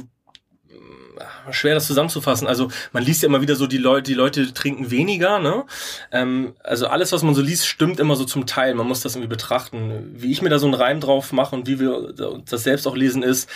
äh, 0.70 1.52
schwer 1.52 1.74
das 1.74 1.86
zusammenzufassen. 1.86 2.48
Also 2.48 2.72
man 2.92 3.04
liest 3.04 3.22
ja 3.22 3.28
immer 3.28 3.42
wieder 3.42 3.54
so, 3.54 3.68
die 3.68 3.78
Leute, 3.78 4.10
die 4.10 4.14
Leute 4.14 4.52
trinken 4.54 4.90
weniger. 4.90 5.38
Ne? 5.38 5.66
Ähm, 6.10 6.54
also 6.64 6.88
alles, 6.88 7.12
was 7.12 7.22
man 7.22 7.36
so 7.36 7.42
liest, 7.42 7.68
stimmt 7.68 8.00
immer 8.00 8.16
so 8.16 8.24
zum 8.24 8.44
Teil. 8.46 8.74
Man 8.74 8.88
muss 8.88 9.02
das 9.02 9.14
irgendwie 9.14 9.30
betrachten. 9.30 10.16
Wie 10.16 10.32
ich 10.32 10.42
mir 10.42 10.48
da 10.48 10.58
so 10.58 10.66
einen 10.66 10.74
Reim 10.74 10.98
drauf 10.98 11.32
mache 11.32 11.54
und 11.54 11.68
wie 11.68 11.78
wir 11.78 12.12
das 12.44 12.64
selbst 12.64 12.88
auch 12.88 12.96
lesen 12.96 13.22
ist, 13.22 13.48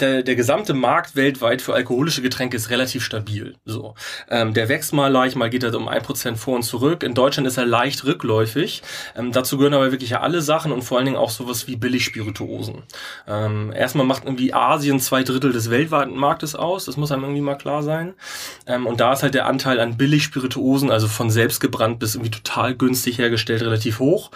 der, 0.00 0.22
der 0.22 0.36
gesamte 0.36 0.74
Markt 0.74 1.16
weltweit 1.16 1.62
für 1.62 1.74
alkoholische 1.74 2.22
Getränke 2.22 2.56
ist 2.56 2.70
relativ 2.70 3.04
stabil. 3.04 3.54
So, 3.64 3.94
ähm, 4.30 4.54
der 4.54 4.68
wächst 4.68 4.92
mal 4.92 5.08
leicht, 5.08 5.36
mal 5.36 5.50
geht 5.50 5.62
er 5.62 5.74
um 5.74 5.88
ein 5.88 6.02
Prozent 6.02 6.38
vor 6.38 6.56
und 6.56 6.62
zurück. 6.62 7.02
In 7.02 7.14
Deutschland 7.14 7.46
ist 7.46 7.56
er 7.56 7.66
leicht 7.66 8.04
rückläufig. 8.04 8.82
Ähm, 9.16 9.32
dazu 9.32 9.56
gehören 9.56 9.74
aber 9.74 9.92
wirklich 9.92 10.16
alle 10.16 10.40
Sachen 10.40 10.72
und 10.72 10.82
vor 10.82 10.98
allen 10.98 11.06
Dingen 11.06 11.18
auch 11.18 11.30
sowas 11.30 11.66
wie 11.66 11.76
Billigspirituosen. 11.76 12.82
Ähm, 13.26 13.72
erstmal 13.72 14.06
macht 14.06 14.24
irgendwie 14.24 14.52
Asien 14.54 15.00
zwei 15.00 15.22
Drittel 15.22 15.52
des 15.52 15.70
weltweiten 15.70 16.16
Marktes 16.16 16.54
aus. 16.54 16.84
Das 16.84 16.96
muss 16.96 17.12
einem 17.12 17.24
irgendwie 17.24 17.42
mal 17.42 17.56
klar 17.56 17.82
sein. 17.82 18.14
Ähm, 18.66 18.86
und 18.86 19.00
da 19.00 19.12
ist 19.12 19.22
halt 19.22 19.34
der 19.34 19.46
Anteil 19.46 19.80
an 19.80 19.96
Billigspirituosen, 19.96 20.90
also 20.90 21.08
von 21.08 21.30
selbst 21.30 21.60
gebrannt 21.60 21.98
bis 21.98 22.14
irgendwie 22.14 22.30
total 22.30 22.74
günstig 22.74 23.18
hergestellt, 23.18 23.62
relativ 23.62 23.98
hoch. 23.98 24.30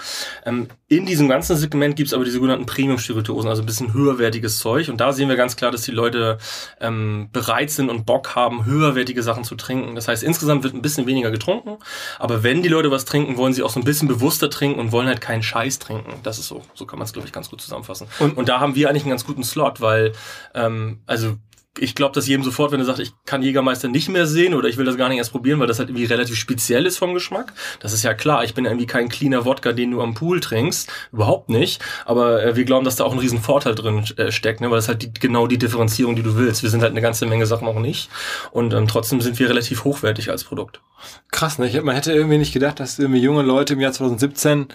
Ähm, 0.44 0.68
in 0.88 1.06
diesem 1.06 1.28
ganzen 1.28 1.56
Segment 1.56 1.96
gibt's 1.96 2.12
aber 2.12 2.24
die 2.24 2.30
sogenannten 2.30 2.66
Premium-Spirituosen, 2.66 3.48
also 3.48 3.62
ein 3.62 3.66
bisschen 3.66 3.94
höherwertiges 3.94 4.58
Zeug. 4.58 4.88
Und 4.88 5.00
da 5.00 5.12
sehen 5.12 5.28
wir 5.28 5.36
ganz 5.36 5.49
klar, 5.56 5.70
dass 5.70 5.82
die 5.82 5.90
Leute 5.90 6.38
ähm, 6.80 7.28
bereit 7.32 7.70
sind 7.70 7.90
und 7.90 8.06
Bock 8.06 8.34
haben, 8.34 8.64
höherwertige 8.64 9.22
Sachen 9.22 9.44
zu 9.44 9.54
trinken. 9.54 9.94
Das 9.94 10.08
heißt, 10.08 10.22
insgesamt 10.22 10.62
wird 10.64 10.74
ein 10.74 10.82
bisschen 10.82 11.06
weniger 11.06 11.30
getrunken. 11.30 11.78
Aber 12.18 12.42
wenn 12.42 12.62
die 12.62 12.68
Leute 12.68 12.90
was 12.90 13.04
trinken, 13.04 13.36
wollen 13.36 13.52
sie 13.52 13.62
auch 13.62 13.70
so 13.70 13.80
ein 13.80 13.84
bisschen 13.84 14.08
bewusster 14.08 14.50
trinken 14.50 14.80
und 14.80 14.92
wollen 14.92 15.06
halt 15.06 15.20
keinen 15.20 15.42
Scheiß 15.42 15.78
trinken. 15.78 16.14
Das 16.22 16.38
ist 16.38 16.48
so. 16.48 16.62
So 16.74 16.86
kann 16.86 16.98
man 16.98 17.06
es, 17.06 17.12
glaube 17.12 17.26
ich, 17.26 17.32
ganz 17.32 17.50
gut 17.50 17.60
zusammenfassen. 17.60 18.06
Und, 18.18 18.36
und 18.36 18.48
da 18.48 18.60
haben 18.60 18.74
wir 18.74 18.88
eigentlich 18.88 19.04
einen 19.04 19.10
ganz 19.10 19.24
guten 19.24 19.44
Slot, 19.44 19.80
weil, 19.80 20.12
ähm, 20.54 21.00
also 21.06 21.36
ich 21.80 21.94
glaube, 21.94 22.14
dass 22.14 22.26
jedem 22.26 22.44
sofort, 22.44 22.72
wenn 22.72 22.80
er 22.80 22.86
sagt, 22.86 22.98
ich 22.98 23.12
kann 23.24 23.42
Jägermeister 23.42 23.88
nicht 23.88 24.10
mehr 24.10 24.26
sehen 24.26 24.52
oder 24.52 24.68
ich 24.68 24.76
will 24.76 24.84
das 24.84 24.98
gar 24.98 25.08
nicht 25.08 25.18
erst 25.18 25.32
probieren, 25.32 25.60
weil 25.60 25.66
das 25.66 25.78
halt 25.78 25.88
irgendwie 25.88 26.04
relativ 26.04 26.36
speziell 26.36 26.84
ist 26.84 26.98
vom 26.98 27.14
Geschmack. 27.14 27.54
Das 27.80 27.94
ist 27.94 28.02
ja 28.02 28.12
klar. 28.12 28.44
Ich 28.44 28.52
bin 28.52 28.66
irgendwie 28.66 28.86
kein 28.86 29.08
cleaner 29.08 29.46
Wodka, 29.46 29.72
den 29.72 29.90
du 29.90 30.02
am 30.02 30.14
Pool 30.14 30.40
trinkst. 30.40 30.92
Überhaupt 31.10 31.48
nicht. 31.48 31.82
Aber 32.04 32.44
äh, 32.44 32.54
wir 32.54 32.64
glauben, 32.64 32.84
dass 32.84 32.96
da 32.96 33.04
auch 33.04 33.12
ein 33.12 33.18
riesen 33.18 33.40
Vorteil 33.40 33.74
drin 33.74 34.04
äh, 34.18 34.30
steckt, 34.30 34.60
ne? 34.60 34.70
weil 34.70 34.76
das 34.76 34.88
halt 34.88 35.02
die, 35.02 35.12
genau 35.12 35.46
die 35.46 35.58
Differenzierung, 35.58 36.16
die 36.16 36.22
du 36.22 36.36
willst. 36.36 36.62
Wir 36.62 36.70
sind 36.70 36.82
halt 36.82 36.92
eine 36.92 37.00
ganze 37.00 37.24
Menge 37.24 37.46
Sachen 37.46 37.66
auch 37.66 37.78
nicht. 37.78 38.10
Und 38.50 38.74
ähm, 38.74 38.86
trotzdem 38.86 39.22
sind 39.22 39.38
wir 39.38 39.48
relativ 39.48 39.84
hochwertig 39.84 40.30
als 40.30 40.44
Produkt. 40.44 40.82
Krass, 41.30 41.58
ne? 41.58 41.66
Ich, 41.66 41.80
man 41.82 41.94
hätte 41.94 42.12
irgendwie 42.12 42.38
nicht 42.38 42.52
gedacht, 42.52 42.78
dass 42.78 42.98
irgendwie 42.98 43.20
junge 43.22 43.42
Leute 43.42 43.72
im 43.72 43.80
Jahr 43.80 43.92
2017 43.92 44.68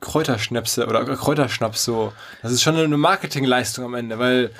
Kräuterschnäpse 0.00 0.86
oder 0.86 1.04
Kräuterschnaps 1.04 1.84
so. 1.84 2.12
Das 2.42 2.52
ist 2.52 2.62
schon 2.62 2.76
eine 2.76 2.96
Marketingleistung 2.96 3.84
am 3.84 3.94
Ende, 3.94 4.18
weil 4.18 4.50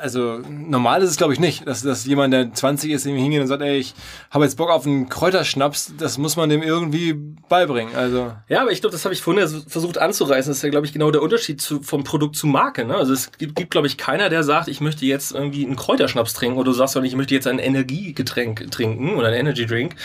also 0.00 0.40
normal 0.48 1.02
ist 1.02 1.10
es 1.10 1.16
glaube 1.16 1.32
ich 1.32 1.40
nicht, 1.40 1.66
dass, 1.66 1.82
dass 1.82 2.06
jemand, 2.06 2.32
der 2.32 2.52
20 2.52 2.90
ist, 2.90 3.06
irgendwie 3.06 3.22
hingeht 3.22 3.40
und 3.40 3.46
sagt, 3.46 3.62
ey, 3.62 3.78
ich 3.78 3.94
habe 4.30 4.44
jetzt 4.44 4.56
Bock 4.56 4.70
auf 4.70 4.86
einen 4.86 5.08
Kräuterschnaps, 5.08 5.92
das 5.98 6.18
muss 6.18 6.36
man 6.36 6.48
dem 6.48 6.62
irgendwie 6.62 7.14
beibringen. 7.48 7.94
Also 7.94 8.32
Ja, 8.48 8.62
aber 8.62 8.72
ich 8.72 8.80
glaube, 8.80 8.92
das 8.92 9.04
habe 9.04 9.14
ich 9.14 9.22
vorhin 9.22 9.46
versucht 9.66 9.98
anzureißen. 9.98 10.50
Das 10.50 10.58
ist 10.58 10.62
ja, 10.62 10.70
glaube 10.70 10.86
ich, 10.86 10.92
genau 10.92 11.10
der 11.10 11.22
Unterschied 11.22 11.60
zu, 11.60 11.82
vom 11.82 12.04
Produkt 12.04 12.36
zu 12.36 12.46
Marke. 12.46 12.84
Ne? 12.84 12.94
Also 12.94 13.12
es 13.12 13.32
gibt, 13.32 13.56
gibt 13.56 13.70
glaube 13.70 13.86
ich, 13.86 13.96
keiner, 13.96 14.28
der 14.28 14.42
sagt, 14.42 14.68
ich 14.68 14.80
möchte 14.80 15.04
jetzt 15.04 15.32
irgendwie 15.32 15.64
einen 15.64 15.76
Kräuterschnaps 15.76 16.34
trinken 16.34 16.58
oder 16.58 16.70
du 16.70 16.76
sagst 16.76 16.96
doch 16.96 17.00
nicht, 17.00 17.12
ich 17.12 17.16
möchte 17.16 17.34
jetzt 17.34 17.46
ein 17.46 17.58
Energiegetränk 17.58 18.70
trinken 18.70 19.16
oder 19.16 19.28
einen 19.28 19.36
Energy 19.36 19.66
Drink 19.66 19.96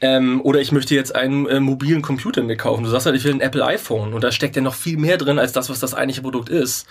ähm, 0.00 0.40
oder 0.42 0.60
ich 0.60 0.72
möchte 0.72 0.94
jetzt 0.94 1.14
einen 1.14 1.46
äh, 1.46 1.60
mobilen 1.60 2.02
Computer 2.02 2.42
mir 2.42 2.56
kaufen. 2.56 2.84
Du 2.84 2.90
sagst 2.90 3.06
halt, 3.06 3.16
ich 3.16 3.24
will 3.24 3.34
ein 3.34 3.40
Apple 3.40 3.64
iPhone 3.64 4.14
und 4.14 4.24
da 4.24 4.32
steckt 4.32 4.56
ja 4.56 4.62
noch 4.62 4.74
viel 4.74 4.96
mehr 4.96 5.18
drin 5.18 5.38
als 5.38 5.52
das, 5.52 5.70
was 5.70 5.80
das 5.80 5.94
eigentliche 5.94 6.22
Produkt 6.22 6.48
ist. 6.48 6.86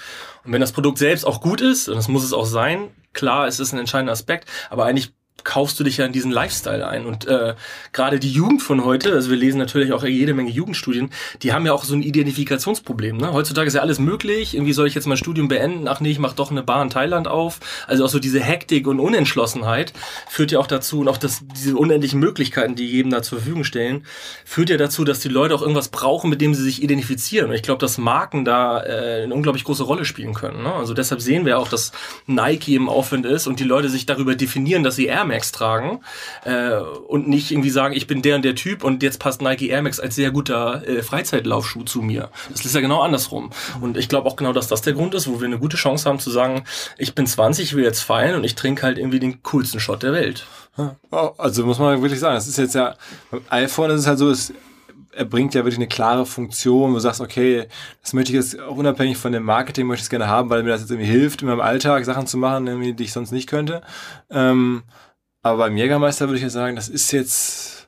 Und 0.46 0.52
wenn 0.52 0.62
das 0.62 0.74
Produkt 0.74 0.98
selbst 0.98 1.26
auch 1.26 1.42
gut 1.42 1.62
ist, 1.62 1.88
und 1.88 1.96
das 1.96 2.08
muss 2.08 2.24
es 2.24 2.34
auch 2.34 2.43
sein, 2.46 2.90
klar, 3.14 3.48
es 3.48 3.60
ist 3.60 3.74
ein 3.74 3.80
entscheidender 3.80 4.14
Aspekt, 4.14 4.50
aber 4.70 4.86
eigentlich 4.86 5.14
kaufst 5.44 5.80
du 5.80 5.84
dich 5.84 5.98
ja 5.98 6.06
in 6.06 6.14
diesen 6.14 6.32
Lifestyle 6.32 6.88
ein. 6.88 7.06
Und 7.06 7.28
äh, 7.28 7.56
gerade 7.92 8.20
die 8.20 8.32
Jugend 8.32 8.62
von 8.62 8.86
heute, 8.86 9.14
also 9.14 9.30
wir 9.30 9.38
lesen 9.38 9.58
natürlich 9.58 9.92
auch 9.92 10.04
jede 10.04 10.34
Menge 10.34 10.50
Jugendstudien, 10.50 11.10
die 11.42 11.54
haben 11.54 11.66
ja 11.66 11.74
auch 11.74 11.84
so 11.84 11.96
ein 11.96 12.02
Identifikationsproblem. 12.02 13.18
Ne? 13.18 13.34
Heutzutage 13.34 13.68
ist 13.68 13.74
ja 13.74 13.82
alles 13.82 14.00
möglich. 14.00 14.56
Irgendwie 14.56 14.74
soll 14.74 14.88
ich 14.88 14.96
jetzt 14.96 15.08
mein 15.08 15.18
Studium 15.18 15.48
beenden? 15.48 15.88
Ach 15.88 16.00
nee, 16.00 16.12
ich 16.12 16.20
mache 16.20 16.36
doch 16.36 16.52
eine 16.52 16.64
Bar 16.64 16.82
in 16.82 16.90
Thailand 16.90 17.28
auf. 17.28 17.60
Also 17.88 18.06
auch 18.06 18.10
so 18.10 18.20
diese 18.20 18.40
Hektik 18.40 18.88
und 18.88 19.00
Unentschlossenheit 19.00 19.94
führt 20.30 20.52
ja 20.52 20.60
auch 20.60 20.68
dazu, 20.68 21.02
und 21.02 21.08
auch 21.08 21.18
das, 21.18 21.42
diese 21.56 21.76
unendlichen 21.76 22.20
Möglichkeiten, 22.20 22.76
die 22.76 22.88
jedem 22.88 23.12
da 23.12 23.22
zur 23.22 23.40
Verfügung 23.40 23.64
stellen, 23.64 24.06
führt 24.46 24.70
ja 24.70 24.78
dazu, 24.78 25.04
dass 25.04 25.20
die 25.20 25.30
Leute 25.30 25.56
auch 25.56 25.62
irgendwas 25.62 25.90
brauchen, 25.90 26.30
mit 26.30 26.42
dem 26.42 26.54
sie 26.54 26.64
sich 26.64 26.82
identifizieren. 26.82 27.50
Und 27.50 27.56
ich 27.56 27.64
glaube, 27.64 27.80
dass 27.80 27.98
Marken 27.98 28.46
da 28.46 28.82
äh, 28.84 29.24
eine 29.24 29.34
unglaublich 29.34 29.64
große 29.64 29.84
Rolle 29.84 30.06
spielen 30.06 30.34
können. 30.34 30.64
Ne? 30.64 30.74
Also 30.74 30.94
deshalb 30.94 31.22
sehen 31.22 31.46
wir 31.46 31.60
auch, 31.60 31.68
dass 31.68 31.92
Nike 32.28 32.76
im 32.76 32.88
Aufwind 32.88 33.26
ist 33.26 33.48
und 33.48 33.60
die 33.60 33.64
Leute 33.66 33.90
sich 33.90 34.06
darüber 34.06 34.36
definieren, 34.36 34.84
dass 34.84 34.96
sie 34.96 35.06
Air 35.06 35.23
Max 35.26 35.52
tragen 35.52 36.02
äh, 36.46 36.78
und 37.08 37.28
nicht 37.28 37.52
irgendwie 37.52 37.70
sagen, 37.70 37.94
ich 37.94 38.08
bin 38.08 38.22
der 38.22 38.36
und 38.36 38.46
der 38.46 38.56
Typ 38.56 38.84
und 38.84 39.04
jetzt 39.04 39.20
passt 39.20 39.42
Nike 39.42 39.70
Air 39.70 39.82
Max 39.82 40.00
als 40.00 40.16
sehr 40.16 40.32
guter 40.32 40.88
äh, 40.88 41.04
Freizeitlaufschuh 41.04 41.84
zu 41.84 42.02
mir. 42.02 42.30
Das 42.50 42.66
ist 42.66 42.76
ja 42.76 42.82
genau 42.82 43.02
andersrum. 43.02 43.52
Und 43.82 43.98
ich 43.98 44.10
glaube 44.10 44.28
auch 44.28 44.36
genau, 44.36 44.54
dass 44.54 44.68
das 44.68 44.82
der 44.82 44.94
Grund 44.94 45.14
ist, 45.14 45.28
wo 45.28 45.40
wir 45.40 45.48
eine 45.48 45.60
gute 45.60 45.78
Chance 45.78 46.08
haben 46.08 46.20
zu 46.20 46.30
sagen, 46.30 46.64
ich 46.98 47.16
bin 47.16 47.26
20, 47.26 47.66
ich 47.66 47.76
will 47.76 47.84
jetzt 47.84 48.02
feiern 48.02 48.36
und 48.36 48.44
ich 48.44 48.56
trinke 48.56 48.84
halt 48.84 48.98
irgendwie 48.98 49.20
den 49.20 49.44
coolsten 49.44 49.80
Shot 49.80 50.04
der 50.04 50.14
Welt. 50.14 50.46
Oh, 51.12 51.32
also 51.38 51.66
muss 51.66 51.80
man 51.80 52.02
wirklich 52.02 52.20
sagen, 52.20 52.36
das 52.36 52.48
ist 52.48 52.58
jetzt 52.58 52.76
ja, 52.76 52.96
beim 53.30 53.42
iPhone 53.50 53.92
ist 53.92 54.02
es 54.02 54.08
halt 54.08 54.18
so, 54.18 54.30
es 54.30 54.54
er 55.16 55.26
bringt 55.26 55.54
ja 55.54 55.62
wirklich 55.62 55.78
eine 55.78 55.88
klare 55.88 56.26
Funktion, 56.26 56.92
wo 56.92 56.96
du 56.96 57.00
sagst, 57.00 57.22
okay, 57.22 57.68
das 58.02 58.14
möchte 58.14 58.32
ich 58.32 58.36
jetzt 58.36 58.60
auch 58.60 58.78
unabhängig 58.78 59.18
von 59.18 59.32
dem 59.32 59.44
Marketing, 59.44 59.88
möchte 59.88 60.02
ich 60.02 60.06
es 60.06 60.10
gerne 60.10 60.28
haben, 60.28 60.50
weil 60.50 60.64
mir 60.64 60.70
das 60.70 60.82
jetzt 60.82 60.92
irgendwie 60.92 61.10
hilft, 61.10 61.42
in 61.42 61.48
meinem 61.48 61.62
Alltag 61.62 62.06
Sachen 62.06 62.28
zu 62.28 62.38
machen, 62.38 62.96
die 62.96 63.04
ich 63.04 63.14
sonst 63.14 63.32
nicht 63.32 63.48
könnte. 63.48 63.82
Ähm, 64.30 64.84
Aber 65.44 65.58
beim 65.58 65.78
Jägermeister 65.78 66.28
würde 66.28 66.38
ich 66.38 66.44
ja 66.44 66.50
sagen, 66.50 66.76
das 66.76 66.90
ist 66.90 67.12
jetzt 67.12 67.88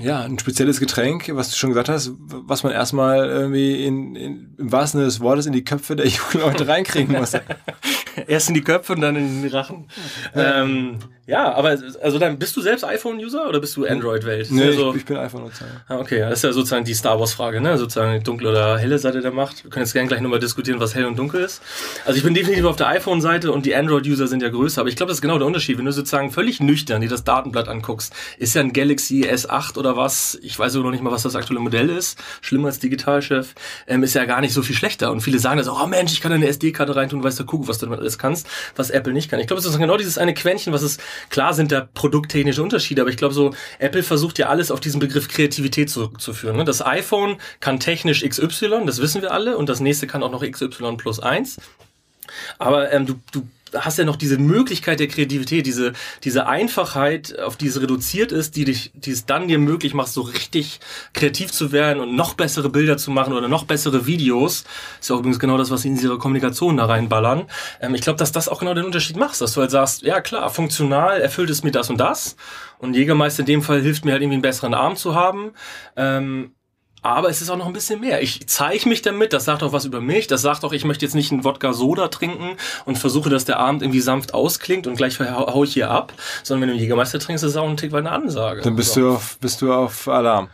ja, 0.00 0.22
ein 0.22 0.38
spezielles 0.38 0.78
Getränk, 0.78 1.28
was 1.34 1.50
du 1.50 1.56
schon 1.56 1.70
gesagt 1.70 1.88
hast, 1.88 2.12
was 2.16 2.62
man 2.62 2.72
erstmal 2.72 3.28
irgendwie 3.28 3.84
in, 3.84 4.14
in, 4.14 4.54
im 4.56 4.72
wahrsten 4.72 4.98
Sinne 4.98 5.06
des 5.06 5.20
Wortes 5.20 5.46
in 5.46 5.52
die 5.52 5.64
Köpfe 5.64 5.96
der 5.96 6.06
jungen 6.06 6.40
Leute 6.46 6.68
reinkriegen 6.68 7.16
muss. 7.18 7.32
Erst 8.26 8.48
in 8.48 8.54
die 8.54 8.62
Köpfe 8.62 8.92
und 8.92 9.00
dann 9.00 9.16
in 9.16 9.42
den 9.42 9.50
Rachen. 9.50 9.88
Ähm, 10.34 10.98
ja, 11.28 11.52
aber 11.52 11.78
also 12.00 12.18
dann 12.18 12.38
bist 12.38 12.56
du 12.56 12.62
selbst 12.62 12.84
iPhone-User 12.84 13.46
oder 13.46 13.60
bist 13.60 13.76
du 13.76 13.84
Android-Welt? 13.84 14.50
Nee, 14.50 14.62
also, 14.62 14.92
ich, 14.92 15.00
ich 15.00 15.04
bin 15.04 15.18
iPhone-Nutzer. 15.18 15.66
Ah, 15.86 15.98
okay, 15.98 16.20
das 16.20 16.38
ist 16.38 16.44
ja 16.44 16.52
sozusagen 16.54 16.86
die 16.86 16.94
Star 16.94 17.20
Wars-Frage, 17.20 17.60
ne? 17.60 17.76
Sozusagen 17.76 18.18
die 18.18 18.24
dunkle 18.24 18.48
oder 18.48 18.78
helle 18.78 18.98
Seite 18.98 19.20
der 19.20 19.30
Macht. 19.30 19.62
Wir 19.62 19.70
können 19.70 19.84
jetzt 19.84 19.92
gerne 19.92 20.08
gleich 20.08 20.22
nochmal 20.22 20.38
diskutieren, 20.38 20.80
was 20.80 20.94
hell 20.94 21.04
und 21.04 21.18
dunkel 21.18 21.42
ist. 21.42 21.60
Also 22.06 22.16
ich 22.16 22.24
bin 22.24 22.32
definitiv 22.32 22.64
auf 22.64 22.76
der 22.76 22.88
iPhone-Seite 22.88 23.52
und 23.52 23.66
die 23.66 23.76
Android-User 23.76 24.26
sind 24.26 24.42
ja 24.42 24.48
größer, 24.48 24.80
aber 24.80 24.88
ich 24.88 24.96
glaube, 24.96 25.10
das 25.10 25.18
ist 25.18 25.20
genau 25.20 25.36
der 25.36 25.46
Unterschied. 25.46 25.76
Wenn 25.76 25.84
du 25.84 25.92
sozusagen 25.92 26.30
völlig 26.30 26.60
nüchtern 26.60 27.02
dir 27.02 27.10
das 27.10 27.24
Datenblatt 27.24 27.68
anguckst, 27.68 28.14
ist 28.38 28.54
ja 28.54 28.62
ein 28.62 28.72
Galaxy 28.72 29.28
S8 29.30 29.76
oder 29.76 29.98
was, 29.98 30.38
ich 30.40 30.58
weiß 30.58 30.76
noch 30.76 30.90
nicht 30.90 31.02
mal, 31.02 31.12
was 31.12 31.24
das 31.24 31.36
aktuelle 31.36 31.60
Modell 31.60 31.90
ist, 31.90 32.18
schlimmer 32.40 32.68
als 32.68 32.78
Digitalchef, 32.78 33.54
ähm, 33.86 34.02
ist 34.02 34.14
ja 34.14 34.24
gar 34.24 34.40
nicht 34.40 34.54
so 34.54 34.62
viel 34.62 34.74
schlechter. 34.74 35.12
Und 35.12 35.20
viele 35.20 35.38
sagen 35.38 35.58
das, 35.58 35.68
oh 35.68 35.86
Mensch, 35.86 36.12
ich 36.12 36.22
kann 36.22 36.32
eine 36.32 36.46
SD-Karte 36.46 36.96
reintun, 36.96 37.22
weißt 37.22 37.38
du, 37.38 37.44
guck, 37.44 37.68
was 37.68 37.76
du 37.76 37.84
damit 37.84 38.00
alles 38.00 38.16
kannst, 38.16 38.46
was 38.76 38.88
Apple 38.88 39.12
nicht 39.12 39.30
kann. 39.30 39.40
Ich 39.40 39.46
glaube, 39.46 39.60
es 39.60 39.66
ist 39.66 39.76
genau 39.76 39.98
dieses 39.98 40.16
eine 40.16 40.32
Quäntchen, 40.32 40.72
was 40.72 40.80
es, 40.80 40.96
klar 41.30 41.54
sind 41.54 41.72
da 41.72 41.88
produkttechnische 41.92 42.62
Unterschiede, 42.62 43.02
aber 43.02 43.10
ich 43.10 43.16
glaube 43.16 43.34
so, 43.34 43.54
Apple 43.78 44.02
versucht 44.02 44.38
ja 44.38 44.48
alles 44.48 44.70
auf 44.70 44.80
diesen 44.80 45.00
Begriff 45.00 45.28
Kreativität 45.28 45.90
zurückzuführen. 45.90 46.56
Ne? 46.56 46.64
Das 46.64 46.84
iPhone 46.84 47.36
kann 47.60 47.80
technisch 47.80 48.22
XY, 48.22 48.86
das 48.86 49.00
wissen 49.00 49.22
wir 49.22 49.32
alle, 49.32 49.56
und 49.56 49.68
das 49.68 49.80
nächste 49.80 50.06
kann 50.06 50.22
auch 50.22 50.30
noch 50.30 50.42
XY 50.42 50.96
plus 50.96 51.20
eins. 51.20 51.58
Aber 52.58 52.92
ähm, 52.92 53.06
du, 53.06 53.20
du 53.32 53.48
hast 53.74 53.98
ja 53.98 54.04
noch 54.04 54.16
diese 54.16 54.38
Möglichkeit 54.38 55.00
der 55.00 55.08
Kreativität, 55.08 55.66
diese, 55.66 55.92
diese 56.24 56.46
Einfachheit, 56.46 57.38
auf 57.38 57.56
die 57.56 57.66
es 57.66 57.80
reduziert 57.80 58.32
ist, 58.32 58.56
die 58.56 58.64
dich, 58.64 58.92
die 58.94 59.10
es 59.10 59.26
dann 59.26 59.48
dir 59.48 59.58
möglich 59.58 59.94
macht, 59.94 60.08
so 60.08 60.22
richtig 60.22 60.80
kreativ 61.12 61.52
zu 61.52 61.72
werden 61.72 62.00
und 62.00 62.14
noch 62.14 62.34
bessere 62.34 62.68
Bilder 62.68 62.96
zu 62.96 63.10
machen 63.10 63.32
oder 63.32 63.48
noch 63.48 63.64
bessere 63.64 64.06
Videos. 64.06 64.64
Ist 65.00 65.10
ja 65.10 65.16
auch 65.16 65.20
übrigens 65.20 65.38
genau 65.38 65.58
das, 65.58 65.70
was 65.70 65.82
sie 65.82 65.88
in 65.88 66.00
ihre 66.00 66.18
Kommunikation 66.18 66.76
da 66.76 66.86
reinballern. 66.86 67.46
Ähm, 67.80 67.94
ich 67.94 68.02
glaube, 68.02 68.18
dass 68.18 68.32
das 68.32 68.48
auch 68.48 68.60
genau 68.60 68.74
den 68.74 68.84
Unterschied 68.84 69.16
macht, 69.16 69.40
dass 69.40 69.54
du 69.54 69.60
halt 69.60 69.70
sagst, 69.70 70.02
ja 70.02 70.20
klar, 70.20 70.50
funktional 70.50 71.20
erfüllt 71.20 71.50
es 71.50 71.62
mir 71.62 71.70
das 71.70 71.90
und 71.90 71.98
das. 71.98 72.36
Und 72.78 72.94
Jägermeister 72.94 73.40
in 73.40 73.46
dem 73.46 73.62
Fall 73.62 73.80
hilft 73.80 74.04
mir 74.04 74.12
halt 74.12 74.22
irgendwie 74.22 74.36
einen 74.36 74.42
besseren 74.42 74.74
Arm 74.74 74.96
zu 74.96 75.14
haben. 75.14 75.52
Ähm, 75.96 76.52
aber 77.02 77.28
es 77.28 77.40
ist 77.40 77.50
auch 77.50 77.56
noch 77.56 77.66
ein 77.66 77.72
bisschen 77.72 78.00
mehr. 78.00 78.22
Ich 78.22 78.46
zeige 78.48 78.88
mich 78.88 79.02
damit, 79.02 79.32
das 79.32 79.44
sagt 79.44 79.62
auch 79.62 79.72
was 79.72 79.84
über 79.84 80.00
mich, 80.00 80.26
das 80.26 80.42
sagt 80.42 80.64
auch, 80.64 80.72
ich 80.72 80.84
möchte 80.84 81.04
jetzt 81.04 81.14
nicht 81.14 81.32
einen 81.32 81.44
Wodka-Soda 81.44 82.08
trinken 82.08 82.56
und 82.84 82.98
versuche, 82.98 83.30
dass 83.30 83.44
der 83.44 83.58
Abend 83.58 83.82
irgendwie 83.82 84.00
sanft 84.00 84.34
ausklingt 84.34 84.86
und 84.86 84.96
gleich 84.96 85.18
hau 85.20 85.64
ich 85.64 85.72
hier 85.72 85.90
ab, 85.90 86.12
sondern 86.42 86.62
wenn 86.62 86.68
du 86.68 86.72
einen 86.74 86.82
Jägermeister 86.82 87.18
trinkst, 87.18 87.44
ist 87.44 87.54
das 87.54 87.62
auch 87.62 87.68
ein 87.68 87.76
Tick 87.76 87.92
weit 87.92 88.06
eine 88.06 88.12
Ansage. 88.12 88.62
Dann 88.62 88.76
bist, 88.76 88.94
so. 88.94 89.00
du, 89.00 89.10
auf, 89.10 89.38
bist 89.38 89.62
du 89.62 89.72
auf 89.72 90.08
Alarm. 90.08 90.48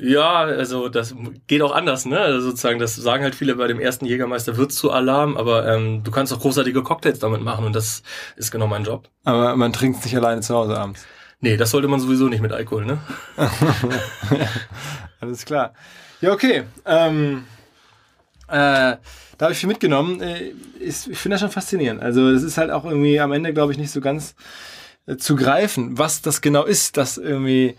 Ja, 0.00 0.40
also 0.40 0.88
das 0.88 1.14
geht 1.46 1.62
auch 1.62 1.72
anders, 1.72 2.04
ne? 2.04 2.18
Also 2.18 2.48
sozusagen, 2.48 2.80
das 2.80 2.96
sagen 2.96 3.22
halt 3.22 3.36
viele 3.36 3.54
bei 3.54 3.68
dem 3.68 3.78
ersten 3.78 4.06
Jägermeister 4.06 4.56
wird 4.56 4.72
zu 4.72 4.90
Alarm, 4.90 5.36
aber 5.36 5.72
ähm, 5.72 6.02
du 6.02 6.10
kannst 6.10 6.32
auch 6.32 6.40
großartige 6.40 6.82
Cocktails 6.82 7.20
damit 7.20 7.42
machen 7.42 7.64
und 7.64 7.76
das 7.76 8.02
ist 8.36 8.50
genau 8.50 8.66
mein 8.66 8.82
Job. 8.82 9.08
Aber 9.22 9.54
man 9.54 9.72
trinkt 9.72 9.98
es 9.98 10.04
nicht 10.04 10.16
alleine 10.16 10.40
zu 10.40 10.52
Hause 10.52 10.76
abends. 10.76 11.06
Nee, 11.40 11.56
das 11.56 11.70
sollte 11.70 11.86
man 11.86 12.00
sowieso 12.00 12.26
nicht 12.26 12.40
mit 12.40 12.50
Alkohol, 12.50 12.86
ne? 12.86 12.98
Alles 15.24 15.44
klar. 15.44 15.74
Ja, 16.20 16.32
okay. 16.32 16.64
Ähm, 16.86 17.44
äh, 18.48 18.50
da 18.50 18.98
habe 19.40 19.52
ich 19.52 19.58
viel 19.58 19.68
mitgenommen. 19.68 20.20
Äh, 20.20 20.52
ich 20.80 20.96
finde 20.96 21.34
das 21.34 21.40
schon 21.40 21.50
faszinierend. 21.50 22.02
Also 22.02 22.32
das 22.32 22.42
ist 22.42 22.58
halt 22.58 22.70
auch 22.70 22.84
irgendwie 22.84 23.18
am 23.20 23.32
Ende, 23.32 23.52
glaube 23.52 23.72
ich, 23.72 23.78
nicht 23.78 23.90
so 23.90 24.00
ganz 24.00 24.34
äh, 25.06 25.16
zu 25.16 25.36
greifen, 25.36 25.98
was 25.98 26.22
das 26.22 26.40
genau 26.40 26.64
ist, 26.64 26.96
dass 26.96 27.18
irgendwie 27.18 27.76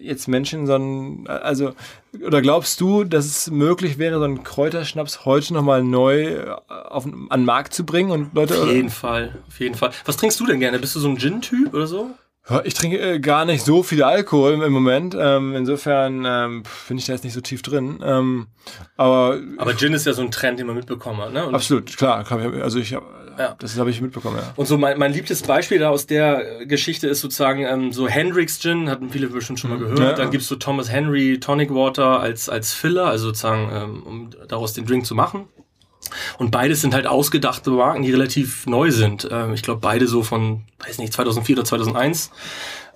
jetzt 0.00 0.28
Menschen 0.28 0.66
so 0.66 0.74
ein, 0.74 1.26
also, 1.28 1.74
oder 2.24 2.40
glaubst 2.42 2.80
du, 2.80 3.04
dass 3.04 3.26
es 3.26 3.50
möglich 3.50 3.98
wäre, 3.98 4.18
so 4.18 4.24
einen 4.24 4.42
Kräuterschnaps 4.42 5.24
heute 5.24 5.54
nochmal 5.54 5.84
neu 5.84 6.22
äh, 6.24 6.56
auf, 6.68 7.04
an 7.04 7.28
den 7.30 7.44
Markt 7.44 7.74
zu 7.74 7.84
bringen 7.84 8.10
und 8.10 8.34
Leute? 8.34 8.60
Auf 8.60 8.68
jeden 8.68 8.90
Fall, 8.90 9.38
auf 9.46 9.60
jeden 9.60 9.74
Fall. 9.74 9.90
Was 10.04 10.16
trinkst 10.16 10.40
du 10.40 10.46
denn 10.46 10.60
gerne? 10.60 10.78
Bist 10.78 10.96
du 10.96 11.00
so 11.00 11.08
ein 11.08 11.18
Gin-Typ 11.18 11.74
oder 11.74 11.86
so? 11.86 12.10
Ich 12.64 12.74
trinke 12.74 12.98
äh, 12.98 13.20
gar 13.20 13.44
nicht 13.44 13.64
so 13.64 13.82
viel 13.82 14.02
Alkohol 14.02 14.62
im 14.62 14.72
Moment. 14.72 15.16
Ähm, 15.18 15.54
insofern 15.54 16.24
ähm, 16.26 16.62
bin 16.88 16.98
ich 16.98 17.06
da 17.06 17.12
jetzt 17.12 17.22
nicht 17.22 17.34
so 17.34 17.40
tief 17.40 17.62
drin. 17.62 18.00
Ähm, 18.02 18.48
aber 18.96 19.38
aber 19.58 19.76
Gin 19.76 19.92
ist 19.92 20.06
ja 20.06 20.12
so 20.12 20.22
ein 20.22 20.30
Trend, 20.32 20.58
den 20.58 20.66
man 20.66 20.74
mitbekommen 20.74 21.20
hat. 21.20 21.32
Ne? 21.32 21.46
Und 21.46 21.54
absolut, 21.54 21.96
klar. 21.96 22.24
Also 22.62 22.80
ich, 22.80 22.90
ja. 22.90 23.56
das 23.58 23.78
habe 23.78 23.90
ich 23.90 24.00
mitbekommen. 24.00 24.38
Ja. 24.38 24.52
Und 24.56 24.66
so 24.66 24.78
mein, 24.78 24.98
mein 24.98 25.12
liebstes 25.12 25.42
Beispiel 25.42 25.78
da 25.78 25.90
aus 25.90 26.06
der 26.06 26.64
Geschichte 26.66 27.06
ist 27.06 27.20
sozusagen 27.20 27.64
ähm, 27.64 27.92
so 27.92 28.08
Hendrix 28.08 28.58
Gin, 28.58 28.90
hatten 28.90 29.10
viele 29.10 29.28
bestimmt 29.28 29.60
schon 29.60 29.70
mal 29.70 29.78
mhm. 29.78 29.94
gehört. 29.94 30.18
Ja. 30.18 30.24
Dann 30.24 30.30
gibt's 30.30 30.48
so 30.48 30.56
Thomas 30.56 30.90
Henry 30.90 31.38
Tonic 31.38 31.72
Water 31.72 32.20
als 32.20 32.48
als 32.48 32.72
Filler, 32.72 33.06
also 33.06 33.26
sozusagen 33.26 33.70
ähm, 33.72 34.02
um 34.02 34.30
daraus 34.48 34.72
den 34.72 34.86
Drink 34.86 35.06
zu 35.06 35.14
machen. 35.14 35.46
Und 36.38 36.50
beides 36.50 36.80
sind 36.80 36.94
halt 36.94 37.06
ausgedachte 37.06 37.70
Marken, 37.70 38.02
die 38.02 38.10
relativ 38.10 38.66
neu 38.66 38.90
sind. 38.90 39.28
Ähm, 39.30 39.54
ich 39.54 39.62
glaube, 39.62 39.80
beide 39.80 40.06
so 40.06 40.22
von, 40.22 40.62
weiß 40.86 40.98
nicht, 40.98 41.12
2004 41.12 41.56
oder 41.56 41.64
2001. 41.64 42.30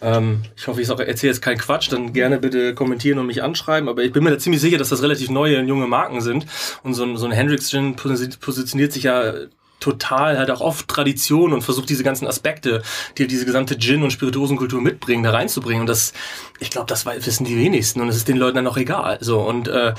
Ähm, 0.00 0.42
ich 0.56 0.66
hoffe, 0.66 0.82
ich 0.82 0.88
erzähle 0.88 1.32
jetzt 1.32 1.40
keinen 1.40 1.58
Quatsch, 1.58 1.90
dann 1.90 2.12
gerne 2.12 2.38
bitte 2.38 2.74
kommentieren 2.74 3.18
und 3.18 3.26
mich 3.26 3.42
anschreiben. 3.42 3.88
Aber 3.88 4.02
ich 4.02 4.12
bin 4.12 4.24
mir 4.24 4.30
da 4.30 4.38
ziemlich 4.38 4.60
sicher, 4.60 4.78
dass 4.78 4.90
das 4.90 5.02
relativ 5.02 5.30
neue 5.30 5.58
und 5.58 5.68
junge 5.68 5.86
Marken 5.86 6.20
sind. 6.20 6.46
Und 6.82 6.94
so 6.94 7.04
ein, 7.04 7.16
so 7.16 7.26
ein 7.26 7.32
Hendrix 7.32 7.70
Gin 7.70 7.96
positioniert 7.96 8.92
sich 8.92 9.04
ja 9.04 9.34
total 9.80 10.38
halt 10.38 10.50
auch 10.50 10.62
oft 10.62 10.88
Tradition 10.88 11.52
und 11.52 11.62
versucht 11.62 11.90
diese 11.90 12.04
ganzen 12.04 12.26
Aspekte, 12.26 12.82
die 13.18 13.26
diese 13.26 13.44
gesamte 13.44 13.76
Gin- 13.76 14.02
und 14.02 14.12
Spirituosenkultur 14.12 14.80
mitbringen, 14.80 15.22
da 15.22 15.30
reinzubringen. 15.30 15.82
Und 15.82 15.88
das, 15.88 16.14
ich 16.58 16.70
glaube, 16.70 16.86
das 16.86 17.04
wissen 17.04 17.44
die 17.44 17.58
wenigsten 17.58 18.00
und 18.00 18.08
es 18.08 18.16
ist 18.16 18.28
den 18.28 18.38
Leuten 18.38 18.56
dann 18.56 18.66
auch 18.66 18.78
egal. 18.78 19.18
So 19.20 19.40
und 19.40 19.68
äh, 19.68 19.92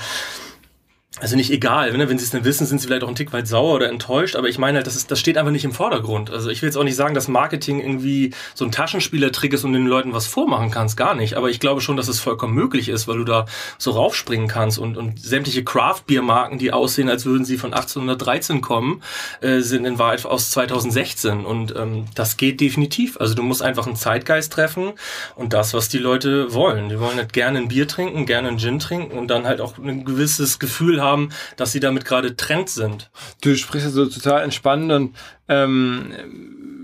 also 1.18 1.34
nicht 1.34 1.50
egal, 1.50 1.96
ne? 1.96 2.10
wenn 2.10 2.18
sie 2.18 2.24
es 2.24 2.30
dann 2.30 2.44
wissen, 2.44 2.66
sind 2.66 2.78
sie 2.78 2.88
vielleicht 2.88 3.02
auch 3.02 3.08
ein 3.08 3.14
Tick 3.14 3.32
weit 3.32 3.48
sauer 3.48 3.74
oder 3.74 3.88
enttäuscht, 3.88 4.36
aber 4.36 4.48
ich 4.48 4.58
meine 4.58 4.76
halt, 4.76 4.86
das, 4.86 4.96
ist, 4.96 5.10
das 5.10 5.18
steht 5.18 5.38
einfach 5.38 5.50
nicht 5.50 5.64
im 5.64 5.72
Vordergrund. 5.72 6.30
Also 6.30 6.50
ich 6.50 6.60
will 6.60 6.68
jetzt 6.68 6.76
auch 6.76 6.84
nicht 6.84 6.94
sagen, 6.94 7.14
dass 7.14 7.26
Marketing 7.26 7.80
irgendwie 7.80 8.34
so 8.54 8.66
ein 8.66 8.70
Taschenspielertrick 8.70 9.54
ist 9.54 9.64
und 9.64 9.72
den 9.72 9.86
Leuten 9.86 10.12
was 10.12 10.26
vormachen 10.26 10.70
kannst, 10.70 10.98
gar 10.98 11.14
nicht. 11.14 11.34
Aber 11.34 11.48
ich 11.48 11.58
glaube 11.58 11.80
schon, 11.80 11.96
dass 11.96 12.08
es 12.08 12.20
vollkommen 12.20 12.54
möglich 12.54 12.90
ist, 12.90 13.08
weil 13.08 13.16
du 13.16 13.24
da 13.24 13.46
so 13.78 13.92
raufspringen 13.92 14.46
kannst 14.46 14.78
und, 14.78 14.98
und 14.98 15.18
sämtliche 15.18 15.64
Craft-Bier-Marken, 15.64 16.58
die 16.58 16.70
aussehen, 16.70 17.08
als 17.08 17.24
würden 17.24 17.46
sie 17.46 17.56
von 17.56 17.72
1813 17.72 18.60
kommen, 18.60 19.02
äh, 19.40 19.60
sind 19.60 19.86
in 19.86 19.98
Wahrheit 19.98 20.26
aus 20.26 20.50
2016 20.50 21.46
und 21.46 21.74
ähm, 21.74 22.04
das 22.14 22.36
geht 22.36 22.60
definitiv. 22.60 23.18
Also 23.18 23.34
du 23.34 23.42
musst 23.42 23.62
einfach 23.62 23.86
einen 23.86 23.96
Zeitgeist 23.96 24.52
treffen 24.52 24.92
und 25.34 25.54
das, 25.54 25.72
was 25.72 25.88
die 25.88 25.98
Leute 25.98 26.52
wollen. 26.52 26.90
Die 26.90 27.00
wollen 27.00 27.16
halt 27.16 27.32
gerne 27.32 27.56
ein 27.56 27.68
Bier 27.68 27.88
trinken, 27.88 28.26
gerne 28.26 28.48
ein 28.48 28.58
Gin 28.58 28.78
trinken 28.78 29.16
und 29.16 29.28
dann 29.28 29.46
halt 29.46 29.62
auch 29.62 29.78
ein 29.78 30.04
gewisses 30.04 30.58
Gefühl 30.58 31.00
haben, 31.00 31.05
haben, 31.06 31.30
dass 31.56 31.72
sie 31.72 31.80
damit 31.80 32.04
gerade 32.04 32.36
Trend 32.36 32.68
sind. 32.68 33.10
Du 33.40 33.56
sprichst 33.56 33.86
ja 33.86 33.92
so 33.92 34.06
total 34.06 34.42
entspannend 34.42 34.92
und 34.92 35.16
ähm, 35.48 36.12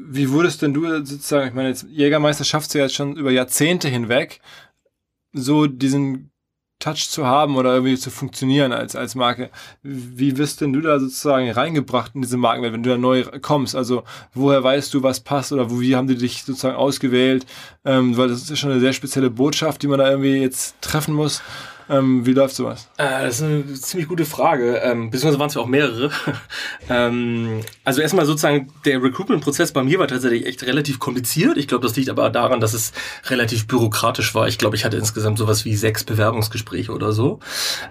wie 0.09 0.31
wurdest 0.31 0.63
denn 0.63 0.75
du 0.75 0.87
sozusagen, 1.05 1.49
ich 1.49 1.55
meine, 1.55 1.71
jetzt 1.71 1.87
Jägermeister 1.91 2.45
schaffst 2.45 2.75
du 2.75 2.79
ja 2.79 2.85
jetzt 2.85 2.95
schon 2.95 3.17
über 3.17 3.31
Jahrzehnte 3.31 3.89
hinweg, 3.89 4.41
so 5.33 5.67
diesen 5.67 6.33
Touch 6.83 7.09
zu 7.09 7.27
haben 7.27 7.57
oder 7.57 7.75
irgendwie 7.75 7.97
zu 7.97 8.11
funktionieren 8.11 8.73
als, 8.73 8.97
als 8.97 9.15
Marke. 9.15 9.51
Wie 9.83 10.37
wirst 10.37 10.61
denn 10.61 10.73
du 10.73 10.81
da 10.81 10.99
sozusagen 10.99 11.49
reingebracht 11.49 12.13
in 12.15 12.23
diese 12.23 12.37
Markenwelt, 12.37 12.73
wenn 12.73 12.83
du 12.83 12.91
da 12.91 12.99
neu 12.99 13.25
kommst? 13.41 13.77
Also 13.77 14.03
woher 14.35 14.65
weißt 14.65 14.93
du, 14.93 15.03
was 15.05 15.21
passt 15.21 15.53
oder 15.53 15.71
wie 15.71 15.95
haben 15.95 16.09
die 16.09 16.17
dich 16.17 16.43
sozusagen 16.43 16.75
ausgewählt? 16.75 17.47
Ähm, 17.85 18.17
weil 18.17 18.29
das 18.29 18.43
ist 18.43 18.51
ja 18.51 18.57
schon 18.57 18.73
eine 18.73 18.81
sehr 18.81 18.93
spezielle 18.93 19.31
Botschaft, 19.31 19.83
die 19.83 19.87
man 19.87 20.01
da 20.01 20.11
irgendwie 20.11 20.39
jetzt 20.39 20.75
treffen 20.81 21.15
muss. 21.15 21.41
Ähm, 21.93 22.25
wie 22.25 22.33
läuft 22.33 22.57
sowas? 22.57 22.89
Äh, 22.97 23.25
das 23.25 23.37
ist 23.37 23.43
eine 23.43 23.75
ziemlich 23.75 24.09
gute 24.09 24.25
Frage. 24.25 24.77
Ähm, 24.79 25.11
beziehungsweise 25.11 25.39
waren 25.39 25.49
es 25.49 25.55
ja 25.55 25.61
auch 25.61 25.67
mehrere. 25.67 26.11
ähm, 26.89 27.61
also 27.85 28.01
erstmal 28.01 28.25
sozusagen, 28.25 28.73
der 28.87 29.03
Recruitment-Prozess 29.03 29.73
bei 29.73 29.83
mir 29.83 29.99
war 29.99 30.09
tatsächlich 30.09 30.47
echt 30.47 30.63
relativ 30.63 30.99
kompliziert. 30.99 31.59
Ich 31.59 31.69
glaube, 31.69 31.87
das 31.87 31.95
liegt 31.95 32.09
aber 32.09 32.31
daran, 32.31 32.61
dass 32.61 32.73
es 32.73 32.93
relativ 33.27 33.67
bürokratisch 33.67 34.35
war. 34.35 34.49
Ich 34.49 34.57
glaube, 34.57 34.75
ich 34.75 34.87
hatte 34.87 34.97
insgesamt 34.97 35.37
sowas 35.37 35.67
wie 35.67 35.77
sechs 35.77 36.03
Bewerbungsgespräche 36.05 36.93
oder 36.93 37.13
so. 37.13 37.41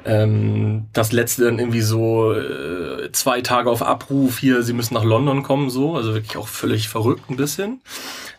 Ähm, 0.03 0.87
das 0.93 1.11
letzte 1.11 1.45
dann 1.45 1.59
irgendwie 1.59 1.81
so 1.81 2.33
äh, 2.33 3.11
zwei 3.11 3.41
Tage 3.41 3.69
auf 3.69 3.83
Abruf 3.83 4.39
hier, 4.39 4.63
sie 4.63 4.73
müssen 4.73 4.95
nach 4.95 5.03
London 5.03 5.43
kommen, 5.43 5.69
so. 5.69 5.95
Also 5.95 6.15
wirklich 6.15 6.37
auch 6.37 6.47
völlig 6.47 6.89
verrückt 6.89 7.29
ein 7.29 7.37
bisschen. 7.37 7.81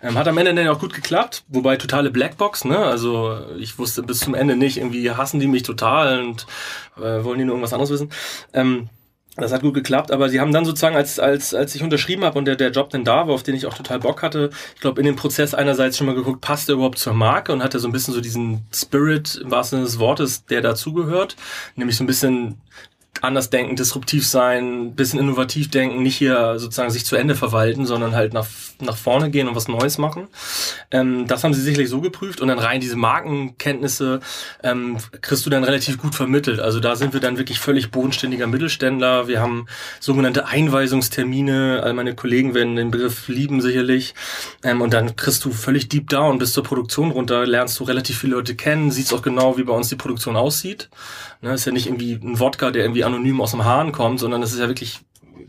Ähm, 0.02 0.18
hat 0.18 0.26
am 0.26 0.36
Ende 0.38 0.54
dann 0.54 0.68
auch 0.68 0.80
gut 0.80 0.94
geklappt, 0.94 1.44
wobei 1.48 1.76
totale 1.76 2.10
Blackbox, 2.10 2.64
ne? 2.64 2.78
Also 2.78 3.38
ich 3.58 3.78
wusste 3.78 4.02
bis 4.02 4.20
zum 4.20 4.34
Ende 4.34 4.56
nicht, 4.56 4.78
irgendwie 4.78 5.10
hassen 5.10 5.38
die 5.38 5.46
mich 5.46 5.62
total 5.62 6.22
und 6.24 6.46
äh, 6.96 7.22
wollen 7.24 7.38
die 7.38 7.44
nur 7.44 7.54
irgendwas 7.54 7.72
anderes 7.72 7.90
wissen. 7.90 8.10
Ähm, 8.52 8.88
das 9.36 9.50
hat 9.50 9.62
gut 9.62 9.72
geklappt, 9.72 10.10
aber 10.10 10.28
sie 10.28 10.40
haben 10.40 10.52
dann 10.52 10.66
sozusagen, 10.66 10.94
als, 10.94 11.18
als, 11.18 11.54
als 11.54 11.74
ich 11.74 11.82
unterschrieben 11.82 12.22
habe 12.22 12.38
und 12.38 12.44
der, 12.44 12.56
der 12.56 12.70
Job 12.70 12.90
dann 12.90 13.02
da 13.02 13.26
war, 13.26 13.34
auf 13.34 13.42
den 13.42 13.54
ich 13.54 13.64
auch 13.64 13.72
total 13.72 13.98
Bock 14.00 14.22
hatte, 14.22 14.50
ich 14.74 14.80
glaube, 14.82 15.00
in 15.00 15.06
dem 15.06 15.16
Prozess 15.16 15.54
einerseits 15.54 15.96
schon 15.96 16.06
mal 16.06 16.14
geguckt, 16.14 16.42
passt 16.42 16.68
er 16.68 16.74
überhaupt 16.74 16.98
zur 16.98 17.14
Marke 17.14 17.52
und 17.52 17.62
hatte 17.62 17.78
so 17.78 17.88
ein 17.88 17.92
bisschen 17.92 18.12
so 18.12 18.20
diesen 18.20 18.66
Spirit 18.74 19.36
im 19.36 19.50
wahrsten 19.50 19.78
Sinne 19.78 19.86
des 19.86 19.98
Wortes, 19.98 20.44
der 20.44 20.60
dazugehört, 20.60 21.36
nämlich 21.76 21.96
so 21.96 22.04
ein 22.04 22.08
bisschen 22.08 22.60
anders 23.22 23.50
denken, 23.50 23.76
disruptiv 23.76 24.26
sein, 24.26 24.94
bisschen 24.94 25.18
innovativ 25.18 25.70
denken, 25.70 26.02
nicht 26.02 26.16
hier 26.16 26.58
sozusagen 26.58 26.90
sich 26.90 27.04
zu 27.04 27.16
Ende 27.16 27.34
verwalten, 27.34 27.86
sondern 27.86 28.14
halt 28.14 28.34
nach, 28.34 28.46
nach 28.86 28.96
vorne 28.96 29.30
gehen 29.30 29.48
und 29.48 29.54
was 29.54 29.68
Neues 29.68 29.98
machen. 29.98 30.28
Ähm, 30.90 31.26
das 31.26 31.44
haben 31.44 31.54
sie 31.54 31.60
sicherlich 31.60 31.88
so 31.88 32.00
geprüft 32.00 32.40
und 32.40 32.48
dann 32.48 32.58
rein 32.58 32.80
diese 32.80 32.96
Markenkenntnisse 32.96 34.20
ähm, 34.62 34.98
kriegst 35.20 35.46
du 35.46 35.50
dann 35.50 35.64
relativ 35.64 35.98
gut 35.98 36.14
vermittelt. 36.14 36.60
Also 36.60 36.80
da 36.80 36.96
sind 36.96 37.12
wir 37.12 37.20
dann 37.20 37.38
wirklich 37.38 37.60
völlig 37.60 37.90
bodenständiger 37.90 38.46
Mittelständler. 38.46 39.28
Wir 39.28 39.40
haben 39.40 39.66
sogenannte 40.00 40.46
Einweisungstermine. 40.46 41.82
All 41.82 41.94
meine 41.94 42.14
Kollegen 42.14 42.54
werden 42.54 42.76
den 42.76 42.90
Begriff 42.90 43.28
lieben 43.28 43.60
sicherlich. 43.60 44.14
Ähm, 44.62 44.80
und 44.80 44.92
dann 44.92 45.16
kriegst 45.16 45.44
du 45.44 45.52
völlig 45.52 45.88
deep 45.88 46.08
down 46.10 46.38
bis 46.38 46.52
zur 46.52 46.64
Produktion 46.64 47.10
runter, 47.10 47.46
lernst 47.46 47.78
du 47.80 47.84
relativ 47.84 48.18
viele 48.18 48.36
Leute 48.36 48.54
kennen, 48.54 48.90
siehst 48.90 49.12
auch 49.14 49.22
genau, 49.22 49.58
wie 49.58 49.64
bei 49.64 49.72
uns 49.72 49.88
die 49.88 49.96
Produktion 49.96 50.36
aussieht. 50.36 50.90
Ne, 51.40 51.54
ist 51.54 51.64
ja 51.64 51.72
nicht 51.72 51.86
irgendwie 51.86 52.14
ein 52.14 52.38
Wodka, 52.38 52.70
der 52.70 52.84
irgendwie 52.84 53.04
anonym 53.04 53.40
aus 53.40 53.50
dem 53.50 53.64
Hahn 53.64 53.92
kommt, 53.92 54.20
sondern 54.20 54.40
das 54.40 54.52
ist 54.52 54.60
ja 54.60 54.68
wirklich 54.68 55.00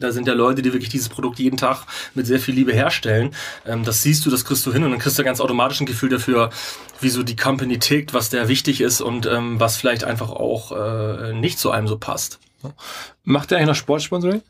da 0.04 0.12
sind 0.12 0.28
ja 0.28 0.34
Leute, 0.34 0.62
die 0.62 0.74
wirklich 0.74 0.90
dieses 0.90 1.10
Produkt 1.10 1.40
jeden 1.40 1.58
Tag 1.58 1.86
mit 2.14 2.28
sehr 2.28 2.40
viel 2.40 2.54
Liebe 2.54 2.74
herstellen. 2.74 3.34
Ähm, 3.66 3.84
das 3.84 4.02
siehst 4.02 4.26
du, 4.26 4.30
das 4.30 4.46
kriegst 4.46 4.66
du 4.66 4.74
hin 4.74 4.84
und 4.84 4.92
dann 4.92 5.00
kriegst 5.00 5.18
du 5.18 5.24
ganz 5.24 5.40
automatisch 5.40 5.80
ein 5.80 5.86
Gefühl 5.86 6.10
dafür, 6.10 6.50
wie 7.00 7.10
so 7.10 7.24
die 7.24 7.36
Company 7.36 7.80
tickt, 7.80 8.14
was 8.14 8.30
der 8.30 8.48
wichtig 8.48 8.82
ist 8.82 9.02
und 9.02 9.26
ähm, 9.26 9.60
was 9.60 9.78
vielleicht 9.78 10.04
einfach 10.04 10.30
auch 10.30 10.72
äh, 10.72 11.34
nicht 11.34 11.60
zu 11.60 11.72
einem 11.72 11.88
so 11.88 11.98
passt. 11.98 12.40
Macht 13.24 13.52
ihr 13.52 13.58
eigentlich 13.58 13.68
noch 13.68 13.76
Sportsponsoring? 13.76 14.42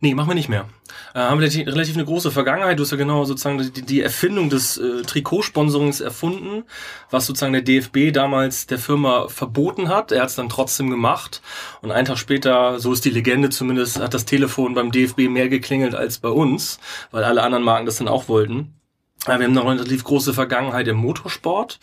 Nee, 0.00 0.14
machen 0.14 0.28
wir 0.28 0.34
nicht 0.34 0.48
mehr. 0.48 0.66
Äh, 1.14 1.18
haben 1.18 1.40
wir 1.40 1.66
relativ 1.66 1.96
eine 1.96 2.04
große 2.04 2.30
Vergangenheit. 2.30 2.78
Du 2.78 2.82
hast 2.84 2.90
ja 2.90 2.96
genau 2.96 3.24
sozusagen 3.24 3.58
die, 3.72 3.82
die 3.82 4.00
Erfindung 4.00 4.50
des 4.50 4.78
äh, 4.78 5.02
Trikotsponsorings 5.02 6.00
erfunden, 6.00 6.64
was 7.10 7.26
sozusagen 7.26 7.52
der 7.52 7.62
DFB 7.62 8.12
damals 8.12 8.66
der 8.66 8.78
Firma 8.78 9.28
verboten 9.28 9.88
hat. 9.88 10.12
Er 10.12 10.22
hat 10.22 10.30
es 10.30 10.36
dann 10.36 10.48
trotzdem 10.48 10.90
gemacht. 10.90 11.42
Und 11.82 11.90
einen 11.90 12.06
Tag 12.06 12.18
später, 12.18 12.78
so 12.78 12.92
ist 12.92 13.04
die 13.04 13.10
Legende 13.10 13.50
zumindest, 13.50 14.00
hat 14.00 14.14
das 14.14 14.24
Telefon 14.24 14.74
beim 14.74 14.92
DFB 14.92 15.28
mehr 15.28 15.48
geklingelt 15.48 15.94
als 15.94 16.18
bei 16.18 16.28
uns, 16.28 16.78
weil 17.10 17.24
alle 17.24 17.42
anderen 17.42 17.64
Marken 17.64 17.86
das 17.86 17.96
dann 17.98 18.08
auch 18.08 18.28
wollten. 18.28 18.79
Wir 19.26 19.34
haben 19.34 19.42
eine 19.42 19.64
relativ 19.64 20.02
große 20.04 20.32
Vergangenheit 20.32 20.88
im 20.88 20.96
Motorsport, 20.96 21.78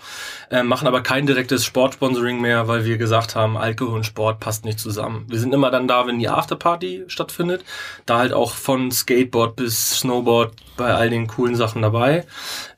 äh, 0.49 0.63
machen 0.63 0.87
aber 0.87 1.01
kein 1.01 1.27
direktes 1.27 1.65
Sportsponsoring 1.65 2.41
mehr, 2.41 2.67
weil 2.67 2.83
wir 2.83 2.97
gesagt 2.97 3.35
haben, 3.35 3.57
Alkohol 3.57 3.97
und 3.97 4.05
Sport 4.05 4.39
passt 4.39 4.65
nicht 4.65 4.79
zusammen. 4.79 5.25
Wir 5.29 5.39
sind 5.39 5.53
immer 5.53 5.69
dann 5.69 5.87
da, 5.87 6.07
wenn 6.07 6.17
die 6.17 6.29
Afterparty 6.29 7.05
stattfindet. 7.07 7.63
Da 8.07 8.17
halt 8.17 8.33
auch 8.33 8.53
von 8.53 8.91
Skateboard 8.91 9.55
bis 9.55 9.99
Snowboard 9.99 10.53
bei 10.77 10.93
all 10.93 11.11
den 11.11 11.27
coolen 11.27 11.55
Sachen 11.55 11.83
dabei, 11.83 12.25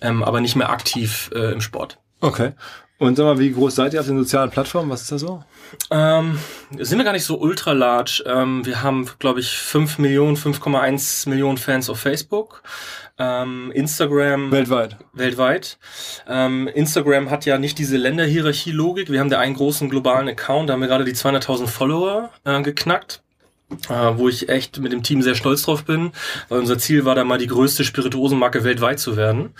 ähm, 0.02 0.24
aber 0.24 0.42
nicht 0.42 0.58
mehr 0.58 0.70
aktiv 0.70 1.32
äh, 1.34 1.54
im 1.54 1.62
Sport. 1.62 1.98
Okay. 2.20 2.52
Und 3.00 3.16
sag 3.16 3.24
mal, 3.24 3.40
wie 3.40 3.52
groß 3.52 3.76
seid 3.76 3.94
ihr 3.94 4.02
auf 4.02 4.08
den 4.08 4.18
sozialen 4.18 4.50
Plattformen? 4.50 4.90
Was 4.90 5.04
ist 5.04 5.12
da 5.14 5.18
so? 5.18 5.44
Ähm, 5.90 6.38
sind 6.78 6.98
wir 6.98 7.06
gar 7.06 7.14
nicht 7.14 7.24
so 7.24 7.40
ultra 7.40 7.72
large. 7.72 8.24
Ähm, 8.28 8.66
wir 8.66 8.84
haben, 8.84 9.10
glaube 9.20 9.40
ich, 9.40 9.58
5 9.58 10.00
Millionen, 10.00 10.36
5,1 10.36 11.30
Millionen 11.30 11.58
Fans 11.58 11.90
auf 11.90 12.00
Facebook. 12.00 12.62
Ähm, 13.18 13.72
Instagram. 13.74 14.52
Weltweit. 14.52 14.98
Weltweit. 15.14 15.78
Ähm, 16.28 16.68
Instagram 16.68 17.30
hat 17.30 17.46
ja 17.46 17.58
nicht 17.58 17.78
diese 17.78 17.96
Länderhierarchie-Logik. 17.96 19.10
Wir 19.10 19.22
haben 19.22 19.30
da 19.30 19.40
einen 19.40 19.56
großen 19.56 19.90
globalen 19.90 20.28
Account, 20.28 20.68
da 20.68 20.74
haben 20.74 20.82
wir 20.82 20.90
gerade 20.90 21.06
die 21.06 21.16
200.000 21.16 21.68
Follower 21.68 22.32
äh, 22.44 22.62
geknackt. 22.62 23.22
Äh, 23.88 24.18
wo 24.18 24.28
ich 24.28 24.50
echt 24.50 24.80
mit 24.80 24.92
dem 24.92 25.04
Team 25.04 25.22
sehr 25.22 25.36
stolz 25.36 25.62
drauf 25.62 25.86
bin, 25.86 26.12
weil 26.48 26.60
unser 26.60 26.80
Ziel 26.80 27.06
war 27.06 27.14
da 27.14 27.24
mal 27.24 27.38
die 27.38 27.46
größte 27.46 27.84
Spirituosenmarke 27.84 28.64
weltweit 28.64 29.00
zu 29.00 29.16
werden. 29.16 29.52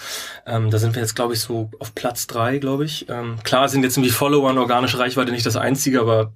Ähm, 0.48 0.72
da 0.72 0.80
sind 0.80 0.96
wir 0.96 1.02
jetzt, 1.02 1.16
glaube 1.16 1.36
ich, 1.36 1.42
so 1.42 1.70
auf 1.78 1.94
Platz 1.94 2.26
drei, 2.26 2.58
glaube 2.58 2.86
ich. 2.86 3.08
Ähm, 3.08 3.38
klar 3.44 3.70
sind 3.70 3.84
jetzt 3.84 3.98
irgendwie 3.98 4.12
Follower 4.12 4.50
und 4.50 4.58
organische 4.58 4.98
Reichweite 4.98 5.32
nicht 5.32 5.46
das 5.46 5.56
Einzige, 5.56 6.02
aber 6.02 6.34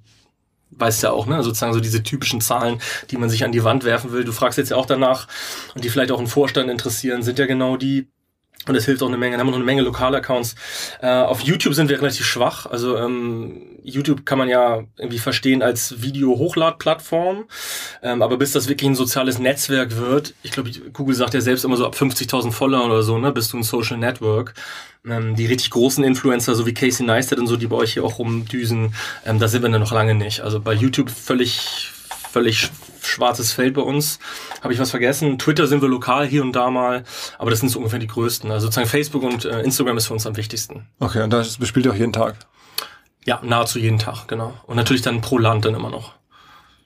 weißt 0.70 1.02
ja 1.02 1.10
auch, 1.10 1.26
ne, 1.26 1.42
sozusagen 1.42 1.72
so 1.72 1.80
diese 1.80 2.02
typischen 2.02 2.40
Zahlen, 2.40 2.80
die 3.10 3.16
man 3.16 3.28
sich 3.28 3.44
an 3.44 3.52
die 3.52 3.64
Wand 3.64 3.84
werfen 3.84 4.12
will. 4.12 4.24
Du 4.24 4.32
fragst 4.32 4.58
jetzt 4.58 4.70
ja 4.70 4.76
auch 4.76 4.86
danach 4.86 5.26
und 5.74 5.84
die 5.84 5.88
vielleicht 5.88 6.12
auch 6.12 6.18
einen 6.18 6.26
Vorstand 6.26 6.70
interessieren, 6.70 7.22
sind 7.22 7.38
ja 7.38 7.46
genau 7.46 7.76
die, 7.76 8.08
und 8.66 8.74
es 8.74 8.84
hilft 8.84 9.02
auch 9.02 9.08
eine 9.08 9.16
Menge. 9.16 9.32
Dann 9.32 9.40
haben 9.40 9.48
wir 9.48 9.52
noch 9.52 9.58
eine 9.58 9.64
Menge 9.64 9.82
lokale 9.82 10.18
Accounts. 10.18 10.54
Äh, 11.00 11.08
auf 11.08 11.40
YouTube 11.40 11.74
sind 11.74 11.88
wir 11.88 11.98
relativ 11.98 12.26
schwach. 12.26 12.66
Also 12.66 12.96
ähm, 12.96 13.62
YouTube 13.82 14.24
kann 14.24 14.38
man 14.38 14.48
ja 14.48 14.84
irgendwie 14.96 15.18
verstehen 15.18 15.62
als 15.62 16.02
Video-Hochlad-Plattform. 16.02 17.44
Ähm, 18.02 18.22
aber 18.22 18.36
bis 18.36 18.52
das 18.52 18.68
wirklich 18.68 18.88
ein 18.88 18.94
soziales 18.94 19.38
Netzwerk 19.38 19.96
wird, 19.96 20.34
ich 20.42 20.50
glaube, 20.50 20.70
Google 20.92 21.14
sagt 21.14 21.34
ja 21.34 21.40
selbst 21.40 21.64
immer 21.64 21.76
so 21.76 21.86
ab 21.86 21.94
50.000 21.94 22.52
Follower 22.52 22.86
oder 22.86 23.02
so, 23.02 23.18
ne, 23.18 23.32
bist 23.32 23.52
du 23.52 23.58
ein 23.58 23.62
Social 23.62 23.98
Network. 23.98 24.54
Ähm, 25.06 25.36
die 25.36 25.46
richtig 25.46 25.70
großen 25.70 26.02
Influencer, 26.02 26.54
so 26.54 26.66
wie 26.66 26.72
Casey 26.72 27.04
Neistat 27.04 27.38
und 27.38 27.46
so, 27.46 27.56
die 27.56 27.66
bei 27.66 27.76
euch 27.76 27.92
hier 27.92 28.04
auch 28.04 28.18
rumdüsen, 28.18 28.94
ähm, 29.26 29.38
da 29.38 29.48
sind 29.48 29.62
wir 29.62 29.68
dann 29.68 29.80
noch 29.80 29.92
lange 29.92 30.14
nicht. 30.14 30.40
Also 30.40 30.60
bei 30.60 30.72
YouTube 30.72 31.10
völlig 31.10 31.90
völlig 32.34 32.68
schwarzes 33.06 33.52
Feld 33.52 33.74
bei 33.74 33.82
uns. 33.82 34.18
Habe 34.62 34.72
ich 34.72 34.78
was 34.78 34.90
vergessen? 34.90 35.38
Twitter 35.38 35.66
sind 35.66 35.82
wir 35.82 35.88
lokal 35.88 36.26
hier 36.26 36.42
und 36.42 36.52
da 36.52 36.70
mal, 36.70 37.04
aber 37.38 37.50
das 37.50 37.60
sind 37.60 37.68
so 37.68 37.78
ungefähr 37.78 37.98
die 37.98 38.06
größten. 38.06 38.50
Also 38.50 38.66
sozusagen 38.66 38.88
Facebook 38.88 39.22
und 39.22 39.44
äh, 39.44 39.62
Instagram 39.62 39.96
ist 39.96 40.06
für 40.06 40.14
uns 40.14 40.26
am 40.26 40.36
wichtigsten. 40.36 40.86
Okay, 41.00 41.22
und 41.22 41.32
das 41.32 41.58
bespielt 41.58 41.86
ihr 41.86 41.92
auch 41.92 41.96
jeden 41.96 42.12
Tag? 42.12 42.36
Ja, 43.24 43.40
nahezu 43.42 43.78
jeden 43.78 43.98
Tag, 43.98 44.28
genau. 44.28 44.54
Und 44.66 44.76
natürlich 44.76 45.02
dann 45.02 45.20
pro 45.20 45.38
Land 45.38 45.64
dann 45.64 45.74
immer 45.74 45.90
noch. 45.90 46.12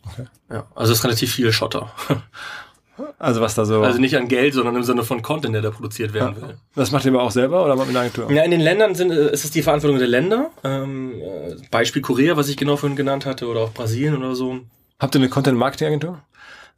Okay. 0.06 0.26
Ja, 0.50 0.66
also 0.74 0.92
es 0.92 0.98
ist 0.98 1.04
relativ 1.04 1.32
viel 1.32 1.52
Schotter. 1.52 1.92
Also 3.18 3.40
was 3.40 3.54
da 3.54 3.64
so. 3.64 3.82
Also 3.82 4.00
nicht 4.00 4.16
an 4.16 4.28
Geld, 4.28 4.54
sondern 4.54 4.76
im 4.76 4.82
Sinne 4.82 5.04
von 5.04 5.22
Content, 5.22 5.54
der 5.54 5.62
da 5.62 5.70
produziert 5.70 6.12
werden 6.14 6.36
ja. 6.40 6.48
will. 6.48 6.56
Das 6.74 6.90
macht 6.90 7.04
ihr 7.04 7.12
aber 7.12 7.22
auch 7.22 7.30
selber 7.30 7.64
oder 7.64 7.76
macht 7.76 7.88
ihr 7.88 7.90
eine 7.90 8.00
Agentur? 8.00 8.30
Ja, 8.30 8.42
in 8.42 8.50
den 8.50 8.60
Ländern 8.60 8.94
sind, 8.94 9.10
äh, 9.10 9.32
ist 9.32 9.44
es 9.44 9.50
die 9.50 9.62
Verantwortung 9.62 9.98
der 9.98 10.08
Länder. 10.08 10.50
Ähm, 10.64 11.14
äh, 11.20 11.54
Beispiel 11.70 12.02
Korea, 12.02 12.36
was 12.36 12.48
ich 12.48 12.56
genau 12.56 12.76
vorhin 12.76 12.96
genannt 12.96 13.26
hatte, 13.26 13.46
oder 13.46 13.60
auch 13.60 13.72
Brasilien 13.72 14.16
oder 14.16 14.34
so. 14.34 14.60
Habt 15.00 15.14
ihr 15.14 15.20
eine 15.20 15.28
Content-Marketing-Agentur? 15.28 16.22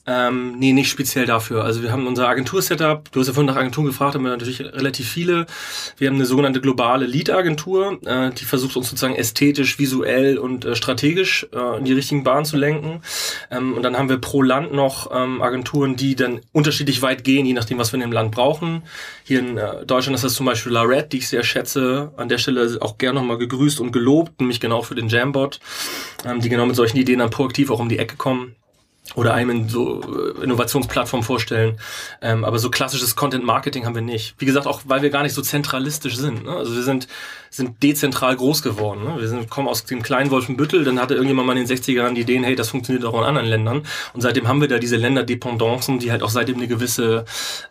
Ähm, 0.06 0.58
nee, 0.58 0.72
nicht 0.72 0.88
speziell 0.88 1.26
dafür. 1.26 1.62
Also 1.62 1.82
wir 1.82 1.92
haben 1.92 2.06
unser 2.06 2.26
Agentur-Setup, 2.26 3.12
du 3.12 3.20
hast 3.20 3.26
ja 3.26 3.34
vorhin 3.34 3.52
nach 3.52 3.60
Agenturen 3.60 3.86
gefragt, 3.86 4.14
haben 4.14 4.24
wir 4.24 4.30
natürlich 4.30 4.60
relativ 4.60 5.06
viele. 5.06 5.44
Wir 5.98 6.08
haben 6.08 6.14
eine 6.14 6.24
sogenannte 6.24 6.62
globale 6.62 7.04
Lead-Agentur, 7.04 7.98
äh, 8.06 8.30
die 8.30 8.46
versucht 8.46 8.76
uns 8.76 8.88
sozusagen 8.88 9.14
ästhetisch, 9.14 9.78
visuell 9.78 10.38
und 10.38 10.64
äh, 10.64 10.74
strategisch 10.74 11.46
äh, 11.52 11.78
in 11.78 11.84
die 11.84 11.92
richtigen 11.92 12.24
Bahnen 12.24 12.46
zu 12.46 12.56
lenken. 12.56 13.02
Ähm, 13.50 13.74
und 13.74 13.82
dann 13.82 13.98
haben 13.98 14.08
wir 14.08 14.16
pro 14.16 14.42
Land 14.42 14.72
noch 14.72 15.10
ähm, 15.14 15.42
Agenturen, 15.42 15.96
die 15.96 16.16
dann 16.16 16.40
unterschiedlich 16.52 17.02
weit 17.02 17.22
gehen, 17.22 17.44
je 17.44 17.52
nachdem, 17.52 17.76
was 17.76 17.92
wir 17.92 17.96
in 17.96 18.00
dem 18.00 18.12
Land 18.12 18.30
brauchen. 18.30 18.82
Hier 19.24 19.40
in 19.40 19.58
äh, 19.58 19.84
Deutschland 19.84 20.14
ist 20.14 20.24
das 20.24 20.32
zum 20.32 20.46
Beispiel 20.46 20.72
La 20.72 20.86
die 21.02 21.18
ich 21.18 21.28
sehr 21.28 21.44
schätze. 21.44 22.10
An 22.16 22.30
der 22.30 22.38
Stelle 22.38 22.78
auch 22.80 22.96
gerne 22.96 23.20
nochmal 23.20 23.36
gegrüßt 23.36 23.80
und 23.80 23.92
gelobt, 23.92 24.40
nämlich 24.40 24.60
genau 24.60 24.80
für 24.80 24.94
den 24.94 25.08
Jambot, 25.08 25.60
ähm, 26.24 26.40
die 26.40 26.48
genau 26.48 26.64
mit 26.64 26.74
solchen 26.74 26.96
Ideen 26.96 27.18
dann 27.18 27.30
proaktiv 27.30 27.70
auch 27.70 27.80
um 27.80 27.90
die 27.90 27.98
Ecke 27.98 28.16
kommen 28.16 28.56
oder 29.14 29.34
einem 29.34 29.50
in 29.50 29.68
so 29.68 30.00
äh, 30.02 30.44
Innovationsplattformen 30.44 31.24
vorstellen. 31.24 31.78
Ähm, 32.22 32.44
aber 32.44 32.58
so 32.58 32.70
klassisches 32.70 33.16
Content 33.16 33.44
Marketing 33.44 33.86
haben 33.86 33.94
wir 33.94 34.02
nicht. 34.02 34.34
Wie 34.38 34.46
gesagt, 34.46 34.66
auch 34.66 34.82
weil 34.86 35.02
wir 35.02 35.10
gar 35.10 35.22
nicht 35.22 35.34
so 35.34 35.42
zentralistisch 35.42 36.16
sind. 36.16 36.44
Ne? 36.44 36.52
Also 36.52 36.74
wir 36.74 36.82
sind, 36.82 37.08
sind 37.50 37.82
dezentral 37.82 38.36
groß 38.36 38.62
geworden. 38.62 39.04
Ne? 39.04 39.20
Wir 39.20 39.28
sind, 39.28 39.50
kommen 39.50 39.68
aus 39.68 39.84
dem 39.84 40.02
kleinen 40.02 40.30
Wolfenbüttel, 40.30 40.84
dann 40.84 41.00
hatte 41.00 41.14
irgendjemand 41.14 41.46
mal 41.46 41.56
in 41.56 41.66
den 41.66 41.76
60er 41.76 41.92
Jahren 41.92 42.14
die 42.14 42.20
Ideen, 42.20 42.44
hey, 42.44 42.54
das 42.54 42.68
funktioniert 42.68 43.04
auch 43.04 43.14
in 43.18 43.24
anderen 43.24 43.48
Ländern. 43.48 43.82
Und 44.12 44.20
seitdem 44.20 44.46
haben 44.46 44.60
wir 44.60 44.68
da 44.68 44.78
diese 44.78 44.96
Länderdependancen, 44.96 45.98
die 45.98 46.12
halt 46.12 46.22
auch 46.22 46.30
seitdem 46.30 46.56
eine 46.56 46.68
gewisse 46.68 47.24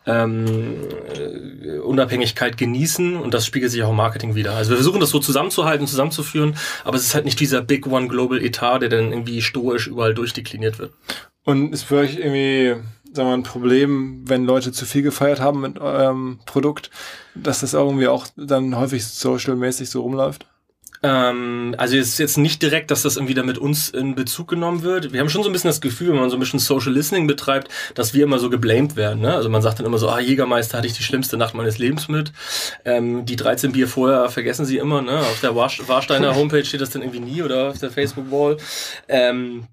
ähm, 0.05 0.77
äh, 1.15 1.79
Unabhängigkeit 1.79 2.57
genießen. 2.57 3.15
Und 3.15 3.33
das 3.33 3.45
spiegelt 3.45 3.71
sich 3.71 3.83
auch 3.83 3.91
im 3.91 3.95
Marketing 3.95 4.35
wieder. 4.35 4.55
Also 4.55 4.71
wir 4.71 4.77
versuchen 4.77 4.99
das 4.99 5.09
so 5.09 5.19
zusammenzuhalten, 5.19 5.87
zusammenzuführen, 5.87 6.55
aber 6.83 6.97
es 6.97 7.03
ist 7.03 7.15
halt 7.15 7.25
nicht 7.25 7.39
dieser 7.39 7.61
Big 7.61 7.87
One 7.87 8.07
Global 8.07 8.43
Etat, 8.43 8.79
der 8.79 8.89
dann 8.89 9.11
irgendwie 9.11 9.41
stoisch 9.41 9.87
überall 9.87 10.13
durchdekliniert 10.13 10.79
wird. 10.79 10.91
Und 11.49 11.73
ist 11.73 11.81
für 11.81 11.97
euch 11.97 12.17
irgendwie, 12.17 12.75
sagen 13.05 13.15
wir 13.15 13.23
mal, 13.23 13.33
ein 13.33 13.41
Problem, 13.41 14.21
wenn 14.27 14.45
Leute 14.45 14.71
zu 14.71 14.85
viel 14.85 15.01
gefeiert 15.01 15.39
haben 15.39 15.61
mit 15.61 15.79
eurem 15.79 16.37
Produkt, 16.45 16.91
dass 17.33 17.61
das 17.61 17.73
irgendwie 17.73 18.07
auch 18.07 18.27
dann 18.37 18.77
häufig 18.77 19.03
social-mäßig 19.03 19.89
so 19.89 20.01
rumläuft? 20.01 20.45
Ähm, 21.01 21.73
also 21.79 21.97
es 21.97 22.09
ist 22.09 22.19
jetzt 22.19 22.37
nicht 22.37 22.61
direkt, 22.61 22.91
dass 22.91 23.01
das 23.01 23.15
irgendwie 23.15 23.33
da 23.33 23.41
mit 23.41 23.57
uns 23.57 23.89
in 23.89 24.13
Bezug 24.13 24.47
genommen 24.47 24.83
wird. 24.83 25.11
Wir 25.11 25.21
haben 25.21 25.29
schon 25.29 25.41
so 25.41 25.49
ein 25.49 25.51
bisschen 25.51 25.71
das 25.71 25.81
Gefühl, 25.81 26.09
wenn 26.09 26.19
man 26.19 26.29
so 26.29 26.37
ein 26.37 26.39
bisschen 26.39 26.59
Social 26.59 26.93
Listening 26.93 27.25
betreibt, 27.25 27.69
dass 27.95 28.13
wir 28.13 28.25
immer 28.25 28.37
so 28.37 28.51
geblamed 28.51 28.95
werden. 28.95 29.21
Ne? 29.21 29.33
Also 29.33 29.49
man 29.49 29.63
sagt 29.63 29.79
dann 29.79 29.87
immer 29.87 29.97
so, 29.97 30.07
ah, 30.07 30.19
Jägermeister 30.19 30.77
hatte 30.77 30.85
ich 30.85 30.93
die 30.93 31.01
schlimmste 31.01 31.35
Nacht 31.35 31.55
meines 31.55 31.79
Lebens 31.79 32.09
mit. 32.09 32.31
Ähm, 32.85 33.25
die 33.25 33.37
13 33.37 33.71
Bier 33.71 33.87
vorher 33.87 34.29
vergessen 34.29 34.65
sie 34.65 34.77
immer. 34.77 35.01
Ne? 35.01 35.17
Auf 35.17 35.39
der 35.41 35.55
Warsteiner 35.55 36.35
Homepage 36.35 36.63
steht 36.63 36.81
das 36.81 36.91
dann 36.91 37.01
irgendwie 37.01 37.21
nie 37.21 37.41
oder 37.41 37.69
auf 37.69 37.79
der 37.79 37.89
Facebook-Wall. 37.89 38.57
Ähm, 39.07 39.65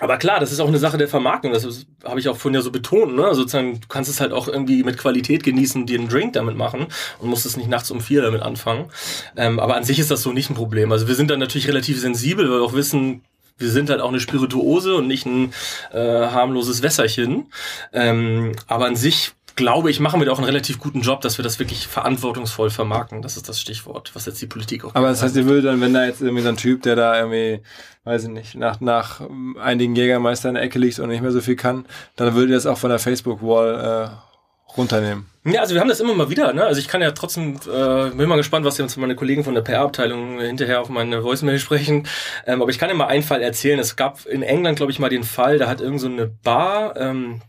aber 0.00 0.16
klar, 0.16 0.40
das 0.40 0.52
ist 0.52 0.60
auch 0.60 0.68
eine 0.68 0.78
Sache 0.78 0.98
der 0.98 1.08
Vermarktung. 1.08 1.52
Das 1.52 1.86
habe 2.04 2.20
ich 2.20 2.28
auch 2.28 2.36
vorhin 2.36 2.54
ja 2.54 2.62
so 2.62 2.70
betont. 2.70 3.16
Ne? 3.16 3.24
Also 3.24 3.40
sozusagen, 3.42 3.80
du 3.80 3.88
kannst 3.88 4.10
es 4.10 4.20
halt 4.20 4.32
auch 4.32 4.48
irgendwie 4.48 4.82
mit 4.82 4.98
Qualität 4.98 5.42
genießen, 5.42 5.86
dir 5.86 5.98
einen 5.98 6.08
Drink 6.08 6.34
damit 6.34 6.56
machen 6.56 6.86
und 7.18 7.28
musst 7.28 7.46
es 7.46 7.56
nicht 7.56 7.68
nachts 7.68 7.90
um 7.90 8.00
vier 8.00 8.22
damit 8.22 8.42
anfangen. 8.42 8.90
Ähm, 9.36 9.58
aber 9.58 9.76
an 9.76 9.84
sich 9.84 9.98
ist 9.98 10.10
das 10.10 10.22
so 10.22 10.32
nicht 10.32 10.50
ein 10.50 10.54
Problem. 10.54 10.92
Also 10.92 11.08
wir 11.08 11.14
sind 11.14 11.30
dann 11.30 11.40
natürlich 11.40 11.68
relativ 11.68 12.00
sensibel, 12.00 12.48
weil 12.50 12.60
wir 12.60 12.64
auch 12.64 12.74
wissen, 12.74 13.22
wir 13.58 13.70
sind 13.70 13.90
halt 13.90 14.00
auch 14.00 14.10
eine 14.10 14.20
Spirituose 14.20 14.94
und 14.94 15.08
nicht 15.08 15.26
ein 15.26 15.52
äh, 15.92 15.98
harmloses 15.98 16.82
Wässerchen. 16.82 17.52
Ähm, 17.92 18.52
aber 18.68 18.86
an 18.86 18.96
sich 18.96 19.32
glaube 19.58 19.90
ich, 19.90 19.98
machen 19.98 20.20
wir 20.20 20.26
da 20.26 20.32
auch 20.32 20.38
einen 20.38 20.46
relativ 20.46 20.78
guten 20.78 21.00
Job, 21.00 21.20
dass 21.20 21.36
wir 21.36 21.42
das 21.42 21.58
wirklich 21.58 21.88
verantwortungsvoll 21.88 22.70
vermarkten. 22.70 23.22
Das 23.22 23.36
ist 23.36 23.48
das 23.48 23.60
Stichwort, 23.60 24.12
was 24.14 24.24
jetzt 24.24 24.40
die 24.40 24.46
Politik 24.46 24.84
auch. 24.84 24.94
Aber 24.94 25.08
das 25.08 25.20
heißt, 25.20 25.34
ihr 25.34 25.46
würdet 25.46 25.64
dann, 25.64 25.80
wenn 25.80 25.92
da 25.92 26.04
jetzt 26.04 26.22
irgendwie 26.22 26.44
so 26.44 26.48
ein 26.48 26.56
Typ, 26.56 26.82
der 26.82 26.94
da 26.94 27.18
irgendwie, 27.18 27.60
weiß 28.04 28.24
ich 28.24 28.30
nicht, 28.30 28.54
nach, 28.54 28.80
nach 28.80 29.20
einigen 29.60 29.96
Jägermeister 29.96 30.48
in 30.48 30.54
der 30.54 30.62
Ecke 30.62 30.78
liegt 30.78 31.00
und 31.00 31.08
nicht 31.08 31.22
mehr 31.22 31.32
so 31.32 31.40
viel 31.40 31.56
kann, 31.56 31.86
dann 32.14 32.34
würdet 32.34 32.50
ihr 32.50 32.54
das 32.54 32.66
auch 32.66 32.78
von 32.78 32.90
der 32.90 33.00
Facebook-Wall 33.00 34.10
äh, 34.14 34.76
runternehmen. 34.76 35.26
Ja, 35.44 35.62
also 35.62 35.74
wir 35.74 35.80
haben 35.80 35.88
das 35.88 35.98
immer 35.98 36.14
mal 36.14 36.30
wieder. 36.30 36.52
Ne? 36.52 36.64
Also 36.64 36.80
ich 36.80 36.86
kann 36.86 37.02
ja 37.02 37.10
trotzdem, 37.10 37.56
äh, 37.66 38.10
bin 38.10 38.28
mal 38.28 38.36
gespannt, 38.36 38.64
was 38.64 38.78
jetzt 38.78 38.96
meine 38.96 39.16
Kollegen 39.16 39.42
von 39.42 39.54
der 39.54 39.62
PR-Abteilung 39.62 40.38
hinterher 40.38 40.80
auf 40.80 40.88
meine 40.88 41.24
Voicemail 41.24 41.58
sprechen. 41.58 42.06
Ähm, 42.46 42.62
aber 42.62 42.70
ich 42.70 42.78
kann 42.78 42.90
ja 42.90 42.94
mal 42.94 43.08
einen 43.08 43.24
Fall 43.24 43.42
erzählen. 43.42 43.80
Es 43.80 43.96
gab 43.96 44.24
in 44.26 44.42
England, 44.44 44.76
glaube 44.76 44.92
ich, 44.92 45.00
mal 45.00 45.10
den 45.10 45.24
Fall, 45.24 45.58
da 45.58 45.68
hat 45.68 45.80
irgend 45.80 46.00
so 46.00 46.06
eine 46.06 46.26
Bar 46.26 46.96
ähm, 46.96 47.40
äh, 47.40 47.44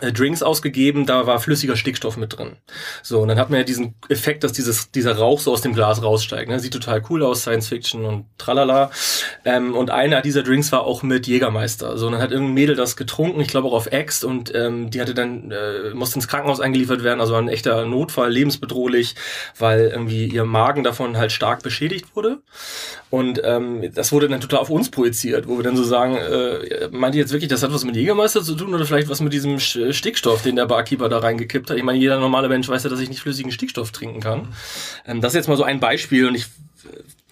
Drinks 0.00 0.42
ausgegeben, 0.42 1.06
da 1.06 1.26
war 1.26 1.38
flüssiger 1.38 1.76
Stickstoff 1.76 2.16
mit 2.16 2.36
drin. 2.36 2.56
So, 3.02 3.20
und 3.20 3.28
dann 3.28 3.38
hat 3.38 3.50
man 3.50 3.58
ja 3.58 3.64
diesen 3.64 3.94
Effekt, 4.08 4.42
dass 4.42 4.52
dieses, 4.52 4.90
dieser 4.90 5.16
Rauch 5.16 5.38
so 5.38 5.52
aus 5.52 5.60
dem 5.60 5.74
Glas 5.74 6.02
raussteigt. 6.02 6.50
Ne? 6.50 6.58
Sieht 6.58 6.72
total 6.72 7.02
cool 7.10 7.22
aus, 7.22 7.42
Science 7.42 7.68
Fiction 7.68 8.04
und 8.04 8.24
tralala. 8.38 8.90
Ähm, 9.44 9.74
und 9.76 9.90
einer 9.90 10.22
dieser 10.22 10.42
Drinks 10.42 10.72
war 10.72 10.84
auch 10.84 11.02
mit 11.02 11.26
Jägermeister. 11.26 11.98
So, 11.98 12.06
und 12.06 12.12
dann 12.12 12.22
hat 12.22 12.32
irgendein 12.32 12.54
Mädel 12.54 12.74
das 12.74 12.96
getrunken, 12.96 13.40
ich 13.40 13.48
glaube 13.48 13.68
auch 13.68 13.74
auf 13.74 13.86
Ex, 13.86 14.24
und 14.24 14.52
ähm, 14.54 14.90
die 14.90 15.00
hatte 15.00 15.14
dann, 15.14 15.50
äh, 15.50 15.94
musste 15.94 16.16
ins 16.16 16.26
Krankenhaus 16.26 16.60
eingeliefert 16.60 17.04
werden, 17.04 17.20
also 17.20 17.34
ein 17.34 17.48
echter 17.48 17.84
Notfall, 17.84 18.32
lebensbedrohlich, 18.32 19.14
weil 19.58 19.90
irgendwie 19.92 20.26
ihr 20.26 20.44
Magen 20.44 20.84
davon 20.84 21.16
halt 21.16 21.32
stark 21.32 21.62
beschädigt 21.62 22.16
wurde. 22.16 22.38
Und 23.10 23.42
ähm, 23.44 23.90
das 23.94 24.10
wurde 24.10 24.26
dann 24.26 24.40
total 24.40 24.60
auf 24.60 24.70
uns 24.70 24.90
projiziert, 24.90 25.46
wo 25.46 25.58
wir 25.58 25.62
dann 25.62 25.76
so 25.76 25.84
sagen, 25.84 26.16
äh, 26.16 26.88
meint 26.90 27.14
ihr 27.14 27.20
jetzt 27.20 27.32
wirklich, 27.32 27.50
das 27.50 27.62
hat 27.62 27.72
was 27.72 27.84
mit 27.84 27.94
Jägermeister 27.94 28.42
zu 28.42 28.54
tun 28.54 28.74
oder 28.74 28.86
vielleicht 28.86 29.10
was 29.10 29.20
mit 29.20 29.34
diesem 29.34 29.60
Stickstoff, 29.92 30.42
den 30.42 30.56
der 30.56 30.66
Barkeeper 30.66 31.08
da 31.08 31.18
reingekippt 31.18 31.70
hat. 31.70 31.76
Ich 31.76 31.82
meine, 31.82 31.98
jeder 31.98 32.18
normale 32.18 32.48
Mensch 32.48 32.68
weiß 32.68 32.84
ja, 32.84 32.90
dass 32.90 33.00
ich 33.00 33.08
nicht 33.08 33.20
flüssigen 33.20 33.52
Stickstoff 33.52 33.90
trinken 33.90 34.20
kann. 34.20 34.48
Ähm, 35.06 35.20
das 35.20 35.32
ist 35.32 35.36
jetzt 35.36 35.48
mal 35.48 35.56
so 35.56 35.64
ein 35.64 35.80
Beispiel 35.80 36.28
und 36.28 36.34
ich 36.34 36.46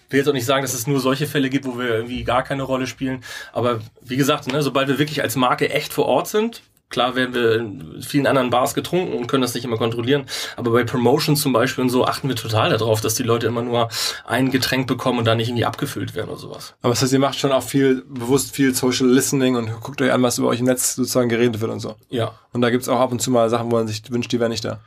will 0.09 0.19
jetzt 0.19 0.27
auch 0.27 0.33
nicht 0.33 0.45
sagen, 0.45 0.61
dass 0.61 0.73
es 0.73 0.87
nur 0.87 0.99
solche 0.99 1.27
Fälle 1.27 1.49
gibt, 1.49 1.65
wo 1.65 1.77
wir 1.77 1.87
irgendwie 1.87 2.23
gar 2.23 2.43
keine 2.43 2.63
Rolle 2.63 2.87
spielen. 2.87 3.23
Aber 3.53 3.81
wie 4.01 4.17
gesagt, 4.17 4.51
ne, 4.51 4.61
sobald 4.61 4.87
wir 4.87 4.99
wirklich 4.99 5.21
als 5.21 5.35
Marke 5.35 5.69
echt 5.69 5.93
vor 5.93 6.05
Ort 6.05 6.27
sind, 6.27 6.61
Klar 6.91 7.15
werden 7.15 7.33
wir 7.33 7.55
in 7.55 8.01
vielen 8.01 8.27
anderen 8.27 8.49
Bars 8.49 8.75
getrunken 8.75 9.17
und 9.17 9.27
können 9.27 9.41
das 9.41 9.55
nicht 9.55 9.63
immer 9.63 9.77
kontrollieren. 9.77 10.25
Aber 10.57 10.71
bei 10.71 10.83
Promotions 10.83 11.41
zum 11.41 11.53
Beispiel 11.53 11.83
und 11.83 11.89
so 11.89 12.05
achten 12.05 12.27
wir 12.27 12.35
total 12.35 12.69
darauf, 12.69 13.01
dass 13.01 13.15
die 13.15 13.23
Leute 13.23 13.47
immer 13.47 13.63
nur 13.63 13.89
ein 14.25 14.51
Getränk 14.51 14.87
bekommen 14.87 15.19
und 15.19 15.25
da 15.25 15.33
nicht 15.33 15.47
irgendwie 15.47 15.65
abgefüllt 15.65 16.13
werden 16.13 16.29
oder 16.29 16.39
sowas. 16.39 16.75
Aber 16.81 16.91
das 16.91 17.01
heißt, 17.01 17.13
ihr 17.13 17.19
macht 17.19 17.39
schon 17.39 17.51
auch 17.51 17.63
viel, 17.63 18.03
bewusst 18.07 18.53
viel 18.53 18.75
Social 18.75 19.07
Listening 19.07 19.55
und 19.55 19.81
guckt 19.81 20.01
euch 20.01 20.11
an, 20.11 20.21
was 20.21 20.37
über 20.37 20.49
euch 20.49 20.59
im 20.59 20.65
Netz 20.65 20.95
sozusagen 20.95 21.29
geredet 21.29 21.61
wird 21.61 21.71
und 21.71 21.79
so. 21.79 21.95
Ja. 22.09 22.33
Und 22.53 22.61
da 22.61 22.69
gibt's 22.69 22.89
auch 22.89 22.99
ab 22.99 23.11
und 23.11 23.21
zu 23.21 23.31
mal 23.31 23.49
Sachen, 23.49 23.71
wo 23.71 23.77
man 23.77 23.87
sich 23.87 24.03
wünscht, 24.11 24.31
die 24.31 24.39
wären 24.39 24.51
nicht 24.51 24.65
da. 24.65 24.81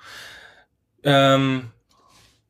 Ähm, 1.03 1.71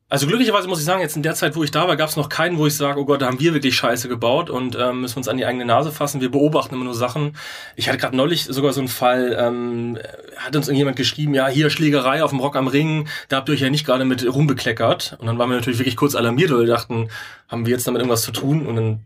also 0.07 0.27
glücklicherweise 0.27 0.67
muss 0.67 0.79
ich 0.79 0.85
sagen, 0.85 1.01
jetzt 1.01 1.15
in 1.15 1.23
der 1.23 1.33
Zeit, 1.33 1.55
wo 1.55 1.63
ich 1.63 1.71
da 1.71 1.87
war, 1.87 1.95
gab 1.97 2.09
es 2.09 2.15
noch 2.15 2.29
keinen, 2.29 2.59
wo 2.59 2.67
ich 2.67 2.75
sage, 2.75 2.99
oh 2.99 3.05
Gott, 3.05 3.21
da 3.21 3.25
haben 3.25 3.39
wir 3.39 3.55
wirklich 3.55 3.75
Scheiße 3.75 4.07
gebaut 4.07 4.51
und 4.51 4.77
ähm, 4.79 5.01
müssen 5.01 5.17
uns 5.17 5.27
an 5.27 5.37
die 5.37 5.45
eigene 5.45 5.65
Nase 5.65 5.91
fassen. 5.91 6.21
Wir 6.21 6.29
beobachten 6.29 6.75
immer 6.75 6.83
nur 6.83 6.93
Sachen. 6.93 7.35
Ich 7.75 7.87
hatte 7.87 7.97
gerade 7.97 8.15
neulich 8.15 8.45
sogar 8.45 8.71
so 8.71 8.81
einen 8.81 8.87
Fall, 8.87 9.35
ähm, 9.39 9.97
hat 10.37 10.55
uns 10.55 10.67
irgendjemand 10.67 10.95
geschrieben, 10.95 11.33
ja, 11.33 11.47
hier 11.47 11.71
Schlägerei 11.71 12.23
auf 12.23 12.29
dem 12.29 12.39
Rock 12.39 12.55
am 12.55 12.67
Ring, 12.67 13.07
da 13.29 13.37
habt 13.37 13.49
ihr 13.49 13.53
euch 13.53 13.61
ja 13.61 13.71
nicht 13.71 13.85
gerade 13.85 14.05
mit 14.05 14.23
rumbekleckert. 14.31 15.17
Und 15.19 15.25
dann 15.25 15.39
waren 15.39 15.49
wir 15.49 15.57
natürlich 15.57 15.79
wirklich 15.79 15.97
kurz 15.97 16.13
alarmiert, 16.13 16.51
weil 16.51 16.59
wir 16.59 16.67
dachten, 16.67 17.09
haben 17.47 17.65
wir 17.65 17.73
jetzt 17.73 17.87
damit 17.87 17.99
irgendwas 17.99 18.21
zu 18.21 18.31
tun? 18.31 18.67
Und 18.67 18.75
dann 18.75 18.99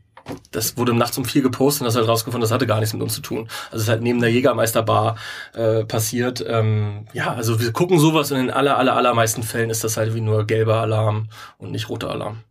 das 0.52 0.78
wurde 0.78 0.94
nachts 0.94 1.18
um 1.18 1.26
vier 1.26 1.42
gepostet 1.42 1.82
und 1.82 1.86
das 1.86 1.96
hat 1.96 2.08
rausgefunden, 2.08 2.42
das 2.42 2.52
hatte 2.52 2.68
gar 2.68 2.80
nichts 2.80 2.94
mit 2.94 3.02
uns 3.02 3.14
zu 3.14 3.22
tun. 3.22 3.48
Also 3.66 3.78
es 3.78 3.82
ist 3.84 3.90
halt 3.90 4.02
neben 4.02 4.20
der 4.20 4.32
Jägermeisterbar 4.32 5.16
äh, 5.54 5.84
passiert. 5.86 6.44
Ähm, 6.48 7.08
ja, 7.14 7.34
also 7.34 7.60
wir 7.60 7.72
gucken 7.72 8.00
sowas 8.00 8.32
und 8.32 8.40
in 8.40 8.52
aller, 8.52 8.78
aller, 8.78 8.96
allermeisten 8.96 9.44
Fällen 9.44 9.70
ist 9.70 9.84
das 9.84 9.98
halt 9.98 10.14
wie 10.14 10.22
nur 10.22 10.46
gelber 10.46 10.82
Alarm 10.82 11.30
und 11.58 11.72
nicht 11.72 11.90
roter 11.90 12.10
Alarm. 12.10 12.44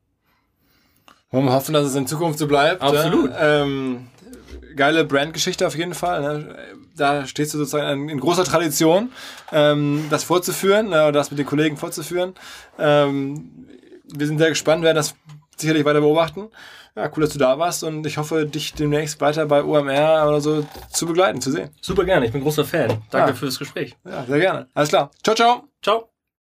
Wollen 1.30 1.44
wir 1.44 1.52
hoffen, 1.52 1.74
dass 1.74 1.84
es 1.84 1.94
in 1.94 2.06
Zukunft 2.06 2.38
so 2.38 2.46
bleibt. 2.46 2.80
Absolut. 2.80 3.30
Ja? 3.30 3.62
Ähm, 3.62 4.06
geile 4.76 5.04
Brandgeschichte 5.04 5.66
auf 5.66 5.76
jeden 5.76 5.92
Fall. 5.92 6.22
Ne? 6.22 6.56
Da 6.96 7.26
stehst 7.26 7.52
du 7.52 7.58
sozusagen 7.58 8.08
in 8.08 8.18
großer 8.18 8.44
Tradition, 8.44 9.12
ähm, 9.52 10.06
das 10.08 10.24
vorzuführen, 10.24 10.92
äh, 10.92 11.12
das 11.12 11.30
mit 11.30 11.38
den 11.38 11.46
Kollegen 11.46 11.76
vorzuführen. 11.76 12.34
Ähm, 12.78 13.50
wir 14.10 14.26
sind 14.26 14.38
sehr 14.38 14.48
gespannt, 14.48 14.82
werden 14.82 14.96
das 14.96 15.14
sicherlich 15.56 15.84
weiter 15.84 16.00
beobachten. 16.00 16.48
Ja, 16.96 17.10
cool, 17.16 17.22
dass 17.22 17.32
du 17.32 17.38
da 17.38 17.58
warst 17.58 17.84
und 17.84 18.06
ich 18.06 18.18
hoffe, 18.18 18.46
dich 18.46 18.74
demnächst 18.74 19.20
weiter 19.20 19.46
bei 19.46 19.62
OMR 19.62 20.26
oder 20.28 20.40
so 20.40 20.66
zu 20.90 21.06
begleiten, 21.06 21.40
zu 21.40 21.50
sehen. 21.50 21.70
Super 21.80 22.04
gerne, 22.04 22.26
ich 22.26 22.32
bin 22.32 22.42
großer 22.42 22.64
Fan. 22.64 23.02
Danke 23.10 23.30
ja. 23.30 23.34
für 23.34 23.46
das 23.46 23.58
Gespräch. 23.58 23.96
Ja, 24.04 24.24
sehr 24.24 24.40
gerne. 24.40 24.68
Alles 24.74 24.88
klar. 24.88 25.10
Ciao, 25.22 25.34
ciao. 25.34 25.68
Ciao. 25.82 26.17